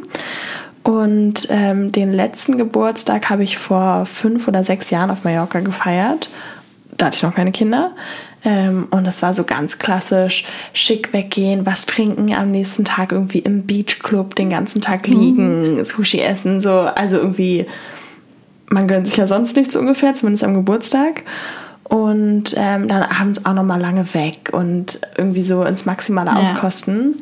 Und 0.83 1.47
ähm, 1.49 1.91
den 1.91 2.13
letzten 2.13 2.57
Geburtstag 2.57 3.29
habe 3.29 3.43
ich 3.43 3.57
vor 3.57 4.05
fünf 4.05 4.47
oder 4.47 4.63
sechs 4.63 4.89
Jahren 4.91 5.09
auf 5.09 5.23
Mallorca 5.23 5.59
gefeiert. 5.59 6.29
Da 6.97 7.07
hatte 7.07 7.17
ich 7.17 7.23
noch 7.23 7.33
keine 7.35 7.51
Kinder. 7.51 7.91
Ähm, 8.45 8.87
und 8.91 9.05
das 9.05 9.21
war 9.21 9.33
so 9.33 9.43
ganz 9.43 9.79
klassisch, 9.79 10.45
schick 10.71 11.11
weggehen, 11.13 11.65
was 11.65 11.85
trinken, 11.87 12.33
am 12.33 12.51
nächsten 12.51 12.85
Tag 12.85 13.11
irgendwie 13.11 13.39
im 13.39 13.65
Beachclub 13.65 14.35
den 14.35 14.49
ganzen 14.49 14.79
Tag 14.81 15.07
liegen, 15.07 15.83
Sushi 15.83 16.21
essen, 16.21 16.61
so. 16.61 16.71
Also 16.81 17.17
irgendwie 17.17 17.65
man 18.69 18.87
gönnt 18.87 19.07
sich 19.07 19.17
ja 19.17 19.27
sonst 19.27 19.55
nichts 19.55 19.75
ungefähr, 19.75 20.15
zumindest 20.15 20.43
am 20.43 20.53
Geburtstag. 20.53 21.23
Und 21.83 22.55
ähm, 22.57 22.87
dann 22.87 23.03
abends 23.03 23.45
auch 23.45 23.53
nochmal 23.53 23.79
lange 23.79 24.11
weg 24.15 24.49
und 24.51 24.99
irgendwie 25.17 25.43
so 25.43 25.63
ins 25.63 25.85
Maximale 25.85 26.31
Ja. 26.31 26.37
auskosten. 26.37 27.15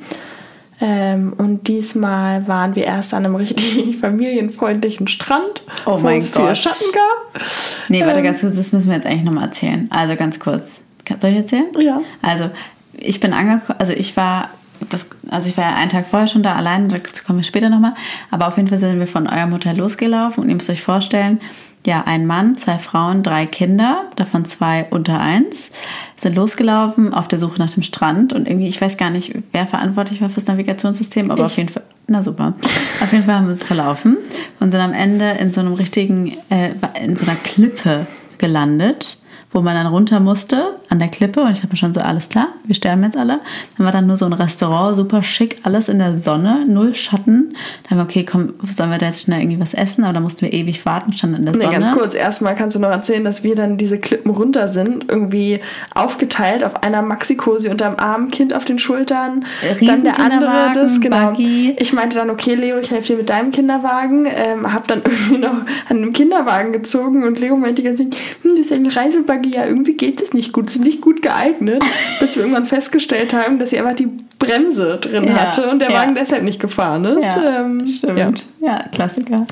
Ähm, 0.79 1.33
und 1.37 1.67
diesmal 1.67 2.47
waren 2.47 2.75
wir 2.75 2.85
erst 2.85 3.13
an 3.13 3.25
einem 3.25 3.35
richtig 3.35 3.97
familienfreundlichen 4.01 5.07
Strand, 5.09 5.63
Oh 5.85 5.95
wo 5.99 6.03
mein 6.05 6.19
es 6.19 6.29
viel 6.29 6.41
Gott. 6.41 6.57
Schatten 6.57 6.91
gab. 6.93 7.41
Nee, 7.89 8.01
warte 8.05 8.19
Ähm, 8.19 8.25
ganz 8.25 8.39
kurz, 8.41 8.55
das 8.55 8.71
müssen 8.71 8.87
wir 8.87 8.95
jetzt 8.95 9.05
eigentlich 9.05 9.23
nochmal 9.23 9.45
erzählen. 9.45 9.87
Also 9.91 10.15
ganz 10.15 10.39
kurz. 10.39 10.79
Soll 11.19 11.31
ich 11.31 11.37
erzählen? 11.37 11.67
Ja. 11.79 12.01
Also, 12.21 12.49
ich 12.97 13.19
bin 13.19 13.33
angekommen, 13.33 13.79
also 13.79 13.93
ich 13.93 14.15
war, 14.15 14.49
das, 14.89 15.07
also 15.29 15.49
ich 15.49 15.57
war 15.57 15.65
ja 15.65 15.75
einen 15.75 15.89
Tag 15.89 16.07
vorher 16.07 16.27
schon 16.27 16.43
da 16.43 16.55
allein, 16.55 16.89
dazu 16.89 17.23
kommen 17.25 17.39
wir 17.39 17.43
später 17.43 17.69
nochmal. 17.69 17.93
Aber 18.31 18.47
auf 18.47 18.57
jeden 18.57 18.69
Fall 18.69 18.77
sind 18.77 18.99
wir 18.99 19.07
von 19.07 19.27
eurem 19.27 19.53
Hotel 19.53 19.77
losgelaufen 19.77 20.43
und 20.43 20.49
ihr 20.49 20.55
müsst 20.55 20.69
euch 20.69 20.81
vorstellen, 20.81 21.39
ja, 21.85 22.03
ein 22.05 22.25
Mann, 22.25 22.57
zwei 22.57 22.77
Frauen, 22.77 23.23
drei 23.23 23.45
Kinder, 23.45 24.05
davon 24.15 24.45
zwei 24.45 24.85
unter 24.89 25.19
eins, 25.19 25.69
sind 26.15 26.35
losgelaufen 26.35 27.13
auf 27.13 27.27
der 27.27 27.39
Suche 27.39 27.59
nach 27.59 27.69
dem 27.69 27.83
Strand 27.83 28.31
und 28.31 28.47
irgendwie, 28.47 28.69
ich 28.69 28.79
weiß 28.79 28.95
gar 28.95 29.09
nicht, 29.09 29.33
wer 29.51 29.67
verantwortlich 29.67 30.21
war 30.21 30.29
fürs 30.29 30.47
Navigationssystem, 30.47 31.29
aber 31.29 31.45
auf 31.45 31.57
jeden 31.57 31.67
Fall, 31.67 31.83
na 32.07 32.23
super. 32.23 32.53
Auf 33.01 33.11
jeden 33.11 33.25
Fall 33.25 33.35
haben 33.35 33.47
wir 33.47 33.51
uns 33.51 33.63
verlaufen 33.63 34.17
und 34.61 34.71
sind 34.71 34.79
am 34.79 34.93
Ende 34.93 35.31
in 35.31 35.51
so 35.51 35.59
einem 35.59 35.73
richtigen, 35.73 36.37
äh, 36.49 36.69
in 37.03 37.17
so 37.17 37.25
einer 37.25 37.35
Klippe 37.35 38.07
gelandet 38.37 39.17
wo 39.53 39.61
man 39.61 39.75
dann 39.75 39.87
runter 39.87 40.19
musste 40.19 40.75
an 40.89 40.99
der 40.99 41.07
Klippe 41.07 41.41
und 41.41 41.51
ich 41.51 41.57
dachte 41.57 41.69
mir 41.71 41.77
schon 41.77 41.93
so, 41.93 42.01
alles 42.01 42.29
klar, 42.29 42.49
wir 42.65 42.75
sterben 42.75 43.03
jetzt 43.03 43.15
alle. 43.15 43.39
Dann 43.77 43.85
war 43.85 43.91
dann 43.91 44.07
nur 44.07 44.17
so 44.17 44.25
ein 44.25 44.33
Restaurant, 44.33 44.95
super 44.95 45.23
schick, 45.23 45.59
alles 45.63 45.89
in 45.89 45.99
der 45.99 46.15
Sonne, 46.15 46.65
null 46.67 46.95
Schatten. 46.95 47.55
Dann 47.83 47.91
haben 47.91 47.97
wir, 47.97 48.03
okay, 48.03 48.25
komm, 48.25 48.53
sollen 48.69 48.91
wir 48.91 48.97
da 48.97 49.05
jetzt 49.07 49.21
schnell 49.21 49.41
irgendwie 49.41 49.59
was 49.59 49.73
essen? 49.73 50.03
Aber 50.03 50.13
da 50.13 50.19
mussten 50.19 50.41
wir 50.41 50.53
ewig 50.53 50.85
warten, 50.85 51.13
standen 51.13 51.37
in 51.37 51.45
der 51.45 51.55
Nee, 51.55 51.61
Sonne. 51.61 51.73
ganz 51.73 51.91
kurz. 51.91 52.15
Erstmal 52.15 52.55
kannst 52.55 52.75
du 52.75 52.79
noch 52.79 52.89
erzählen, 52.89 53.23
dass 53.23 53.43
wir 53.43 53.55
dann 53.55 53.77
diese 53.77 53.99
Klippen 53.99 54.31
runter 54.31 54.67
sind, 54.67 55.09
irgendwie 55.09 55.61
aufgeteilt 55.93 56.63
auf 56.63 56.83
einer 56.83 57.01
Maxi-Cosi 57.01 57.69
unterm 57.69 57.95
Arm, 57.97 58.29
Kind 58.29 58.53
auf 58.53 58.65
den 58.65 58.79
Schultern, 58.79 59.45
dann 59.81 60.03
der 60.03 60.19
andere 60.19 60.71
das, 60.73 60.99
genau. 60.99 61.29
Buggy. 61.29 61.75
Ich 61.79 61.93
meinte 61.93 62.17
dann, 62.17 62.29
okay, 62.29 62.55
Leo, 62.55 62.79
ich 62.79 62.91
helfe 62.91 63.13
dir 63.13 63.17
mit 63.17 63.29
deinem 63.29 63.51
Kinderwagen, 63.51 64.25
ähm, 64.25 64.73
hab 64.73 64.87
dann 64.87 65.01
irgendwie 65.05 65.37
noch 65.37 65.53
an 65.89 65.97
einem 65.97 66.13
Kinderwagen 66.13 66.71
gezogen 66.71 67.23
und 67.23 67.39
Leo 67.39 67.55
meinte 67.55 67.83
Zeit, 67.83 67.97
hm, 67.97 68.51
das 68.51 68.59
ist 68.67 68.73
ein 68.73 68.87
Reisebuggy, 68.87 69.42
ja, 69.45 69.65
irgendwie 69.65 69.93
geht 69.93 70.21
es 70.21 70.33
nicht 70.33 70.53
gut, 70.53 70.69
ist 70.69 70.79
nicht 70.79 71.01
gut 71.01 71.21
geeignet, 71.21 71.83
bis 72.19 72.35
wir 72.35 72.43
irgendwann 72.43 72.65
festgestellt 72.65 73.33
haben, 73.33 73.59
dass 73.59 73.71
sie 73.71 73.79
einfach 73.79 73.95
die 73.95 74.09
Bremse 74.39 74.97
drin 74.99 75.25
Ja, 75.25 75.35
hatte 75.35 75.69
und 75.69 75.79
der 75.79 75.91
ja. 75.91 75.99
Wagen 75.99 76.15
deshalb 76.15 76.43
nicht 76.43 76.59
gefahren 76.59 77.05
ist. 77.05 77.23
Ja, 77.23 77.61
Ähm, 77.61 77.87
stimmt. 77.87 78.45
Ja. 78.59 78.67
Ja. 78.67 78.83
Klassiker. 78.91 79.45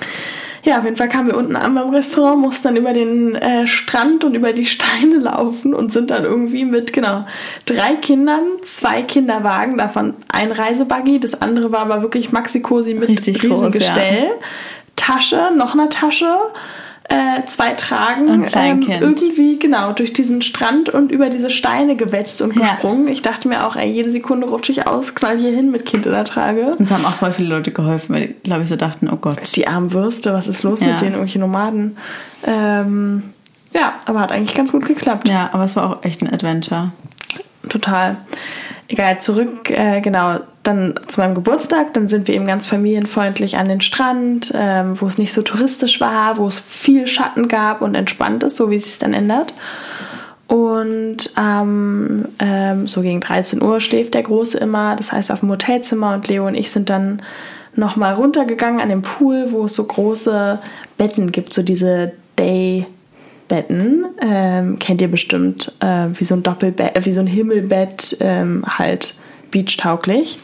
Ja, 0.64 0.78
auf 0.78 0.84
jeden 0.84 0.96
Fall 0.96 1.10
kamen 1.10 1.28
wir 1.28 1.38
unten 1.38 1.56
an 1.56 1.74
beim 1.74 1.90
Restaurant, 1.90 2.40
mussten 2.40 2.68
dann 2.68 2.76
über 2.76 2.94
den 2.94 3.36
äh, 3.36 3.66
Strand 3.66 4.24
und 4.24 4.36
über 4.36 4.54
die 4.54 4.68
Steine 4.68 5.16
laufen 5.20 5.74
und 5.74 5.92
sind 5.92 6.12
dann 6.12 6.24
irgendwie 6.24 6.66
mit, 6.66 6.94
genau, 6.94 7.26
drei 7.66 7.96
Kindern, 7.96 8.44
zwei 8.62 9.02
Kinderwagen, 9.02 9.78
davon 9.78 10.14
ein 10.32 10.52
Reisebuggy, 10.52 11.20
das 11.20 11.42
andere 11.42 11.72
war 11.72 11.80
aber 11.80 12.02
wirklich 12.04 12.32
Maxi-Cosi 12.32 12.94
mit 12.94 13.08
Richtig 13.08 13.40
groß, 13.40 13.52
Riesengestell, 13.52 14.28
Tasche, 14.96 15.50
noch 15.58 15.74
eine 15.74 15.90
Tasche, 15.90 16.38
äh, 17.10 17.46
zwei 17.46 17.74
Tragen, 17.74 18.30
Und 18.30 18.46
Kleinkind. 18.46 19.02
irgendwie, 19.02 19.60
genau, 19.60 19.92
durch 19.92 20.14
diesen 20.14 20.42
Strand 20.42 20.90
und 20.90 21.12
über 21.12 21.30
diese 21.30 21.50
Steine 21.50 21.96
gewetzt 21.96 22.42
und 22.42 22.56
Ja. 22.56 22.62
gesprungen. 22.62 23.08
Ich 23.10 23.22
dachte 23.22 23.48
mir 23.48 23.66
auch, 23.66 23.76
ey, 23.76 23.90
jede 23.92 24.12
Sekunde 24.12 24.48
rutsche 24.48 24.72
ich 24.72 24.88
aus, 24.88 25.14
knall 25.16 25.38
hier 25.38 25.52
hin 25.52 25.72
mit 25.72 25.86
Kind 25.86 26.06
in 26.06 26.14
der 26.14 26.24
Trage. 26.26 26.76
Uns 26.78 26.92
haben 26.92 27.06
auch 27.06 27.16
voll 27.16 27.32
viele 27.34 27.50
Leute 27.50 27.72
geholfen, 27.72 28.16
weil 28.16 28.36
glaube 28.44 28.64
ich, 28.64 28.70
so 28.70 28.76
dachten, 28.76 29.10
oh 29.12 29.18
Gott. 29.18 29.56
die 29.56 29.68
armen 29.68 29.92
Würste, 29.94 30.34
was 30.34 30.48
ist 30.48 30.64
los 30.64 30.80
Ja. 30.82 30.88
mit 30.88 31.02
denen, 31.02 31.12
irgendwelche 31.14 31.40
Nomaden? 31.40 31.98
Ähm, 32.46 33.24
ja, 33.74 33.94
aber 34.06 34.20
hat 34.22 34.32
eigentlich 34.32 34.54
ganz 34.56 34.72
gut 34.72 34.86
geklappt. 34.86 35.28
Ja, 35.28 35.50
aber 35.54 35.66
es 35.66 35.76
war 35.76 35.90
auch 35.90 36.04
echt 36.06 36.22
ein 36.22 36.32
Adventure. 36.34 36.92
Total. 37.70 38.18
Egal, 38.88 39.20
zurück, 39.22 39.70
äh, 39.70 40.02
genau, 40.02 40.40
dann 40.64 40.94
zu 41.08 41.20
meinem 41.20 41.36
Geburtstag. 41.36 41.94
Dann 41.94 42.08
sind 42.08 42.28
wir 42.28 42.36
eben 42.36 42.48
ganz 42.48 42.66
familienfreundlich 42.66 43.58
an 43.58 43.68
den 43.68 43.82
Strand, 43.82 44.52
ähm, 44.54 45.00
wo 45.00 45.08
es 45.08 45.18
nicht 45.18 45.34
so 45.34 45.42
touristisch 45.42 46.00
war, 46.02 46.38
wo 46.38 46.48
es 46.48 46.60
viel 46.60 47.08
Schatten 47.08 47.48
gab 47.48 47.82
und 47.82 47.96
entspannt 47.96 48.44
ist, 48.44 48.56
so 48.56 48.70
wie 48.70 48.76
es 48.76 48.86
sich 48.86 49.00
dann 49.00 49.14
ändert. 49.14 49.54
Und 50.48 51.32
ähm, 51.40 52.26
ähm, 52.40 52.86
so 52.86 53.02
gegen 53.02 53.22
13 53.22 53.64
Uhr 53.64 53.80
schläft 53.80 54.14
der 54.14 54.24
Große 54.24 54.58
immer, 54.58 54.98
das 54.98 55.14
heißt 55.14 55.32
auf 55.32 55.40
dem 55.40 55.50
Hotelzimmer 55.50 56.14
und 56.14 56.28
Leo 56.28 56.46
und 56.46 56.56
ich 56.56 56.72
sind 56.72 56.90
dann 56.90 57.22
nochmal 57.74 58.16
runtergegangen 58.16 58.82
an 58.82 58.90
den 58.90 59.02
Pool, 59.02 59.52
wo 59.52 59.64
es 59.64 59.76
so 59.76 59.86
große 59.86 60.60
Betten 60.98 61.32
gibt, 61.32 61.54
so 61.54 61.64
diese 61.64 62.12
Day-Betten. 62.38 64.06
Ähm, 64.22 64.78
kennt 64.78 65.02
ihr 65.02 65.10
bestimmt, 65.10 65.74
äh, 65.80 66.08
wie 66.16 66.26
so 66.26 66.36
ein 66.36 66.44
Doppelbett, 66.44 66.98
äh, 66.98 67.06
wie 67.06 67.14
so 67.14 67.22
ein 67.22 67.28
Himmelbett, 67.28 68.18
ähm, 68.20 68.66
halt 68.68 69.16
beachtauglich. 69.52 70.40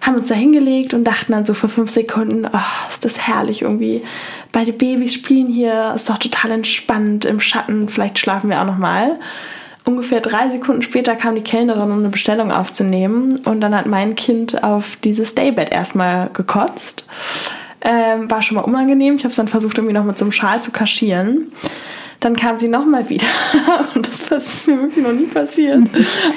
haben 0.00 0.16
uns 0.16 0.28
da 0.28 0.34
hingelegt 0.34 0.94
und 0.94 1.04
dachten 1.04 1.32
dann 1.32 1.46
so 1.46 1.54
für 1.54 1.68
fünf 1.68 1.90
Sekunden, 1.90 2.46
oh, 2.46 2.88
ist 2.88 3.04
das 3.04 3.18
herrlich 3.26 3.62
irgendwie. 3.62 4.02
Beide 4.52 4.72
Babys 4.72 5.14
spielen 5.14 5.48
hier, 5.48 5.92
ist 5.94 6.08
doch 6.08 6.18
total 6.18 6.52
entspannt 6.52 7.24
im 7.24 7.40
Schatten, 7.40 7.88
vielleicht 7.88 8.18
schlafen 8.18 8.50
wir 8.50 8.60
auch 8.60 8.66
noch 8.66 8.78
mal. 8.78 9.18
Ungefähr 9.84 10.20
drei 10.20 10.50
Sekunden 10.50 10.82
später 10.82 11.16
kam 11.16 11.34
die 11.34 11.40
Kellnerin, 11.40 11.90
um 11.90 11.98
eine 11.98 12.10
Bestellung 12.10 12.52
aufzunehmen 12.52 13.38
und 13.44 13.60
dann 13.60 13.74
hat 13.74 13.86
mein 13.86 14.16
Kind 14.16 14.62
auf 14.62 14.96
dieses 15.02 15.34
Daybed 15.34 15.72
erstmal 15.72 16.28
gekotzt. 16.32 17.06
Ähm, 17.80 18.30
war 18.30 18.42
schon 18.42 18.56
mal 18.56 18.64
unangenehm. 18.64 19.16
Ich 19.16 19.24
habe 19.24 19.30
es 19.30 19.36
dann 19.36 19.48
versucht, 19.48 19.78
irgendwie 19.78 19.94
noch 19.94 20.04
mit 20.04 20.18
so 20.18 20.24
einem 20.24 20.32
Schal 20.32 20.60
zu 20.60 20.72
kaschieren. 20.72 21.52
Dann 22.20 22.34
kam 22.34 22.58
sie 22.58 22.66
nochmal 22.66 23.08
wieder 23.08 23.26
und 23.94 24.08
das 24.08 24.22
ist 24.22 24.66
mir 24.66 24.80
wirklich 24.80 25.04
noch 25.04 25.12
nie 25.12 25.26
passiert. 25.26 25.78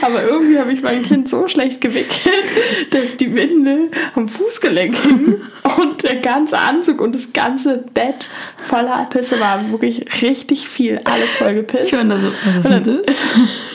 Aber 0.02 0.24
irgendwie 0.24 0.60
habe 0.60 0.72
ich 0.72 0.82
mein 0.84 1.04
Kind 1.04 1.28
so 1.28 1.48
schlecht 1.48 1.82
gewickelt, 1.82 2.46
dass 2.92 3.18
die 3.18 3.34
Windel 3.34 3.90
am 4.14 4.28
Fußgelenk 4.28 4.96
hing 4.96 5.42
und 5.78 6.04
der 6.04 6.18
ganze 6.18 6.60
Anzug 6.60 7.02
und 7.02 7.16
das 7.16 7.34
ganze 7.34 7.78
Bett 7.94 8.28
voller 8.64 9.08
Pisse 9.10 9.40
war. 9.40 9.72
Wirklich 9.72 10.22
richtig 10.22 10.68
viel, 10.68 11.02
alles 11.04 11.32
voll 11.32 11.56
gepisst. 11.56 11.88
Ich 11.88 11.94
war 11.94 12.04
so, 12.20 12.32
was 12.46 12.66
ist 12.66 12.70
denn 12.70 12.84
das? 12.84 13.16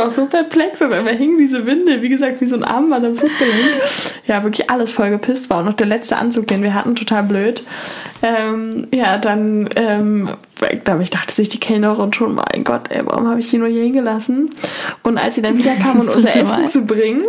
Ich 0.00 0.04
war 0.04 0.08
auch 0.08 0.14
so 0.14 0.26
perplex, 0.26 0.80
aber 0.80 0.98
immer 0.98 1.10
hing 1.10 1.36
diese 1.36 1.66
Winde, 1.66 2.00
wie 2.00 2.08
gesagt, 2.08 2.40
wie 2.40 2.46
so 2.46 2.56
ein 2.56 2.64
Armband 2.64 3.04
am 3.04 3.16
Fußgelenk. 3.16 3.82
Ja, 4.26 4.42
wirklich 4.42 4.70
alles 4.70 4.92
voll 4.92 5.10
gepisst 5.10 5.50
war. 5.50 5.58
Und 5.58 5.66
noch 5.66 5.74
der 5.74 5.86
letzte 5.86 6.16
Anzug, 6.16 6.46
den 6.46 6.62
wir 6.62 6.72
hatten, 6.72 6.96
total 6.96 7.24
blöd. 7.24 7.62
Ähm, 8.22 8.88
ja, 8.94 9.18
dann, 9.18 9.68
ähm, 9.76 10.30
ich 11.00 11.10
dachte 11.10 11.34
sich 11.34 11.50
die 11.50 11.60
Kellnerin 11.60 12.14
schon, 12.14 12.34
mein 12.34 12.64
Gott, 12.64 12.90
ey, 12.90 13.02
warum 13.04 13.28
habe 13.28 13.40
ich 13.40 13.50
die 13.50 13.58
nur 13.58 13.68
hier 13.68 13.82
hingelassen? 13.82 14.50
Und 15.02 15.18
als 15.18 15.34
sie 15.34 15.42
dann 15.42 15.58
wieder 15.58 15.74
kam, 15.74 16.00
um 16.00 16.08
unser 16.14 16.34
Essen 16.34 16.68
zu 16.68 16.86
bringen, 16.86 17.24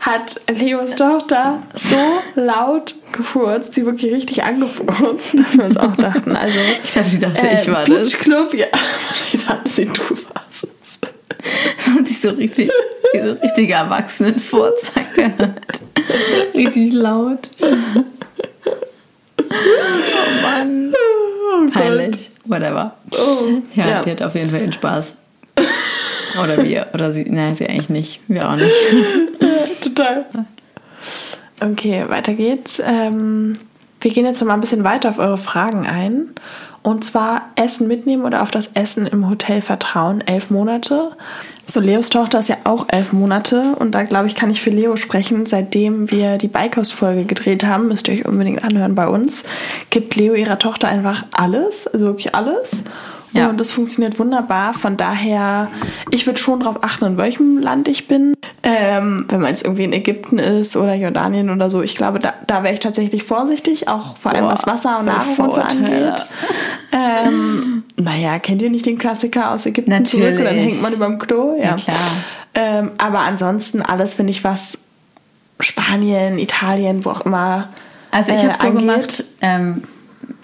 hat 0.00 0.40
Leos 0.50 0.96
Tochter 0.96 1.62
so 1.74 1.96
laut 2.34 2.94
gefurzt, 3.12 3.74
sie 3.74 3.86
wirklich 3.86 4.12
richtig 4.12 4.42
angefurzt, 4.42 5.34
dass 5.34 5.56
wir 5.56 5.64
uns 5.64 5.76
auch 5.76 5.96
dachten. 5.96 6.34
Also, 6.34 6.58
ich 6.84 6.92
dachte, 6.92 7.10
die 7.10 7.18
dachte, 7.18 7.46
äh, 7.46 7.60
ich 7.60 7.70
war 7.70 7.84
das. 7.84 8.12
Club, 8.12 8.52
ja, 8.54 8.66
ich 9.32 9.44
dachte, 9.44 9.70
sie 9.70 9.86
du 9.86 10.02
warst 10.10 10.53
das 11.76 11.86
hat 11.86 12.06
sich 12.06 12.20
so 12.20 12.30
richtig, 12.30 12.70
wie 13.12 13.20
so 13.20 13.32
richtige 13.32 13.74
Erwachsenenfurz 13.74 14.92
angehört. 14.94 15.82
Richtig 16.54 16.92
laut. 16.92 17.50
Oh 19.38 20.42
Mann. 20.42 20.92
Oh 20.92 21.66
Peinlich. 21.70 22.30
Whatever. 22.44 22.96
Oh, 23.12 23.48
ja, 23.74 23.88
ja, 23.88 24.02
die 24.02 24.10
hat 24.10 24.22
auf 24.22 24.34
jeden 24.34 24.50
Fall 24.50 24.60
ihren 24.60 24.72
Spaß. 24.72 25.16
Oder 26.42 26.62
wir. 26.62 26.88
Oder 26.92 27.12
sie. 27.12 27.24
Nein, 27.24 27.54
sie 27.54 27.68
eigentlich 27.68 27.90
nicht. 27.90 28.20
Wir 28.28 28.48
auch 28.48 28.56
nicht. 28.56 28.72
Ja, 29.40 29.48
total. 29.80 30.26
Okay, 31.60 32.04
weiter 32.08 32.34
geht's. 32.34 32.82
Ähm, 32.84 33.52
wir 34.00 34.10
gehen 34.10 34.26
jetzt 34.26 34.40
noch 34.40 34.48
mal 34.48 34.54
ein 34.54 34.60
bisschen 34.60 34.84
weiter 34.84 35.10
auf 35.10 35.18
eure 35.18 35.38
Fragen 35.38 35.86
ein. 35.86 36.32
Und 36.84 37.02
zwar 37.02 37.48
Essen 37.56 37.88
mitnehmen 37.88 38.26
oder 38.26 38.42
auf 38.42 38.50
das 38.50 38.72
Essen 38.74 39.06
im 39.06 39.30
Hotel 39.30 39.62
vertrauen. 39.62 40.20
Elf 40.20 40.50
Monate. 40.50 41.12
So, 41.66 41.80
Leos 41.80 42.10
Tochter 42.10 42.40
ist 42.40 42.50
ja 42.50 42.58
auch 42.64 42.84
elf 42.90 43.14
Monate. 43.14 43.74
Und 43.78 43.92
da, 43.92 44.02
glaube 44.02 44.26
ich, 44.26 44.34
kann 44.34 44.50
ich 44.50 44.60
für 44.60 44.68
Leo 44.68 44.96
sprechen. 44.96 45.46
Seitdem 45.46 46.10
wir 46.10 46.36
die 46.36 46.48
Bikehouse-Folge 46.48 47.24
gedreht 47.24 47.64
haben, 47.64 47.88
müsst 47.88 48.06
ihr 48.06 48.12
euch 48.12 48.26
unbedingt 48.26 48.62
anhören 48.62 48.94
bei 48.94 49.08
uns, 49.08 49.44
gibt 49.88 50.14
Leo 50.14 50.34
ihrer 50.34 50.58
Tochter 50.58 50.88
einfach 50.88 51.24
alles. 51.32 51.86
Also 51.86 52.04
wirklich 52.04 52.34
alles. 52.34 52.84
Ja. 53.34 53.48
Und 53.48 53.58
das 53.58 53.72
funktioniert 53.72 54.18
wunderbar. 54.18 54.74
Von 54.74 54.96
daher, 54.96 55.68
ich 56.10 56.26
würde 56.26 56.38
schon 56.38 56.60
darauf 56.60 56.82
achten, 56.82 57.04
in 57.04 57.16
welchem 57.16 57.58
Land 57.58 57.88
ich 57.88 58.06
bin. 58.06 58.34
Ähm, 58.62 59.26
wenn 59.28 59.40
man 59.40 59.50
jetzt 59.50 59.64
irgendwie 59.64 59.84
in 59.84 59.92
Ägypten 59.92 60.38
ist 60.38 60.76
oder 60.76 60.94
Jordanien 60.94 61.50
oder 61.50 61.70
so. 61.70 61.82
Ich 61.82 61.96
glaube, 61.96 62.20
da, 62.20 62.32
da 62.46 62.62
wäre 62.62 62.74
ich 62.74 62.80
tatsächlich 62.80 63.24
vorsichtig, 63.24 63.88
auch 63.88 64.16
vor 64.16 64.32
allem 64.32 64.44
Boah, 64.44 64.52
was 64.52 64.66
Wasser 64.66 65.00
und 65.00 65.06
Nahrung 65.06 65.36
und 65.36 65.54
so 65.54 65.60
angeht. 65.60 66.26
ähm, 66.92 67.82
naja, 67.96 68.38
kennt 68.38 68.62
ihr 68.62 68.70
nicht 68.70 68.86
den 68.86 68.98
Klassiker 68.98 69.50
aus 69.50 69.66
Ägypten 69.66 69.90
Natürlich. 69.90 70.10
zurück 70.10 70.38
und 70.38 70.44
dann 70.44 70.54
hängt 70.54 70.82
man 70.82 70.92
über 70.92 71.06
dem 71.06 71.18
Klo? 71.18 71.56
Ja, 71.58 71.64
ja 71.64 71.74
klar. 71.74 71.96
Ähm, 72.54 72.92
aber 72.98 73.20
ansonsten 73.20 73.82
alles 73.82 74.14
finde 74.14 74.30
ich 74.30 74.44
was 74.44 74.78
Spanien, 75.58 76.38
Italien, 76.38 77.04
wo 77.04 77.10
auch 77.10 77.22
immer. 77.22 77.68
Also 78.12 78.32
ich 78.32 78.44
äh, 78.44 78.48
habe 78.48 78.58
so 78.62 78.72
gemacht, 78.72 79.24
ähm, 79.40 79.82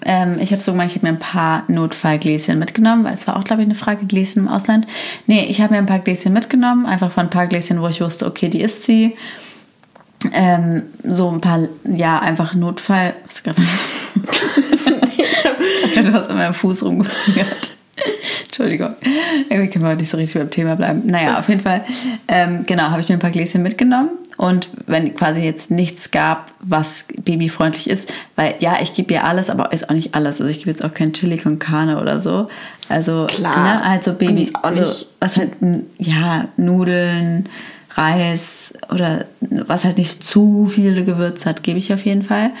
ähm, 0.03 0.37
ich 0.39 0.51
habe 0.51 0.61
so 0.61 0.71
gemacht, 0.71 0.87
ich 0.89 0.95
habe 0.95 1.07
mir 1.07 1.13
ein 1.13 1.19
paar 1.19 1.63
Notfallgläschen 1.67 2.57
mitgenommen, 2.57 3.03
weil 3.03 3.13
es 3.13 3.27
war 3.27 3.37
auch, 3.37 3.43
glaube 3.43 3.61
ich, 3.61 3.67
eine 3.67 3.75
Frage, 3.75 4.05
Gläschen 4.05 4.43
im 4.43 4.47
Ausland. 4.47 4.87
Nee, 5.27 5.45
ich 5.45 5.61
habe 5.61 5.73
mir 5.73 5.79
ein 5.79 5.85
paar 5.85 5.99
Gläschen 5.99 6.33
mitgenommen, 6.33 6.85
einfach 6.85 7.11
von 7.11 7.23
ein 7.23 7.29
paar 7.29 7.47
Gläschen, 7.47 7.81
wo 7.81 7.87
ich 7.87 8.01
wusste, 8.01 8.25
okay, 8.25 8.49
die 8.49 8.61
ist 8.61 8.83
sie. 8.83 9.15
Ähm, 10.33 10.83
so 11.03 11.29
ein 11.29 11.41
paar, 11.41 11.67
ja, 11.83 12.19
einfach 12.19 12.53
Notfall. 12.53 13.15
Was 13.27 13.43
gerade? 13.43 13.61
ich 15.17 15.45
habe 15.45 15.55
gerade 15.93 16.13
was 16.13 16.27
an 16.27 16.37
meinem 16.37 16.53
Fuß 16.53 16.83
rumgefingert. 16.83 17.73
Entschuldigung. 18.61 18.95
Irgendwie 19.49 19.69
können 19.69 19.85
wir 19.85 19.95
nicht 19.95 20.09
so 20.09 20.17
richtig 20.17 20.39
beim 20.39 20.49
Thema 20.49 20.75
bleiben. 20.75 21.03
Naja, 21.05 21.39
auf 21.39 21.49
jeden 21.49 21.61
Fall, 21.61 21.83
ähm, 22.27 22.63
genau, 22.65 22.83
habe 22.83 23.01
ich 23.01 23.09
mir 23.09 23.15
ein 23.15 23.19
paar 23.19 23.31
Gläschen 23.31 23.63
mitgenommen. 23.63 24.09
Und 24.37 24.69
wenn 24.87 25.13
quasi 25.15 25.41
jetzt 25.41 25.71
nichts 25.71 26.11
gab, 26.11 26.51
was 26.61 27.05
babyfreundlich 27.23 27.89
ist, 27.89 28.13
weil 28.35 28.55
ja, 28.59 28.77
ich 28.81 28.93
gebe 28.93 29.13
ihr 29.13 29.23
alles, 29.25 29.49
aber 29.49 29.71
ist 29.71 29.89
auch 29.89 29.93
nicht 29.93 30.15
alles. 30.15 30.39
Also 30.39 30.49
ich 30.49 30.59
gebe 30.59 30.71
jetzt 30.71 30.83
auch 30.83 30.93
kein 30.93 31.13
Chili 31.13 31.37
con 31.37 31.59
Carne 31.59 31.99
oder 32.01 32.19
so. 32.19 32.49
Also, 32.89 33.27
Klar. 33.27 33.63
Ne, 33.63 33.83
also 33.83 34.13
Baby, 34.13 34.51
also, 34.61 35.05
was 35.19 35.37
halt, 35.37 35.51
ja, 35.97 36.47
Nudeln, 36.57 37.49
Reis 37.95 38.73
oder 38.89 39.25
was 39.41 39.85
halt 39.85 39.97
nicht 39.97 40.25
zu 40.25 40.67
viele 40.67 41.03
Gewürze 41.03 41.49
hat, 41.49 41.63
gebe 41.63 41.77
ich 41.77 41.93
auf 41.93 42.03
jeden 42.05 42.23
Fall. 42.23 42.51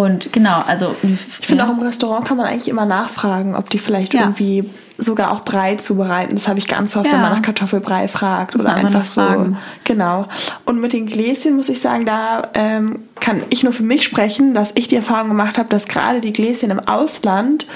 Und 0.00 0.32
genau, 0.32 0.62
also. 0.66 0.96
Ich 1.02 1.46
finde 1.46 1.66
auch 1.66 1.70
im 1.70 1.80
Restaurant 1.80 2.24
kann 2.24 2.38
man 2.38 2.46
eigentlich 2.46 2.68
immer 2.68 2.86
nachfragen, 2.86 3.54
ob 3.54 3.68
die 3.68 3.78
vielleicht 3.78 4.14
ja. 4.14 4.22
irgendwie 4.22 4.64
sogar 4.96 5.30
auch 5.32 5.40
Brei 5.40 5.76
zubereiten. 5.76 6.36
Das 6.36 6.48
habe 6.48 6.58
ich 6.58 6.66
ganz 6.66 6.96
oft, 6.96 7.04
ja. 7.04 7.12
wenn 7.12 7.20
man 7.20 7.32
nach 7.32 7.42
Kartoffelbrei 7.42 8.08
fragt 8.08 8.54
oder 8.54 8.74
einfach 8.74 9.04
so. 9.04 9.20
Fragen. 9.20 9.58
Genau. 9.84 10.26
Und 10.64 10.80
mit 10.80 10.94
den 10.94 11.06
Gläschen 11.06 11.54
muss 11.54 11.68
ich 11.68 11.80
sagen, 11.80 12.06
da 12.06 12.48
ähm, 12.54 13.00
kann 13.20 13.42
ich 13.50 13.62
nur 13.62 13.74
für 13.74 13.82
mich 13.82 14.02
sprechen, 14.04 14.54
dass 14.54 14.72
ich 14.74 14.88
die 14.88 14.96
Erfahrung 14.96 15.28
gemacht 15.28 15.58
habe, 15.58 15.68
dass 15.68 15.86
gerade 15.86 16.22
die 16.22 16.32
Gläschen 16.32 16.70
im 16.70 16.80
Ausland 16.80 17.66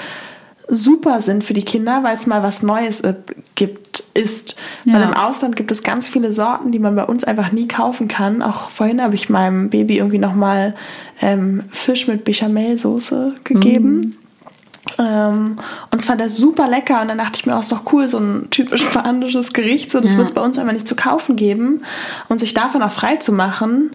super 0.67 1.21
sind 1.21 1.43
für 1.43 1.53
die 1.53 1.63
Kinder, 1.63 2.03
weil 2.03 2.15
es 2.15 2.25
mal 2.25 2.41
was 2.41 2.63
Neues 2.63 3.03
gibt, 3.53 3.84
ist. 4.15 4.55
Ja. 4.85 4.93
Weil 4.93 5.03
im 5.03 5.13
Ausland 5.13 5.55
gibt 5.55 5.71
es 5.71 5.83
ganz 5.83 6.07
viele 6.07 6.31
Sorten, 6.31 6.71
die 6.71 6.79
man 6.79 6.95
bei 6.95 7.03
uns 7.03 7.23
einfach 7.23 7.51
nie 7.51 7.67
kaufen 7.67 8.07
kann. 8.07 8.41
Auch 8.41 8.69
vorhin 8.71 9.01
habe 9.01 9.13
ich 9.13 9.29
meinem 9.29 9.69
Baby 9.69 9.97
irgendwie 9.97 10.17
nochmal 10.17 10.73
ähm, 11.21 11.63
Fisch 11.69 12.07
mit 12.07 12.23
Bechamelsoße 12.23 13.35
gegeben. 13.43 13.91
Mhm. 13.91 14.15
Ähm, 14.97 15.57
und 15.91 16.01
zwar 16.01 16.15
der 16.15 16.29
super 16.29 16.67
lecker 16.67 17.01
und 17.01 17.09
dann 17.09 17.17
dachte 17.17 17.33
ich 17.35 17.45
mir 17.45 17.55
auch, 17.55 17.61
ist 17.61 17.71
doch 17.71 17.91
cool, 17.91 18.07
so 18.07 18.17
ein 18.17 18.47
typisch 18.51 18.81
spanisches 18.89 19.51
Gericht, 19.51 19.91
so 19.91 19.99
das 19.99 20.13
ja. 20.13 20.19
wird 20.19 20.29
es 20.29 20.33
bei 20.33 20.41
uns 20.41 20.57
einfach 20.57 20.73
nicht 20.73 20.87
zu 20.87 20.95
kaufen 20.95 21.35
geben 21.35 21.83
und 22.29 22.39
sich 22.39 22.53
davon 22.53 22.81
auch 22.81 22.91
frei 22.91 23.17
zu 23.17 23.33
machen, 23.33 23.91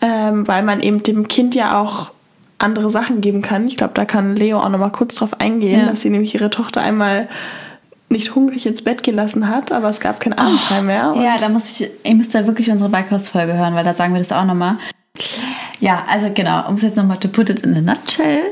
ähm, 0.00 0.46
weil 0.46 0.62
man 0.62 0.80
eben 0.80 1.02
dem 1.02 1.28
Kind 1.28 1.54
ja 1.54 1.78
auch 1.78 2.12
andere 2.58 2.90
Sachen 2.90 3.20
geben 3.20 3.42
kann. 3.42 3.66
Ich 3.66 3.76
glaube, 3.76 3.94
da 3.94 4.04
kann 4.04 4.36
Leo 4.36 4.60
auch 4.60 4.68
nochmal 4.68 4.92
kurz 4.92 5.16
drauf 5.16 5.40
eingehen, 5.40 5.80
ja. 5.80 5.86
dass 5.86 6.02
sie 6.02 6.10
nämlich 6.10 6.34
ihre 6.34 6.50
Tochter 6.50 6.80
einmal 6.80 7.28
nicht 8.10 8.34
hungrig 8.34 8.66
ins 8.66 8.82
Bett 8.82 9.02
gelassen 9.02 9.48
hat, 9.48 9.70
aber 9.72 9.88
es 9.88 10.00
gab 10.00 10.20
kein 10.20 10.32
Abendbrei 10.32 10.80
oh, 10.80 10.82
mehr. 10.82 11.14
ja, 11.16 11.36
da 11.38 11.48
muss 11.48 11.80
ich, 11.80 11.90
ihr 12.04 12.14
müsst 12.14 12.34
da 12.34 12.46
wirklich 12.46 12.70
unsere 12.70 12.88
Bikehouse-Folge 12.88 13.54
hören, 13.54 13.74
weil 13.74 13.84
da 13.84 13.94
sagen 13.94 14.14
wir 14.14 14.20
das 14.20 14.32
auch 14.32 14.44
nochmal. 14.44 14.76
Ja, 15.80 16.04
also 16.10 16.30
genau, 16.32 16.68
um 16.68 16.76
es 16.76 16.82
jetzt 16.82 16.96
nochmal 16.96 17.18
to 17.18 17.28
put 17.28 17.50
it 17.50 17.60
in 17.60 17.76
a 17.76 17.80
nutshell. 17.80 18.42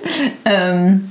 Ähm, 0.44 1.10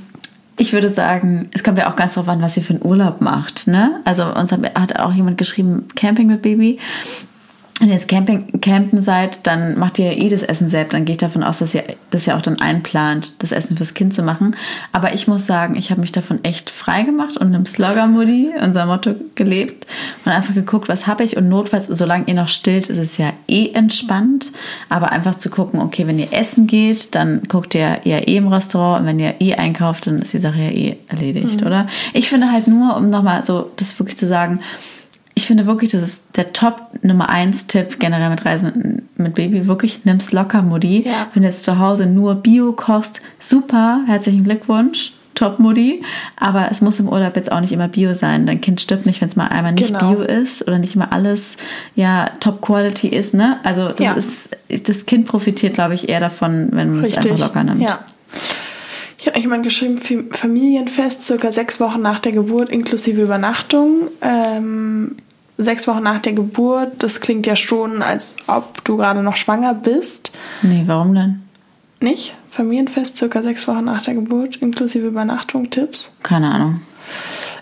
ich 0.56 0.72
würde 0.72 0.90
sagen, 0.90 1.50
es 1.52 1.62
kommt 1.62 1.78
ja 1.78 1.90
auch 1.90 1.96
ganz 1.96 2.14
darauf 2.14 2.28
an, 2.28 2.40
was 2.40 2.56
ihr 2.56 2.62
für 2.62 2.74
einen 2.74 2.84
Urlaub 2.84 3.20
macht. 3.20 3.66
Ne? 3.66 4.00
Also 4.04 4.24
uns 4.24 4.52
hat 4.52 4.98
auch 4.98 5.12
jemand 5.12 5.38
geschrieben, 5.38 5.88
Camping 5.94 6.28
mit 6.28 6.42
Baby 6.42 6.78
wenn 7.78 7.88
ihr 7.88 7.94
jetzt 7.94 8.08
Camping, 8.08 8.60
campen 8.62 9.02
seid, 9.02 9.46
dann 9.46 9.78
macht 9.78 9.98
ihr 9.98 10.12
ja 10.12 10.18
eh 10.18 10.28
das 10.30 10.42
Essen 10.42 10.70
selbst. 10.70 10.94
Dann 10.94 11.04
gehe 11.04 11.12
ich 11.12 11.18
davon 11.18 11.42
aus, 11.42 11.58
dass 11.58 11.74
ihr 11.74 11.84
das 12.10 12.24
ja 12.24 12.36
auch 12.36 12.40
dann 12.40 12.58
einplant, 12.58 13.42
das 13.42 13.52
Essen 13.52 13.76
fürs 13.76 13.92
Kind 13.92 14.14
zu 14.14 14.22
machen. 14.22 14.56
Aber 14.92 15.12
ich 15.12 15.28
muss 15.28 15.44
sagen, 15.44 15.76
ich 15.76 15.90
habe 15.90 16.00
mich 16.00 16.12
davon 16.12 16.42
echt 16.42 16.70
frei 16.70 17.02
gemacht 17.02 17.36
und 17.36 17.52
im 17.52 17.66
Slogger-Moody, 17.66 18.54
unser 18.62 18.86
Motto, 18.86 19.14
gelebt 19.34 19.86
und 20.24 20.32
einfach 20.32 20.54
geguckt, 20.54 20.88
was 20.88 21.06
habe 21.06 21.22
ich. 21.22 21.36
Und 21.36 21.50
notfalls, 21.50 21.86
solange 21.86 22.26
ihr 22.28 22.34
noch 22.34 22.48
stillt, 22.48 22.88
ist 22.88 22.98
es 22.98 23.18
ja 23.18 23.32
eh 23.46 23.72
entspannt. 23.72 24.52
Aber 24.88 25.12
einfach 25.12 25.34
zu 25.34 25.50
gucken, 25.50 25.80
okay, 25.80 26.06
wenn 26.06 26.18
ihr 26.18 26.32
essen 26.32 26.66
geht, 26.66 27.14
dann 27.14 27.42
guckt 27.42 27.74
ihr 27.74 28.00
ja 28.04 28.18
eh 28.18 28.36
im 28.36 28.48
Restaurant. 28.48 29.02
Und 29.02 29.06
wenn 29.06 29.18
ihr 29.18 29.34
eh 29.40 29.54
einkauft, 29.54 30.06
dann 30.06 30.20
ist 30.20 30.32
die 30.32 30.38
Sache 30.38 30.62
ja 30.62 30.70
eh 30.70 30.96
erledigt, 31.08 31.60
mhm. 31.60 31.66
oder? 31.66 31.88
Ich 32.14 32.30
finde 32.30 32.50
halt 32.50 32.68
nur, 32.68 32.96
um 32.96 33.10
nochmal 33.10 33.44
so 33.44 33.70
das 33.76 33.98
wirklich 33.98 34.16
zu 34.16 34.26
sagen, 34.26 34.60
ich 35.46 35.48
finde 35.48 35.66
wirklich, 35.66 35.92
das 35.92 36.02
ist 36.02 36.24
der 36.34 36.52
Top 36.52 36.88
Nummer 37.02 37.30
1 37.30 37.68
Tipp 37.68 38.00
generell 38.00 38.30
mit 38.30 38.44
Reisen 38.44 39.08
mit 39.16 39.34
Baby. 39.36 39.68
Wirklich, 39.68 40.04
nimm's 40.04 40.32
locker, 40.32 40.60
Mutti. 40.60 41.04
Ja. 41.06 41.28
Wenn 41.32 41.44
du 41.44 41.48
jetzt 41.48 41.62
zu 41.62 41.78
Hause 41.78 42.06
nur 42.06 42.34
Bio 42.34 42.72
kochst, 42.72 43.20
super, 43.38 44.00
herzlichen 44.08 44.42
Glückwunsch. 44.42 45.12
Top-Modi. 45.36 46.02
Aber 46.36 46.66
es 46.72 46.80
muss 46.80 46.98
im 46.98 47.08
Urlaub 47.08 47.36
jetzt 47.36 47.52
auch 47.52 47.60
nicht 47.60 47.70
immer 47.72 47.86
Bio 47.86 48.12
sein. 48.14 48.44
Dein 48.46 48.60
Kind 48.60 48.80
stirbt 48.80 49.06
nicht, 49.06 49.20
wenn 49.20 49.28
es 49.28 49.36
mal 49.36 49.46
einmal 49.46 49.72
nicht 49.74 49.86
Genau. 49.96 50.14
Bio 50.14 50.22
ist 50.22 50.66
oder 50.66 50.78
nicht 50.80 50.96
immer 50.96 51.12
alles 51.12 51.58
ja 51.94 52.28
Top-Quality 52.40 53.06
ist. 53.08 53.32
Ne? 53.34 53.58
Also 53.62 53.90
das 53.90 54.00
Ja. 54.00 54.12
ist 54.14 54.88
das 54.88 55.06
Kind 55.06 55.26
profitiert, 55.28 55.74
glaube 55.74 55.94
ich, 55.94 56.08
eher 56.08 56.18
davon, 56.18 56.70
wenn 56.72 56.96
man 56.96 57.04
es 57.04 57.16
einfach 57.18 57.38
locker 57.38 57.62
nimmt. 57.62 57.82
Ja. 57.82 58.00
Ich 59.18 59.26
habe 59.28 59.38
jemand 59.38 59.62
geschrieben, 59.62 59.98
Fam- 60.00 60.32
Familienfest, 60.32 61.24
circa 61.24 61.52
sechs 61.52 61.78
Wochen 61.80 62.00
nach 62.00 62.18
der 62.18 62.32
Geburt 62.32 62.68
inklusive 62.68 63.20
Übernachtung. 63.22 64.08
Ähm, 64.22 65.16
sechs 65.58 65.86
Wochen 65.88 66.02
nach 66.02 66.18
der 66.20 66.32
Geburt, 66.34 67.02
das 67.02 67.20
klingt 67.20 67.46
ja 67.46 67.56
schon, 67.56 68.02
als 68.02 68.36
ob 68.46 68.84
du 68.84 68.96
gerade 68.96 69.22
noch 69.22 69.36
schwanger 69.36 69.74
bist. 69.74 70.32
Nee, 70.62 70.82
warum 70.86 71.14
denn? 71.14 71.42
Nicht? 72.00 72.34
Familienfest, 72.50 73.16
circa 73.16 73.42
sechs 73.42 73.66
Wochen 73.68 73.84
nach 73.84 74.02
der 74.02 74.14
Geburt, 74.14 74.56
inklusive 74.56 75.06
Übernachtung, 75.06 75.70
Tipps? 75.70 76.14
Keine 76.22 76.50
Ahnung. 76.50 76.80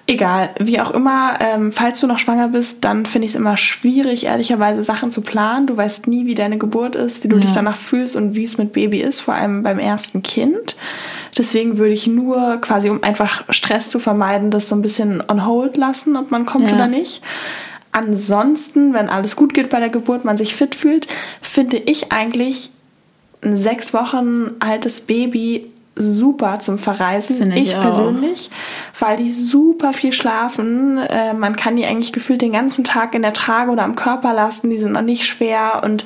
Egal, 0.07 0.51
wie 0.59 0.81
auch 0.81 0.91
immer, 0.91 1.39
ähm, 1.41 1.73
falls 1.73 2.01
du 2.01 2.07
noch 2.07 2.19
schwanger 2.19 2.49
bist, 2.49 2.85
dann 2.85 3.07
finde 3.07 3.25
ich 3.27 3.33
es 3.33 3.37
immer 3.39 3.57
schwierig, 3.57 4.25
ehrlicherweise 4.25 4.83
Sachen 4.83 5.11
zu 5.11 5.23
planen. 5.23 5.67
Du 5.67 5.77
weißt 5.77 6.09
nie, 6.09 6.27
wie 6.27 6.35
deine 6.35 6.59
Geburt 6.59 6.95
ist, 6.95 7.25
wie 7.25 7.29
du 7.29 7.37
Ja. 7.37 7.43
dich 7.43 7.53
danach 7.53 7.77
fühlst 7.77 8.15
und 8.15 8.35
wie 8.35 8.45
es 8.45 8.59
mit 8.59 8.73
Baby 8.75 9.01
ist, 9.01 9.21
vor 9.21 9.35
allem 9.35 9.63
beim 9.63 9.79
ersten 9.79 10.23
Kind. 10.23 10.77
Deswegen 11.39 11.79
würde 11.79 11.95
ich 11.95 12.07
nur 12.07 12.59
quasi, 12.61 12.91
um 12.91 13.03
einfach 13.03 13.45
Stress 13.49 13.89
zu 13.89 13.99
vermeiden, 13.99 14.51
das 14.51 14.69
so 14.69 14.75
ein 14.77 14.83
bisschen 14.83 15.23
on 15.27 15.47
hold 15.47 15.77
lassen, 15.79 16.17
ob 16.17 16.31
man 16.31 16.45
kommt 16.45 16.69
Ja. 16.69 16.75
oder 16.77 16.87
nicht. 16.87 17.23
Ansonsten, 17.95 18.93
wenn 18.93 19.09
alles 19.09 19.37
gut 19.37 19.55
geht 19.55 19.71
bei 19.71 19.79
der 19.79 19.89
Geburt, 19.89 20.25
man 20.25 20.37
sich 20.37 20.57
fit 20.57 20.75
fühlt, 20.75 21.07
finde 21.41 21.77
ich 21.77 22.11
eigentlich 22.11 22.71
ein 23.41 23.57
sechs 23.57 23.95
Wochen 23.95 24.51
altes 24.59 25.03
Baby 25.03 25.71
super 25.95 26.59
zum 26.59 26.79
Verreisen. 26.79 27.37
Finde 27.37 27.57
ich 27.57 27.77
auch. 27.77 27.83
persönlich, 27.83 28.51
weil 28.99 29.17
die 29.17 29.31
super 29.31 29.93
viel 29.93 30.13
schlafen. 30.13 30.99
Äh, 30.99 31.35
man 31.35 31.55
kann 31.55 31.77
die 31.77 31.87
eigentlich 31.87 32.13
gefühlt 32.13 32.43
den 32.43 32.51
ganzen 32.51 32.83
Tag 32.83 33.15
in 33.15 33.23
der 33.23 33.33
Trage 33.33 33.71
oder 33.71 33.85
am 33.85 33.95
Körper 33.95 34.35
lassen. 34.35 34.71
Die 34.71 34.79
sind 34.79 34.91
noch 34.91 35.03
nicht 35.03 35.25
schwer 35.25 35.83
und 35.85 36.05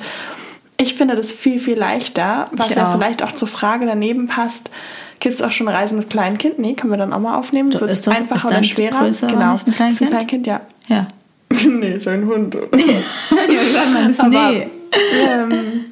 ich 0.77 0.93
finde 0.93 1.15
das 1.15 1.31
viel, 1.31 1.59
viel 1.59 1.77
leichter, 1.77 2.49
was 2.51 2.69
Ich 2.69 2.77
ja 2.77 2.87
auch. 2.87 2.91
vielleicht 2.91 3.23
auch 3.23 3.31
zur 3.31 3.47
Frage 3.47 3.87
daneben 3.87 4.27
passt. 4.27 4.69
Gibt 5.19 5.33
es 5.33 5.41
auch 5.41 5.51
schon 5.51 5.67
Reisen 5.67 5.97
mit 5.97 6.11
kleinen 6.11 6.37
Kind? 6.37 6.59
Nee, 6.59 6.75
können 6.75 6.93
wir 6.93 6.97
dann 6.97 7.13
auch 7.13 7.19
mal 7.19 7.35
aufnehmen. 7.35 7.73
Wird 7.73 7.89
es 7.89 8.07
einfacher 8.07 8.47
oder 8.47 8.63
schwerer? 8.63 9.09
genau. 9.09 9.53
ein 9.53 9.73
Kleinkind? 9.73 9.91
Ist 9.91 10.01
ein 10.01 10.09
Kleinkind, 10.09 10.45
ja. 10.45 10.61
Ja. 10.87 11.07
nee, 11.79 11.93
ist 11.93 12.07
ein 12.07 12.25
Hund. 12.25 12.55
Oder 12.55 12.71
was? 12.71 12.81
ja, 12.81 13.61
sag 13.73 13.93
mal, 13.93 14.07
das 14.07 14.19
Aber, 14.19 14.51
nee. 14.51 14.67
ähm, 15.21 15.85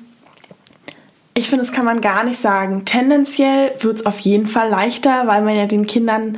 ich 1.33 1.49
finde, 1.49 1.63
das 1.63 1.73
kann 1.73 1.85
man 1.85 2.01
gar 2.01 2.23
nicht 2.23 2.39
sagen. 2.39 2.85
Tendenziell 2.85 3.71
wird 3.79 3.97
es 3.97 4.05
auf 4.05 4.19
jeden 4.19 4.47
Fall 4.47 4.69
leichter, 4.69 5.27
weil 5.27 5.41
man 5.41 5.55
ja 5.55 5.65
den 5.65 5.85
Kindern 5.85 6.37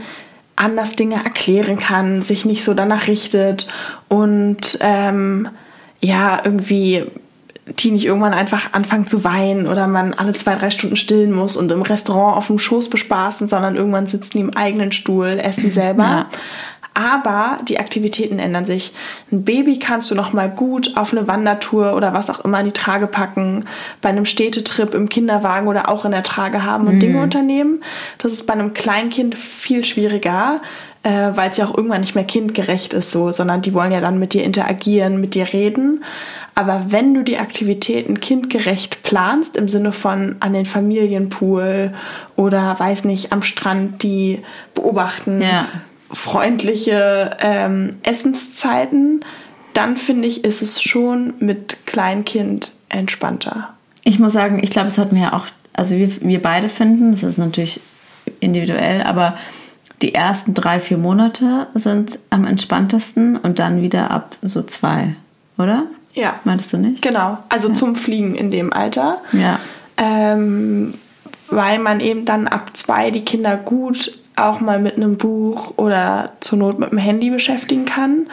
anders 0.56 0.96
Dinge 0.96 1.24
erklären 1.24 1.80
kann, 1.80 2.22
sich 2.22 2.44
nicht 2.44 2.66
so 2.66 2.74
danach 2.74 3.08
richtet 3.08 3.70
und 4.10 4.78
ähm, 4.82 5.48
ja, 6.02 6.42
irgendwie 6.44 7.06
die 7.78 7.92
nicht 7.92 8.06
irgendwann 8.06 8.34
einfach 8.34 8.74
anfangen 8.74 9.08
zu 9.08 9.24
weinen 9.24 9.68
oder 9.68 9.88
man 9.88 10.14
alle 10.14 10.34
zwei, 10.34 10.56
drei 10.56 10.70
Stunden 10.70 10.96
stillen 10.96 11.32
muss 11.32 11.56
und 11.56 11.72
im 11.72 11.82
Restaurant 11.82 12.38
auf 12.38 12.48
dem 12.48 12.60
Schoß 12.60 12.90
bespaßen, 12.90 13.48
sondern 13.48 13.76
irgendwann 13.76 14.08
sitzen 14.08 14.38
die 14.38 14.42
im 14.42 14.56
eigenen 14.56 14.92
Stuhl, 14.92 15.40
essen 15.40 15.72
selber. 15.72 16.04
Ja. 16.04 16.30
Aber 16.94 17.60
die 17.68 17.80
Aktivitäten 17.80 18.40
ändern 18.40 18.66
sich. 18.66 18.94
Ein 19.32 19.44
Baby 19.44 19.80
kannst 19.80 20.12
du 20.12 20.16
noch 20.16 20.34
mal 20.34 20.50
gut 20.50 20.98
auf 20.98 21.14
eine 21.14 21.28
Wandertour 21.28 21.96
oder 21.96 22.14
was 22.14 22.30
auch 22.30 22.44
immer 22.44 22.60
in 22.60 22.66
die 22.66 22.72
Trage 22.72 23.08
packen, 23.08 23.66
bei 24.02 24.10
einem 24.10 24.26
Städtetrip 24.26 24.94
im 24.94 25.08
Kinderwagen 25.08 25.68
oder 25.68 25.90
auch 25.90 26.04
in 26.04 26.12
der 26.12 26.24
Trage 26.24 26.66
haben 26.66 26.88
und 26.88 27.00
Dinge 27.00 27.22
unternehmen. 27.22 27.84
Das 28.18 28.34
ist 28.34 28.48
bei 28.48 28.54
einem 28.54 28.74
Kleinkind 28.74 29.36
viel 29.38 29.86
schwieriger, 29.86 30.62
äh, 31.04 31.30
weil 31.36 31.52
es 31.52 31.58
ja 31.58 31.66
auch 31.66 31.78
irgendwann 31.78 32.02
nicht 32.02 32.16
mehr 32.16 32.26
kindgerecht 32.26 32.94
ist, 32.94 33.12
so, 33.12 33.32
sondern 33.32 33.62
die 33.62 33.74
wollen 33.74 33.92
ja 33.92 34.02
dann 34.02 34.20
mit 34.20 34.34
dir 34.34 34.44
interagieren, 34.44 35.22
mit 35.22 35.36
dir 35.36 35.54
reden. 35.54 36.04
Aber 36.56 36.88
wenn 36.90 37.14
du 37.14 37.24
die 37.24 37.38
Aktivitäten 37.38 38.20
kindgerecht 38.20 39.04
planst, 39.04 39.56
im 39.56 39.70
Sinne 39.70 39.94
von 39.94 40.36
an 40.42 40.52
den 40.52 40.66
Familienpool 40.66 41.94
oder 42.36 42.78
weiß 42.78 43.06
nicht, 43.06 43.32
am 43.32 43.44
Strand 43.44 44.04
die 44.04 44.42
beobachten, 44.74 45.42
Ja. 45.42 45.68
Freundliche 46.12 47.38
ähm, 47.40 47.98
Essenszeiten, 48.04 49.24
dann 49.74 49.98
finde 49.98 50.28
ich, 50.28 50.44
ist 50.44 50.62
es 50.62 50.82
schon 50.82 51.34
mit 51.40 51.86
Kleinkind 51.86 52.74
entspannter. 52.90 53.70
Ich 54.04 54.20
muss 54.20 54.34
sagen, 54.34 54.60
ich 54.64 54.72
glaube, 54.72 54.88
es 54.88 54.98
hat 54.98 55.12
mir 55.12 55.34
auch, 55.34 55.46
also 55.74 55.96
wir, 55.96 56.10
wir 56.22 56.42
beide 56.42 56.70
finden, 56.70 57.12
das 57.12 57.24
ist 57.24 57.38
natürlich 57.38 57.80
individuell, 58.40 59.04
aber 59.04 59.38
die 60.02 60.16
ersten 60.16 60.54
drei, 60.54 60.80
vier 60.80 60.98
Monate 60.98 61.68
sind 61.74 62.20
am 62.30 62.46
entspanntesten 62.46 63.38
und 63.38 63.60
dann 63.60 63.82
wieder 63.82 64.12
ab 64.12 64.38
so 64.42 64.64
zwei, 64.64 65.16
oder? 65.58 65.84
Ja, 66.14 66.40
Meintest 66.44 66.74
du 66.74 66.78
nicht? 66.78 67.02
genau. 67.02 67.38
Also 67.50 67.70
zum 67.70 67.96
Fliegen 67.96 68.36
in 68.36 68.50
dem 68.50 68.74
Alter. 68.74 69.22
Ja. 69.32 69.60
ähm, 69.98 70.96
weil 71.52 71.80
man 71.80 72.00
eben 72.00 72.26
dann 72.26 72.48
ab 72.48 72.78
zwei 72.78 73.10
die 73.12 73.26
Kinder 73.26 73.58
gut 73.58 74.14
auch 74.40 74.60
mal 74.60 74.80
mit 74.80 74.98
einem 74.98 75.18
Buch 75.18 75.74
oder 75.78 76.32
zur 76.40 76.60
Not 76.60 76.80
mit 76.80 76.92
dem 76.92 76.98
Handy 76.98 77.30
beschäftigen 77.30 77.86
kann. 77.86 78.28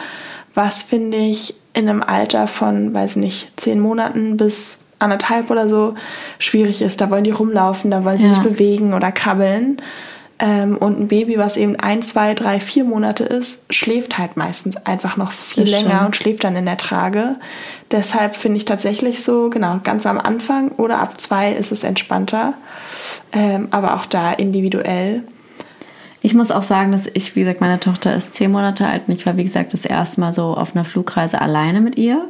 Was 0.53 0.81
finde 0.83 1.17
ich 1.17 1.55
in 1.73 1.87
einem 1.87 2.01
Alter 2.01 2.47
von, 2.47 2.93
weiß 2.93 3.17
nicht, 3.17 3.51
zehn 3.59 3.79
Monaten 3.79 4.35
bis 4.37 4.77
anderthalb 4.99 5.51
oder 5.51 5.67
so 5.69 5.93
schwierig 6.39 6.81
ist. 6.81 6.99
Da 7.01 7.11
wollen 7.11 7.23
die 7.23 7.29
rumlaufen, 7.31 7.91
da 7.91 8.03
wollen 8.03 8.17
sie 8.17 8.25
Ja. 8.27 8.33
sich 8.33 8.41
bewegen 8.41 8.95
oder 8.95 9.11
krabbeln. 9.11 9.77
Ähm, 10.39 10.77
und 10.77 10.99
ein 10.99 11.07
Baby, 11.07 11.37
was 11.37 11.57
eben 11.57 11.75
ein, 11.79 12.01
zwei, 12.03 12.33
drei, 12.35 12.59
vier 12.59 12.83
Monate 12.83 13.23
ist, 13.23 13.71
schläft 13.73 14.17
halt 14.19 14.37
meistens 14.37 14.77
einfach 14.85 15.17
noch 15.17 15.31
viel 15.31 15.63
Das 15.65 15.71
länger 15.71 15.89
stimmt. 15.95 16.05
und 16.05 16.15
schläft 16.15 16.43
dann 16.43 16.55
in 16.55 16.65
der 16.65 16.77
Trage. 16.77 17.35
Deshalb 17.91 18.35
finde 18.35 18.57
ich 18.57 18.65
tatsächlich 18.65 19.23
so, 19.23 19.49
genau, 19.49 19.79
ganz 19.83 20.05
am 20.07 20.19
Anfang 20.19 20.69
oder 20.77 20.99
ab 20.99 21.19
zwei 21.21 21.51
ist 21.53 21.71
es 21.71 21.83
entspannter. 21.83 22.53
Ähm, 23.33 23.67
aber 23.71 23.95
auch 23.95 24.05
da 24.05 24.31
individuell. 24.31 25.23
Ich 26.27 26.33
muss 26.33 26.51
auch 26.51 26.61
sagen, 26.61 26.91
dass 26.91 27.07
ich, 27.13 27.37
wie 27.37 27.39
gesagt, 27.39 27.61
meine 27.61 27.79
Tochter 27.79 28.13
ist 28.13 28.33
zehn 28.33 28.51
Monate 28.51 28.85
alt 28.85 29.03
und 29.07 29.13
ich 29.13 29.25
war, 29.25 29.37
wie 29.37 29.45
gesagt, 29.45 29.71
das 29.71 29.85
erste 29.85 30.19
Mal 30.19 30.33
so 30.33 30.57
auf 30.57 30.75
einer 30.75 30.83
Flugreise 30.83 31.39
alleine 31.39 31.79
mit 31.79 31.97
ihr. 31.97 32.27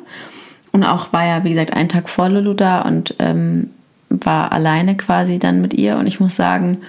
Und 0.71 0.83
auch 0.83 1.11
war 1.13 1.25
ja, 1.25 1.43
wie 1.43 1.49
gesagt, 1.49 1.73
einen 1.73 1.89
Tag 1.89 2.07
vor 2.07 2.29
Lulu 2.29 2.53
da 2.53 2.83
und 2.83 3.15
ähm, 3.17 3.71
war 4.09 4.51
alleine 4.51 4.95
quasi 4.97 5.39
dann 5.39 5.61
mit 5.61 5.73
ihr. 5.73 5.97
Und 5.97 6.05
ich 6.05 6.19
muss 6.19 6.35
sagen, 6.35 6.81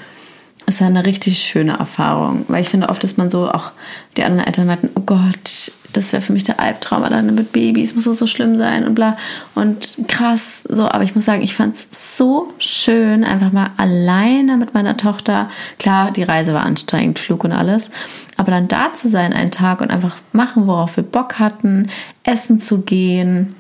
es 0.67 0.83
war 0.83 0.89
eine 0.89 1.07
richtig 1.07 1.39
schöne 1.39 1.79
Erfahrung. 1.79 2.45
Weil 2.49 2.61
ich 2.61 2.69
finde, 2.69 2.91
oft 2.91 3.03
ist 3.05 3.17
man 3.17 3.31
so, 3.31 3.51
auch 3.51 3.71
die 4.19 4.25
anderen 4.25 4.47
Eltern 4.47 4.67
meinten, 4.67 4.91
oh 4.95 5.01
Gott, 5.01 5.73
das 5.93 6.12
wäre 6.12 6.22
für 6.22 6.32
mich 6.32 6.45
der 6.45 6.61
Albtraum, 6.61 7.03
alleine 7.03 7.32
mit 7.32 7.53
Babys, 7.53 7.95
muss 7.95 8.05
das 8.05 8.18
so 8.18 8.26
schlimm 8.26 8.57
sein 8.57 8.86
und 8.86 8.95
bla. 8.95 9.16
Und 9.55 9.97
krass, 10.09 10.62
so, 10.68 10.89
aber 10.89 11.03
ich 11.05 11.14
muss 11.14 11.24
sagen, 11.24 11.43
ich 11.43 11.55
fand 11.55 11.74
es 11.74 11.89
so 12.16 12.53
schön, 12.59 13.24
einfach 13.24 13.53
mal 13.53 13.70
alleine 13.76 14.57
mit 14.57 14.74
meiner 14.74 14.97
Tochter. 14.97 15.51
Klar, 15.78 16.11
die 16.11 16.22
Reise 16.22 16.55
war 16.55 16.64
anstrengend, 16.64 17.18
Flug 17.18 17.45
und 17.45 17.53
alles. 17.53 17.91
Aber 18.36 18.51
dann 18.51 18.68
da 18.68 18.93
zu 18.93 19.09
sein 19.09 19.32
einen 19.32 19.51
Tag 19.51 19.80
und 19.80 19.91
einfach 19.91 20.16
machen, 20.32 20.66
worauf 20.66 20.97
wir 20.97 21.05
Bock 21.05 21.39
hatten, 21.39 21.89
essen 22.22 22.59
zu 22.59 22.82
gehen. 22.82 23.55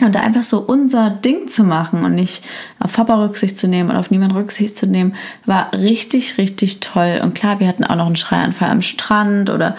Und 0.00 0.14
da 0.14 0.20
einfach 0.20 0.42
so 0.42 0.58
unser 0.58 1.10
Ding 1.10 1.48
zu 1.48 1.64
machen 1.64 2.04
und 2.04 2.14
nicht 2.14 2.42
auf 2.80 2.94
Papa 2.94 3.22
Rücksicht 3.22 3.58
zu 3.58 3.68
nehmen 3.68 3.90
und 3.90 3.96
auf 3.96 4.10
niemanden 4.10 4.34
Rücksicht 4.34 4.76
zu 4.76 4.86
nehmen, 4.86 5.14
war 5.44 5.70
richtig, 5.74 6.38
richtig 6.38 6.80
toll. 6.80 7.20
Und 7.22 7.34
klar, 7.34 7.60
wir 7.60 7.68
hatten 7.68 7.84
auch 7.84 7.96
noch 7.96 8.06
einen 8.06 8.16
Schreianfall 8.16 8.70
am 8.70 8.80
Strand 8.80 9.50
oder 9.50 9.76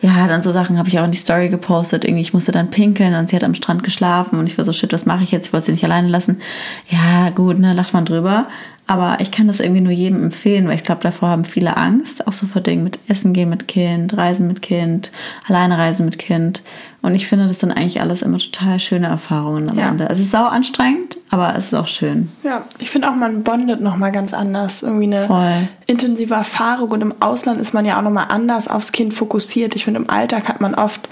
ja, 0.00 0.28
dann 0.28 0.44
so 0.44 0.52
Sachen 0.52 0.78
habe 0.78 0.88
ich 0.88 1.00
auch 1.00 1.04
in 1.04 1.10
die 1.10 1.18
Story 1.18 1.48
gepostet. 1.48 2.04
Irgendwie, 2.04 2.22
ich 2.22 2.32
musste 2.32 2.52
dann 2.52 2.70
pinkeln 2.70 3.14
und 3.14 3.28
sie 3.28 3.36
hat 3.36 3.44
am 3.44 3.54
Strand 3.54 3.82
geschlafen 3.82 4.38
und 4.38 4.46
ich 4.46 4.56
war 4.56 4.64
so, 4.64 4.72
shit, 4.72 4.92
was 4.92 5.04
mache 5.04 5.24
ich 5.24 5.32
jetzt? 5.32 5.48
Ich 5.48 5.52
wollte 5.52 5.66
sie 5.66 5.72
nicht 5.72 5.84
alleine 5.84 6.08
lassen. 6.08 6.40
Ja, 6.88 7.30
gut, 7.30 7.58
ne, 7.58 7.72
lacht 7.74 7.92
man 7.92 8.04
drüber. 8.04 8.46
Aber 8.88 9.18
ich 9.20 9.32
kann 9.32 9.48
das 9.48 9.58
irgendwie 9.58 9.80
nur 9.80 9.92
jedem 9.92 10.22
empfehlen, 10.22 10.68
weil 10.68 10.76
ich 10.76 10.84
glaube, 10.84 11.02
davor 11.02 11.30
haben 11.30 11.44
viele 11.44 11.76
Angst, 11.76 12.26
auch 12.26 12.32
so 12.32 12.46
vor 12.46 12.62
Dingen 12.62 12.84
mit 12.84 13.00
Essen 13.08 13.32
gehen 13.32 13.50
mit 13.50 13.66
Kind, 13.66 14.16
Reisen 14.16 14.46
mit 14.46 14.62
Kind, 14.62 15.10
alleine 15.48 15.76
reisen 15.76 16.04
mit 16.04 16.20
Kind. 16.20 16.62
Und 17.02 17.14
ich 17.14 17.28
finde, 17.28 17.46
das 17.46 17.60
sind 17.60 17.70
eigentlich 17.70 18.00
alles 18.00 18.22
immer 18.22 18.38
total 18.38 18.80
schöne 18.80 19.06
Erfahrungen 19.06 19.70
am 19.70 19.78
Ja. 19.78 19.88
Ende. 19.88 20.08
Es 20.10 20.18
ist 20.18 20.32
sau 20.32 20.44
anstrengend, 20.44 21.18
aber 21.30 21.54
es 21.56 21.66
ist 21.66 21.74
auch 21.74 21.86
schön. 21.86 22.30
Ja, 22.42 22.64
ich 22.80 22.90
finde 22.90 23.08
auch, 23.08 23.14
man 23.14 23.44
bondet 23.44 23.80
nochmal 23.80 24.10
ganz 24.10 24.34
anders. 24.34 24.82
Irgendwie 24.82 25.04
eine 25.14 25.26
Voll. 25.26 25.68
intensive 25.86 26.34
Erfahrung. 26.34 26.90
Und 26.90 27.02
im 27.02 27.14
Ausland 27.20 27.60
ist 27.60 27.74
man 27.74 27.84
ja 27.84 27.98
auch 27.98 28.02
nochmal 28.02 28.26
anders 28.30 28.66
aufs 28.66 28.90
Kind 28.90 29.14
fokussiert. 29.14 29.76
Ich 29.76 29.84
finde, 29.84 30.00
im 30.00 30.10
Alltag 30.10 30.48
hat 30.48 30.60
man 30.60 30.74
oft 30.74 31.08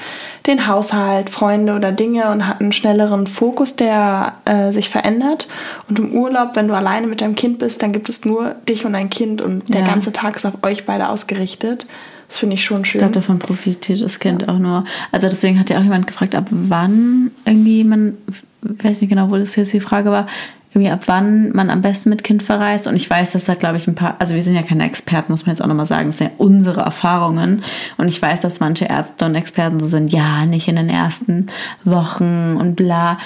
den 0.47 0.67
Haushalt, 0.67 1.31
Freunde 1.31 1.75
oder 1.77 1.93
Dinge 1.93 2.29
und 2.31 2.49
hat 2.49 2.61
einen 2.61 2.73
schnelleren 2.73 3.27
Fokus, 3.29 3.77
der 3.77 4.33
äh, 4.47 4.73
sich 4.73 4.89
verändert. 4.91 5.47
Und 5.89 5.99
im 6.01 6.13
Urlaub, 6.13 6.57
wenn 6.57 6.67
du 6.67 6.75
alleine 6.75 7.07
mit 7.07 7.21
deinem 7.21 7.37
Kind 7.37 7.61
bist, 7.61 7.83
dann 7.83 7.93
gibt 7.93 8.09
es 8.09 8.25
nur 8.25 8.57
dich 8.69 8.85
und 8.85 8.95
dein 8.95 9.11
Kind 9.11 9.41
und 9.41 9.73
der 9.73 9.83
Ja. 9.83 9.87
ganze 9.87 10.13
Tag 10.13 10.35
ist 10.37 10.45
auf 10.47 10.55
euch 10.65 10.87
beide 10.87 11.09
ausgerichtet. 11.09 11.87
Das 12.29 12.39
finde 12.39 12.55
ich 12.55 12.65
schon 12.65 12.85
schön. 12.85 12.99
Ich 12.99 13.01
glaube, 13.01 13.15
davon 13.15 13.39
profitiert 13.39 14.03
das 14.03 14.19
Kind 14.19 14.49
auch 14.49 14.59
nur. 14.59 14.85
Also 15.13 15.29
deswegen 15.29 15.59
hat 15.59 15.71
ja 15.71 15.79
auch 15.79 15.83
jemand 15.83 16.07
gefragt, 16.07 16.35
ab 16.35 16.47
wann 16.51 17.31
irgendwie 17.45 17.85
man, 17.85 18.15
weiß 18.63 19.01
nicht 19.01 19.11
genau, 19.11 19.31
wo 19.31 19.37
das 19.37 19.57
jetzt 19.57 19.73
die 19.73 19.81
Frage 19.81 20.11
war, 20.11 20.27
irgendwie 20.75 20.91
ab 20.91 21.03
wann 21.07 21.53
man 21.53 21.71
am 21.71 21.83
besten 21.83 22.11
mit 22.11 22.25
Kind 22.25 22.43
verreist. 22.43 22.89
Und 22.89 22.97
ich 22.97 23.09
weiß, 23.09 23.33
dass 23.33 23.45
da, 23.45 23.55
glaube 23.55 23.77
ich, 23.77 23.87
ein 23.87 23.95
paar, 23.95 24.17
also 24.19 24.35
wir 24.35 24.43
sind 24.43 24.55
ja 24.55 24.63
keine 24.63 24.85
Experten, 24.85 25.31
muss 25.31 25.47
man 25.47 25.55
jetzt 25.55 25.63
auch 25.63 25.69
nochmal 25.69 25.87
sagen, 25.87 26.07
das 26.07 26.19
sind 26.19 26.29
ja 26.29 26.35
unsere 26.39 26.81
Erfahrungen. 26.81 27.63
Und 27.97 28.09
ich 28.09 28.21
weiß, 28.21 28.41
dass 28.41 28.61
manche 28.61 28.87
Ärzte 28.87 29.25
und 29.25 29.37
Experten 29.37 29.79
so 29.79 29.87
sind, 29.87 30.13
ja, 30.13 30.47
nicht 30.47 30.67
in 30.67 30.77
den 30.77 30.89
ersten 30.89 31.47
Wochen 31.85 32.57
und 32.59 32.75
bla. 32.75 33.19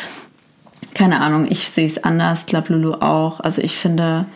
Keine 0.94 1.20
Ahnung, 1.20 1.46
ich 1.48 1.70
sehe 1.70 1.86
es 1.86 2.02
anders, 2.02 2.44
glaube 2.46 2.74
Lulu 2.74 2.94
auch. 2.94 3.40
Also 3.40 3.62
ich 3.62 3.78
finde, 3.78 4.26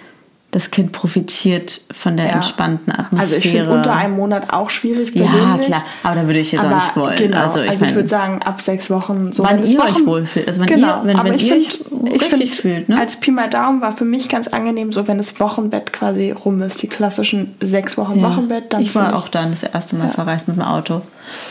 das 0.52 0.70
Kind 0.70 0.92
profitiert 0.92 1.80
von 1.92 2.18
der 2.18 2.26
ja. 2.26 2.32
entspannten 2.32 2.92
Atmosphäre. 2.92 3.20
Also 3.22 3.36
ich 3.36 3.48
finde 3.48 3.72
unter 3.72 3.96
einem 3.96 4.16
Monat 4.16 4.52
auch 4.52 4.68
schwierig 4.68 5.14
persönlich. 5.14 5.62
Ja, 5.62 5.66
klar, 5.66 5.84
aber 6.02 6.14
da 6.14 6.26
würde 6.26 6.40
ich 6.40 6.52
jetzt 6.52 6.62
aber 6.62 6.76
auch 6.76 6.82
nicht 6.82 6.96
wollen. 6.96 7.18
Genau. 7.18 7.38
Also 7.38 7.60
ich, 7.62 7.70
also 7.70 7.84
ich 7.86 7.94
würde 7.94 8.08
sagen, 8.08 8.42
ab 8.42 8.60
sechs 8.60 8.90
Wochen 8.90 9.32
so. 9.32 9.44
Wann 9.44 9.64
ihr 9.64 9.78
Wochen, 9.78 9.88
euch 9.88 10.06
wohlfühlt. 10.06 10.46
Also 10.46 10.60
wenn 10.60 10.66
genau, 10.66 11.00
ihr, 11.00 11.06
wenn, 11.06 11.16
aber 11.16 11.30
wenn 11.30 11.36
ich 11.36 11.48
ihr 11.48 11.54
find, 11.54 12.12
euch 12.12 12.32
richtig 12.32 12.54
fühlt. 12.54 12.90
Ne? 12.90 12.98
Als 12.98 13.16
Pi 13.16 13.30
mal 13.30 13.48
Daumen 13.48 13.80
war 13.80 13.92
für 13.92 14.04
mich 14.04 14.28
ganz 14.28 14.46
angenehm, 14.46 14.92
so 14.92 15.08
wenn 15.08 15.16
das 15.16 15.40
Wochenbett 15.40 15.90
quasi 15.94 16.32
rum 16.32 16.60
ist. 16.60 16.82
Die 16.82 16.88
klassischen 16.88 17.54
sechs 17.62 17.96
Wochen 17.96 18.20
ja. 18.20 18.28
Wochenbett. 18.28 18.74
Dann 18.74 18.82
ich 18.82 18.94
war 18.94 19.16
auch 19.16 19.28
dann 19.28 19.52
das 19.52 19.62
erste 19.62 19.96
Mal 19.96 20.08
ja. 20.08 20.10
verreist 20.10 20.48
mit 20.48 20.58
dem 20.58 20.64
Auto. 20.64 21.00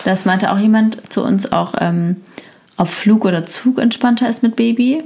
Das 0.06 0.26
meinte 0.26 0.52
auch 0.52 0.60
jemand 0.60 1.12
zu 1.12 1.24
uns 1.24 1.52
auch, 1.52 1.74
ähm, 1.82 2.18
ob 2.78 2.88
Flug 2.88 3.26
oder 3.26 3.48
Zug 3.48 3.80
entspannter 3.80 4.30
ist 4.30 4.44
mit 4.44 4.56
Baby. 4.56 5.04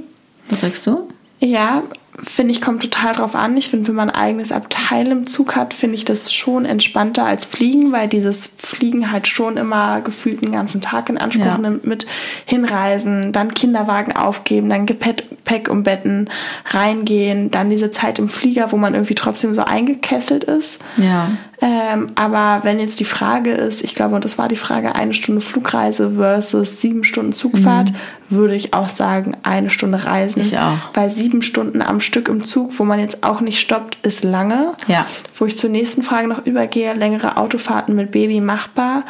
Was 0.50 0.60
sagst 0.60 0.86
du? 0.86 1.08
Ja, 1.40 1.82
finde 2.22 2.52
ich, 2.52 2.60
kommt 2.60 2.82
total 2.82 3.14
drauf 3.14 3.34
an. 3.34 3.56
Ich 3.56 3.70
finde, 3.70 3.88
wenn 3.88 3.94
man 3.94 4.10
ein 4.10 4.16
eigenes 4.16 4.52
Abteil 4.52 5.08
im 5.08 5.26
Zug 5.26 5.56
hat, 5.56 5.74
finde 5.74 5.96
ich 5.96 6.04
das 6.04 6.32
schon 6.32 6.64
entspannter 6.64 7.24
als 7.24 7.44
Fliegen, 7.44 7.92
weil 7.92 8.08
dieses 8.08 8.46
Fliegen 8.58 9.10
halt 9.12 9.28
schon 9.28 9.56
immer 9.56 10.00
gefühlt 10.00 10.42
den 10.42 10.52
ganzen 10.52 10.80
Tag 10.80 11.08
in 11.08 11.18
Anspruch 11.18 11.44
ja. 11.44 11.58
nimmt 11.58 11.86
mit 11.86 12.06
Hinreisen, 12.44 13.32
dann 13.32 13.54
Kinderwagen 13.54 14.16
aufgeben, 14.16 14.68
dann 14.68 14.86
Gepäck 14.86 15.68
umbetten, 15.68 16.30
reingehen, 16.66 17.50
dann 17.50 17.70
diese 17.70 17.90
Zeit 17.90 18.18
im 18.18 18.28
Flieger, 18.28 18.72
wo 18.72 18.76
man 18.76 18.94
irgendwie 18.94 19.14
trotzdem 19.14 19.54
so 19.54 19.62
eingekesselt 19.62 20.44
ist. 20.44 20.82
Ja. 20.96 21.30
Ähm, 21.60 22.08
aber 22.16 22.64
wenn 22.64 22.78
jetzt 22.78 23.00
die 23.00 23.04
Frage 23.06 23.52
ist, 23.52 23.82
ich 23.82 23.94
glaube, 23.94 24.14
und 24.14 24.24
das 24.24 24.36
war 24.36 24.48
die 24.48 24.56
Frage, 24.56 24.94
eine 24.94 25.14
Stunde 25.14 25.40
Flugreise 25.40 26.12
versus 26.16 26.80
sieben 26.80 27.02
Stunden 27.02 27.32
Zugfahrt, 27.32 27.92
mhm. 27.92 27.96
würde 28.36 28.54
ich 28.54 28.74
auch 28.74 28.90
sagen, 28.90 29.36
eine 29.42 29.70
Stunde 29.70 30.04
Reisen. 30.04 30.42
Ich 30.42 30.58
auch. 30.58 30.78
Weil 30.92 31.10
sieben 31.10 31.40
Stunden 31.40 31.80
am 31.80 32.00
Stück 32.00 32.28
im 32.28 32.44
Zug, 32.44 32.78
wo 32.78 32.84
man 32.84 33.00
jetzt 33.00 33.22
auch 33.24 33.40
nicht 33.40 33.58
stoppt, 33.58 33.98
ist 34.02 34.22
lange. 34.22 34.72
Ja. 34.86 35.06
Wo 35.34 35.46
ich 35.46 35.56
zur 35.56 35.70
nächsten 35.70 36.02
Frage 36.02 36.28
noch 36.28 36.44
übergehe, 36.44 36.92
längere 36.92 37.38
Autofahrten 37.38 37.94
mit 37.94 38.10
Baby 38.10 38.40
machbar. 38.40 39.04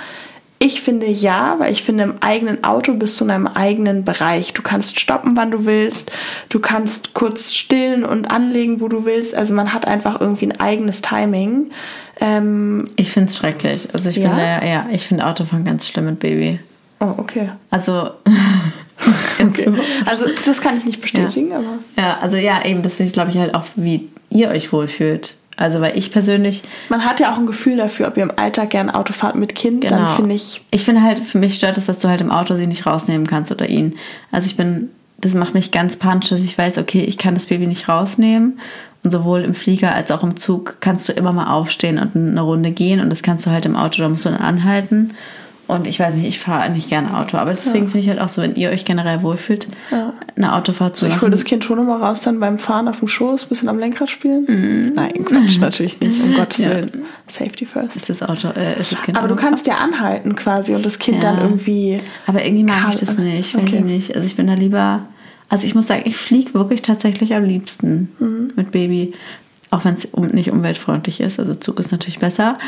Ich 0.59 0.81
finde 0.81 1.07
ja, 1.07 1.57
weil 1.59 1.71
ich 1.71 1.83
finde, 1.83 2.05
im 2.05 2.15
eigenen 2.21 2.65
Auto 2.65 2.95
bist 2.95 3.21
du 3.21 3.25
in 3.25 3.31
einem 3.31 3.47
eigenen 3.47 4.05
Bereich. 4.05 4.55
Du 4.55 4.63
kannst 4.63 4.99
stoppen, 4.99 5.37
wann 5.37 5.51
du 5.51 5.67
willst. 5.67 6.13
Du 6.49 6.61
kannst 6.61 7.13
kurz 7.13 7.53
stillen 7.53 8.05
und 8.05 8.31
anlegen, 8.31 8.81
wo 8.81 8.89
du 8.89 9.05
willst. 9.05 9.35
Also 9.35 9.53
man 9.53 9.75
hat 9.75 9.87
einfach 9.87 10.19
irgendwie 10.19 10.47
ein 10.47 10.59
eigenes 10.59 11.03
Timing. 11.03 11.73
Ähm, 12.21 12.87
ich 12.97 13.11
finde 13.11 13.31
es 13.31 13.37
schrecklich. 13.37 13.89
Also 13.93 14.09
ich 14.09 14.17
ja? 14.17 14.29
finde 14.29 14.43
ja, 14.43 14.65
ja, 14.65 14.87
ich 14.91 15.07
finde 15.07 15.27
Autofahren 15.27 15.65
ganz 15.65 15.87
schlimm 15.87 16.07
mit 16.07 16.19
Baby. 16.19 16.61
Oh, 17.01 17.15
okay. 17.19 17.51
Also. 17.71 18.11
okay. 19.41 19.73
Also 20.07 20.27
das 20.45 20.61
kann 20.61 20.77
ich 20.79 20.85
nicht 20.85 21.01
bestätigen, 21.01 21.51
ja. 21.51 21.59
aber. 21.59 21.79
Ja, 21.97 22.19
also 22.21 22.37
ja, 22.37 22.65
eben, 22.65 22.83
das 22.83 22.97
finde 22.97 23.09
ich, 23.09 23.13
glaube 23.13 23.31
ich, 23.31 23.39
halt 23.39 23.55
auch, 23.55 23.65
wie 23.77 24.09
ihr 24.31 24.49
euch 24.49 24.73
wohlfühlt. 24.73 25.37
Also, 25.57 25.81
weil 25.81 25.97
ich 25.97 26.13
persönlich. 26.13 26.63
Man 26.91 27.05
hat 27.05 27.19
ja 27.19 27.33
auch 27.33 27.39
ein 27.39 27.47
Gefühl 27.47 27.79
dafür, 27.79 28.09
ob 28.09 28.17
ihr 28.17 28.23
im 28.23 28.33
Alltag 28.37 28.71
gerne 28.71 28.95
Auto 28.95 29.13
fahrt 29.13 29.37
mit 29.37 29.55
Kind, 29.55 29.83
genau. 29.83 29.97
dann 29.97 30.09
finde 30.17 30.35
ich. 30.35 30.63
Ich 30.71 30.85
finde 30.85 31.03
halt, 31.03 31.19
für 31.19 31.39
mich 31.39 31.55
stört 31.55 31.79
es, 31.79 31.87
dass 31.87 31.99
du 31.99 32.09
halt 32.09 32.21
im 32.21 32.31
Auto 32.31 32.55
sie 32.55 32.67
nicht 32.67 32.87
rausnehmen 32.87 33.27
kannst 33.27 33.51
oder 33.51 33.69
ihn. 33.69 33.97
Also, 34.31 34.49
ich 34.49 34.57
bin, 34.57 34.91
das 35.19 35.35
macht 35.35 35.55
mich 35.55 35.71
ganz 35.71 35.97
panisch, 35.97 36.29
dass 36.29 36.43
ich 36.43 36.57
weiß, 36.57 36.77
okay, 36.79 37.03
ich 37.03 37.17
kann 37.17 37.35
das 37.35 37.47
Baby 37.47 37.67
nicht 37.67 37.89
rausnehmen. 37.89 38.61
Und 39.07 39.13
sowohl 39.13 39.43
im 39.43 39.55
Flieger 39.55 39.95
als 39.95 40.11
auch 40.11 40.25
im 40.25 40.37
Zug 40.37 40.79
kannst 40.81 41.09
du 41.09 41.13
immer 41.13 41.31
mal 41.31 41.53
aufstehen 41.53 42.01
und 42.01 42.17
eine 42.17 42.41
Runde 42.41 42.73
gehen. 42.73 42.99
Und 42.99 43.09
das 43.09 43.23
kannst 43.23 43.47
du 43.47 43.53
halt 43.53 43.65
im 43.65 43.77
Auto, 43.77 44.03
da 44.03 44.09
musst 44.09 44.25
du 44.25 44.31
dann 44.31 44.41
anhalten. 44.41 45.13
Und 45.69 45.87
ich 45.87 46.01
weiß 46.01 46.17
nicht, 46.17 46.27
ich 46.27 46.41
fahre 46.41 46.69
nicht 46.71 46.89
gerne 46.89 47.17
Auto, 47.17 47.37
aber 47.37 47.55
deswegen 47.55 47.85
ja. 47.85 47.91
finde 47.93 47.99
ich 48.01 48.09
halt 48.09 48.21
auch 48.21 48.29
so, 48.29 48.43
wenn 48.43 48.57
ihr 48.57 48.71
euch 48.71 48.85
generell 48.85 49.23
wohlfühlt, 49.23 49.69
ja. 49.93 50.13
eine 50.35 50.57
Autofahrt 50.57 50.97
zu 50.97 51.05
machen. 51.05 51.15
Ich 51.15 51.23
hole 51.23 51.31
das 51.31 51.45
Kind 51.45 51.65
schon 51.65 51.79
immer 51.79 52.01
raus, 52.03 52.21
dann 52.21 52.41
beim 52.41 52.59
Fahren 52.59 52.89
auf 52.89 52.99
dem 52.99 53.07
Schoß, 53.07 53.45
bisschen 53.45 53.69
am 53.69 53.79
Lenkrad 53.79 54.11
spielen. 54.11 54.45
Mhm. 54.49 54.93
Nein, 54.97 55.25
Quatsch, 55.25 55.59
natürlich 55.61 56.01
nicht, 56.01 56.21
um 56.25 56.35
Gottes 56.35 56.65
ja. 56.65 56.71
Willen. 56.71 57.05
Safety 57.29 57.65
first. 57.65 57.95
Ist 57.95 58.09
das 58.09 58.25
Auto, 58.25 58.49
äh, 58.49 58.81
ist 58.81 58.91
das 58.91 59.03
Kind 59.03 59.17
Aber 59.17 59.29
du 59.29 59.37
kannst 59.37 59.69
ja 59.69 59.77
anhalten 59.77 60.35
quasi 60.35 60.75
und 60.75 60.85
das 60.85 60.99
Kind 60.99 61.23
dann 61.23 61.39
irgendwie. 61.41 61.99
Aber 62.27 62.45
irgendwie 62.45 62.65
mag 62.65 62.89
ich 62.91 62.99
das 62.99 63.17
nicht, 63.19 63.55
weiß 63.55 63.63
okay. 63.63 63.77
ich 63.77 63.85
nicht. 63.85 64.17
Also 64.17 64.27
ich 64.27 64.35
bin 64.35 64.49
da 64.49 64.55
lieber, 64.55 65.03
also 65.49 65.67
ich 65.67 65.75
muss 65.75 65.87
sagen, 65.87 66.03
ich 66.05 66.17
fliege 66.17 66.55
wirklich 66.55 66.83
tatsächlich 66.83 67.35
am 67.35 67.45
liebsten 67.45 68.11
mhm. 68.19 68.53
mit 68.57 68.71
Baby. 68.71 69.15
Auch 69.71 69.85
wenn 69.85 69.95
es 69.95 70.09
nicht 70.33 70.51
umweltfreundlich 70.51 71.21
ist. 71.21 71.39
Also 71.39 71.55
Zug 71.55 71.81
ist 71.81 71.93
natürlich 71.93 72.19
besser. 72.19 72.59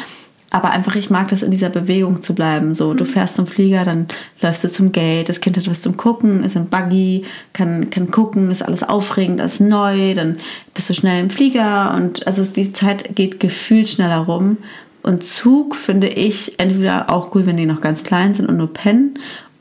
Aber 0.51 0.71
einfach, 0.71 0.97
ich 0.97 1.11
mag 1.11 1.29
das 1.29 1.43
in 1.43 1.51
dieser 1.51 1.69
Bewegung 1.69 2.23
zu 2.23 2.35
bleiben. 2.35 2.73
So, 2.73 2.95
du 2.95 3.05
mhm. 3.05 3.09
fährst 3.09 3.37
zum 3.37 3.47
Flieger, 3.47 3.85
dann 3.85 4.09
läufst 4.41 4.65
du 4.65 4.73
zum 4.73 4.93
Gate, 4.93 5.29
das 5.29 5.41
Kind 5.41 5.57
hat 5.57 5.69
was 5.69 5.83
zum 5.83 5.97
Gucken, 5.97 6.43
ist 6.43 6.57
im 6.57 6.67
Buggy, 6.67 7.25
kann, 7.53 7.91
kann 7.91 8.11
gucken, 8.11 8.51
ist 8.51 8.63
alles 8.63 8.83
aufregend, 8.83 9.41
ist 9.41 9.61
neu, 9.61 10.15
dann 10.15 10.39
bist 10.73 10.89
du 10.89 10.95
schnell 10.95 11.23
im 11.23 11.31
Flieger 11.31 11.95
und 11.95 12.27
also 12.27 12.45
die 12.45 12.73
Zeit 12.73 13.15
geht 13.15 13.41
gefühlt 13.41 13.89
schneller 13.89 14.19
rum. 14.19 14.57
Und 15.03 15.23
Zug 15.25 15.77
finde 15.77 16.09
ich 16.09 16.59
entweder 16.59 17.11
auch 17.11 17.35
cool, 17.35 17.47
wenn 17.47 17.57
die 17.57 17.67
noch 17.67 17.81
ganz 17.81 18.03
klein 18.03 18.35
sind 18.35 18.49
und 18.49 18.57
nur 18.57 18.73
pennen, 18.73 19.19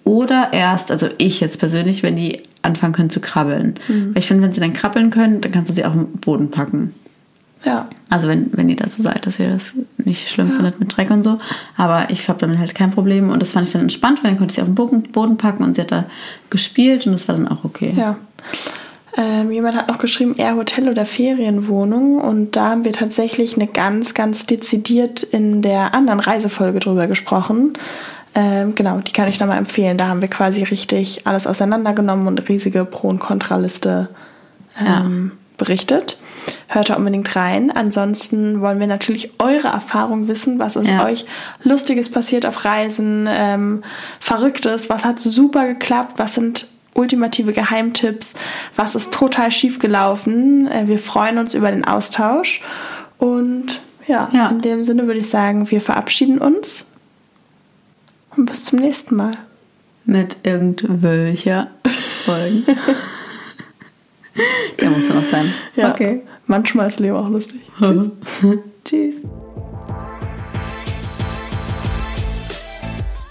oder 0.07 0.53
erst, 0.53 0.89
also 0.89 1.09
ich 1.18 1.41
jetzt 1.41 1.59
persönlich, 1.59 2.01
wenn 2.01 2.15
die 2.15 2.43
anfangen 2.68 2.93
können 2.93 3.09
zu 3.09 3.20
krabbeln. 3.20 3.76
Mhm. 3.88 4.13
Weil 4.13 4.20
ich 4.20 4.28
finde, 4.28 4.43
wenn 4.43 4.53
sie 4.53 4.59
dann 4.59 4.74
krabbeln 4.74 5.09
können, 5.09 5.41
dann 5.41 5.51
kannst 5.51 5.70
du 5.70 5.76
sie 5.76 5.86
auch 5.86 5.93
im 5.93 6.07
Boden 6.13 6.51
packen. 6.51 6.93
Ja. 7.63 7.89
Also 8.09 8.28
wenn, 8.28 8.55
wenn 8.55 8.70
ihr 8.70 8.76
da 8.76 8.88
so 8.88 9.01
seid, 9.01 9.26
dass 9.26 9.39
ihr 9.39 9.49
das 9.49 9.76
nicht 9.97 10.30
schlimm 10.30 10.49
ja. 10.49 10.55
findet 10.55 10.80
mit 10.80 10.95
Dreck 10.95 11.09
und 11.09 11.24
so. 11.24 11.39
Aber 11.76 12.09
ich 12.09 12.28
habe 12.30 12.39
damit 12.39 12.59
halt 12.59 12.76
kein 12.76 12.91
Problem. 12.91 13.30
Und 13.30 13.41
das 13.41 13.51
fand 13.51 13.68
ich 13.68 13.74
dann 13.74 13.82
entspannt, 13.82 14.24
weil 14.24 14.32
dann 14.32 14.38
konnte 14.38 14.51
ich 14.51 14.55
sie 14.55 14.61
auf 14.61 14.68
den 14.68 15.03
Boden, 15.11 15.38
packen 15.38 15.63
und 15.63 15.76
sie 15.76 15.82
hat 15.82 15.91
da 15.91 16.05
gespielt 16.49 17.05
und 17.05 17.13
das 17.13 17.28
war 17.28 17.36
dann 17.36 17.47
auch 17.47 17.63
okay. 17.63 17.93
Ja. 17.95 18.18
Ähm, 19.18 19.51
jemand 19.51 19.76
hat 19.76 19.88
noch 19.88 19.97
geschrieben, 19.97 20.36
eher 20.38 20.55
Hotel 20.55 20.89
oder 20.89 21.05
Ferienwohnung. 21.05 22.22
Und 22.22 22.55
da 22.55 22.70
haben 22.70 22.86
wir 22.86 22.93
tatsächlich 22.93 23.55
eine 23.55 23.68
ganz, 23.68 24.13
ganz 24.13 24.45
dezidiert 24.45 25.24
in 25.24 25.61
der 25.61 25.95
anderen 25.95 26.20
Reisefolge 26.20 26.80
drüber 26.80 27.07
gesprochen. 27.07 27.74
Ähm, 28.38 28.75
genau, 28.75 28.99
die 28.99 29.13
kann 29.13 29.27
ich 29.27 29.39
nochmal 29.39 29.57
empfehlen. 29.57 29.97
Da 29.97 30.09
haben 30.09 30.21
wir 30.21 30.27
quasi 30.27 30.61
richtig 30.61 31.25
alles 31.25 31.47
auseinandergenommen 31.47 32.27
und 32.27 32.39
eine 32.39 32.47
riesige 32.47 32.85
Pro- 32.85 33.07
und 33.07 33.17
Kontraliste 33.17 34.09
ähm, 34.79 35.31
ja. 35.33 35.38
berichtet. 35.57 36.19
Hört 36.67 36.91
da 36.91 36.97
unbedingt 36.97 37.35
rein. 37.35 37.71
Ansonsten 37.71 38.61
wollen 38.61 38.79
wir 38.79 38.85
natürlich 38.85 39.31
eure 39.39 39.69
Erfahrung 39.69 40.27
wissen. 40.27 40.59
Was 40.59 40.75
ist 40.75 40.91
ja. 40.91 41.03
euch 41.03 41.25
Lustiges 41.63 42.11
passiert 42.11 42.45
auf 42.45 42.63
Reisen? 42.63 43.27
Ähm, 43.27 43.83
Verrücktes? 44.19 44.88
Was 44.88 45.03
hat 45.03 45.19
super 45.19 45.65
geklappt? 45.65 46.13
Was 46.17 46.35
sind 46.35 46.67
ultimative 46.93 47.53
Geheimtipps? 47.53 48.35
Was 48.75 48.93
ist 48.93 49.11
total 49.11 49.49
schief 49.49 49.79
gelaufen? 49.79 50.67
Äh, 50.67 50.88
wir 50.88 50.99
freuen 50.99 51.39
uns 51.39 51.55
über 51.55 51.71
den 51.71 51.85
Austausch. 51.85 52.61
Und 53.17 53.81
ja, 54.05 54.29
ja, 54.31 54.49
in 54.49 54.61
dem 54.61 54.83
Sinne 54.83 55.07
würde 55.07 55.21
ich 55.21 55.29
sagen, 55.29 55.71
wir 55.71 55.81
verabschieden 55.81 56.38
uns. 56.38 56.85
Und 58.38 58.45
bis 58.45 58.63
zum 58.63 58.79
nächsten 58.79 59.15
Mal. 59.15 59.31
Mit 60.05 60.38
irgendwelcher 60.43 61.71
Folgen. 62.23 62.65
Der 64.79 64.89
muss 64.91 65.09
noch 65.09 65.25
sein. 65.25 65.51
Ja. 65.75 65.91
Okay. 65.91 66.21
Manchmal 66.45 66.89
ist 66.89 66.99
Leo 66.99 67.17
auch 67.17 67.29
lustig. 67.29 67.61
Tschüss. 67.79 68.09
Tschüss. 68.85 69.15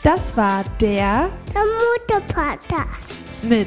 Das 0.03 0.37
war 0.37 0.65
der, 0.81 1.31
der 1.53 1.63
Mutter-Podcast 2.09 3.21
mit 3.43 3.67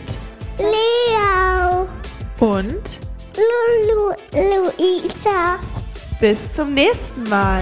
Leo 0.57 1.87
und 2.39 2.99
Lulu 3.35 4.13
Luisa. 4.33 5.57
Bis 6.19 6.53
zum 6.53 6.73
nächsten 6.73 7.23
Mal. 7.29 7.61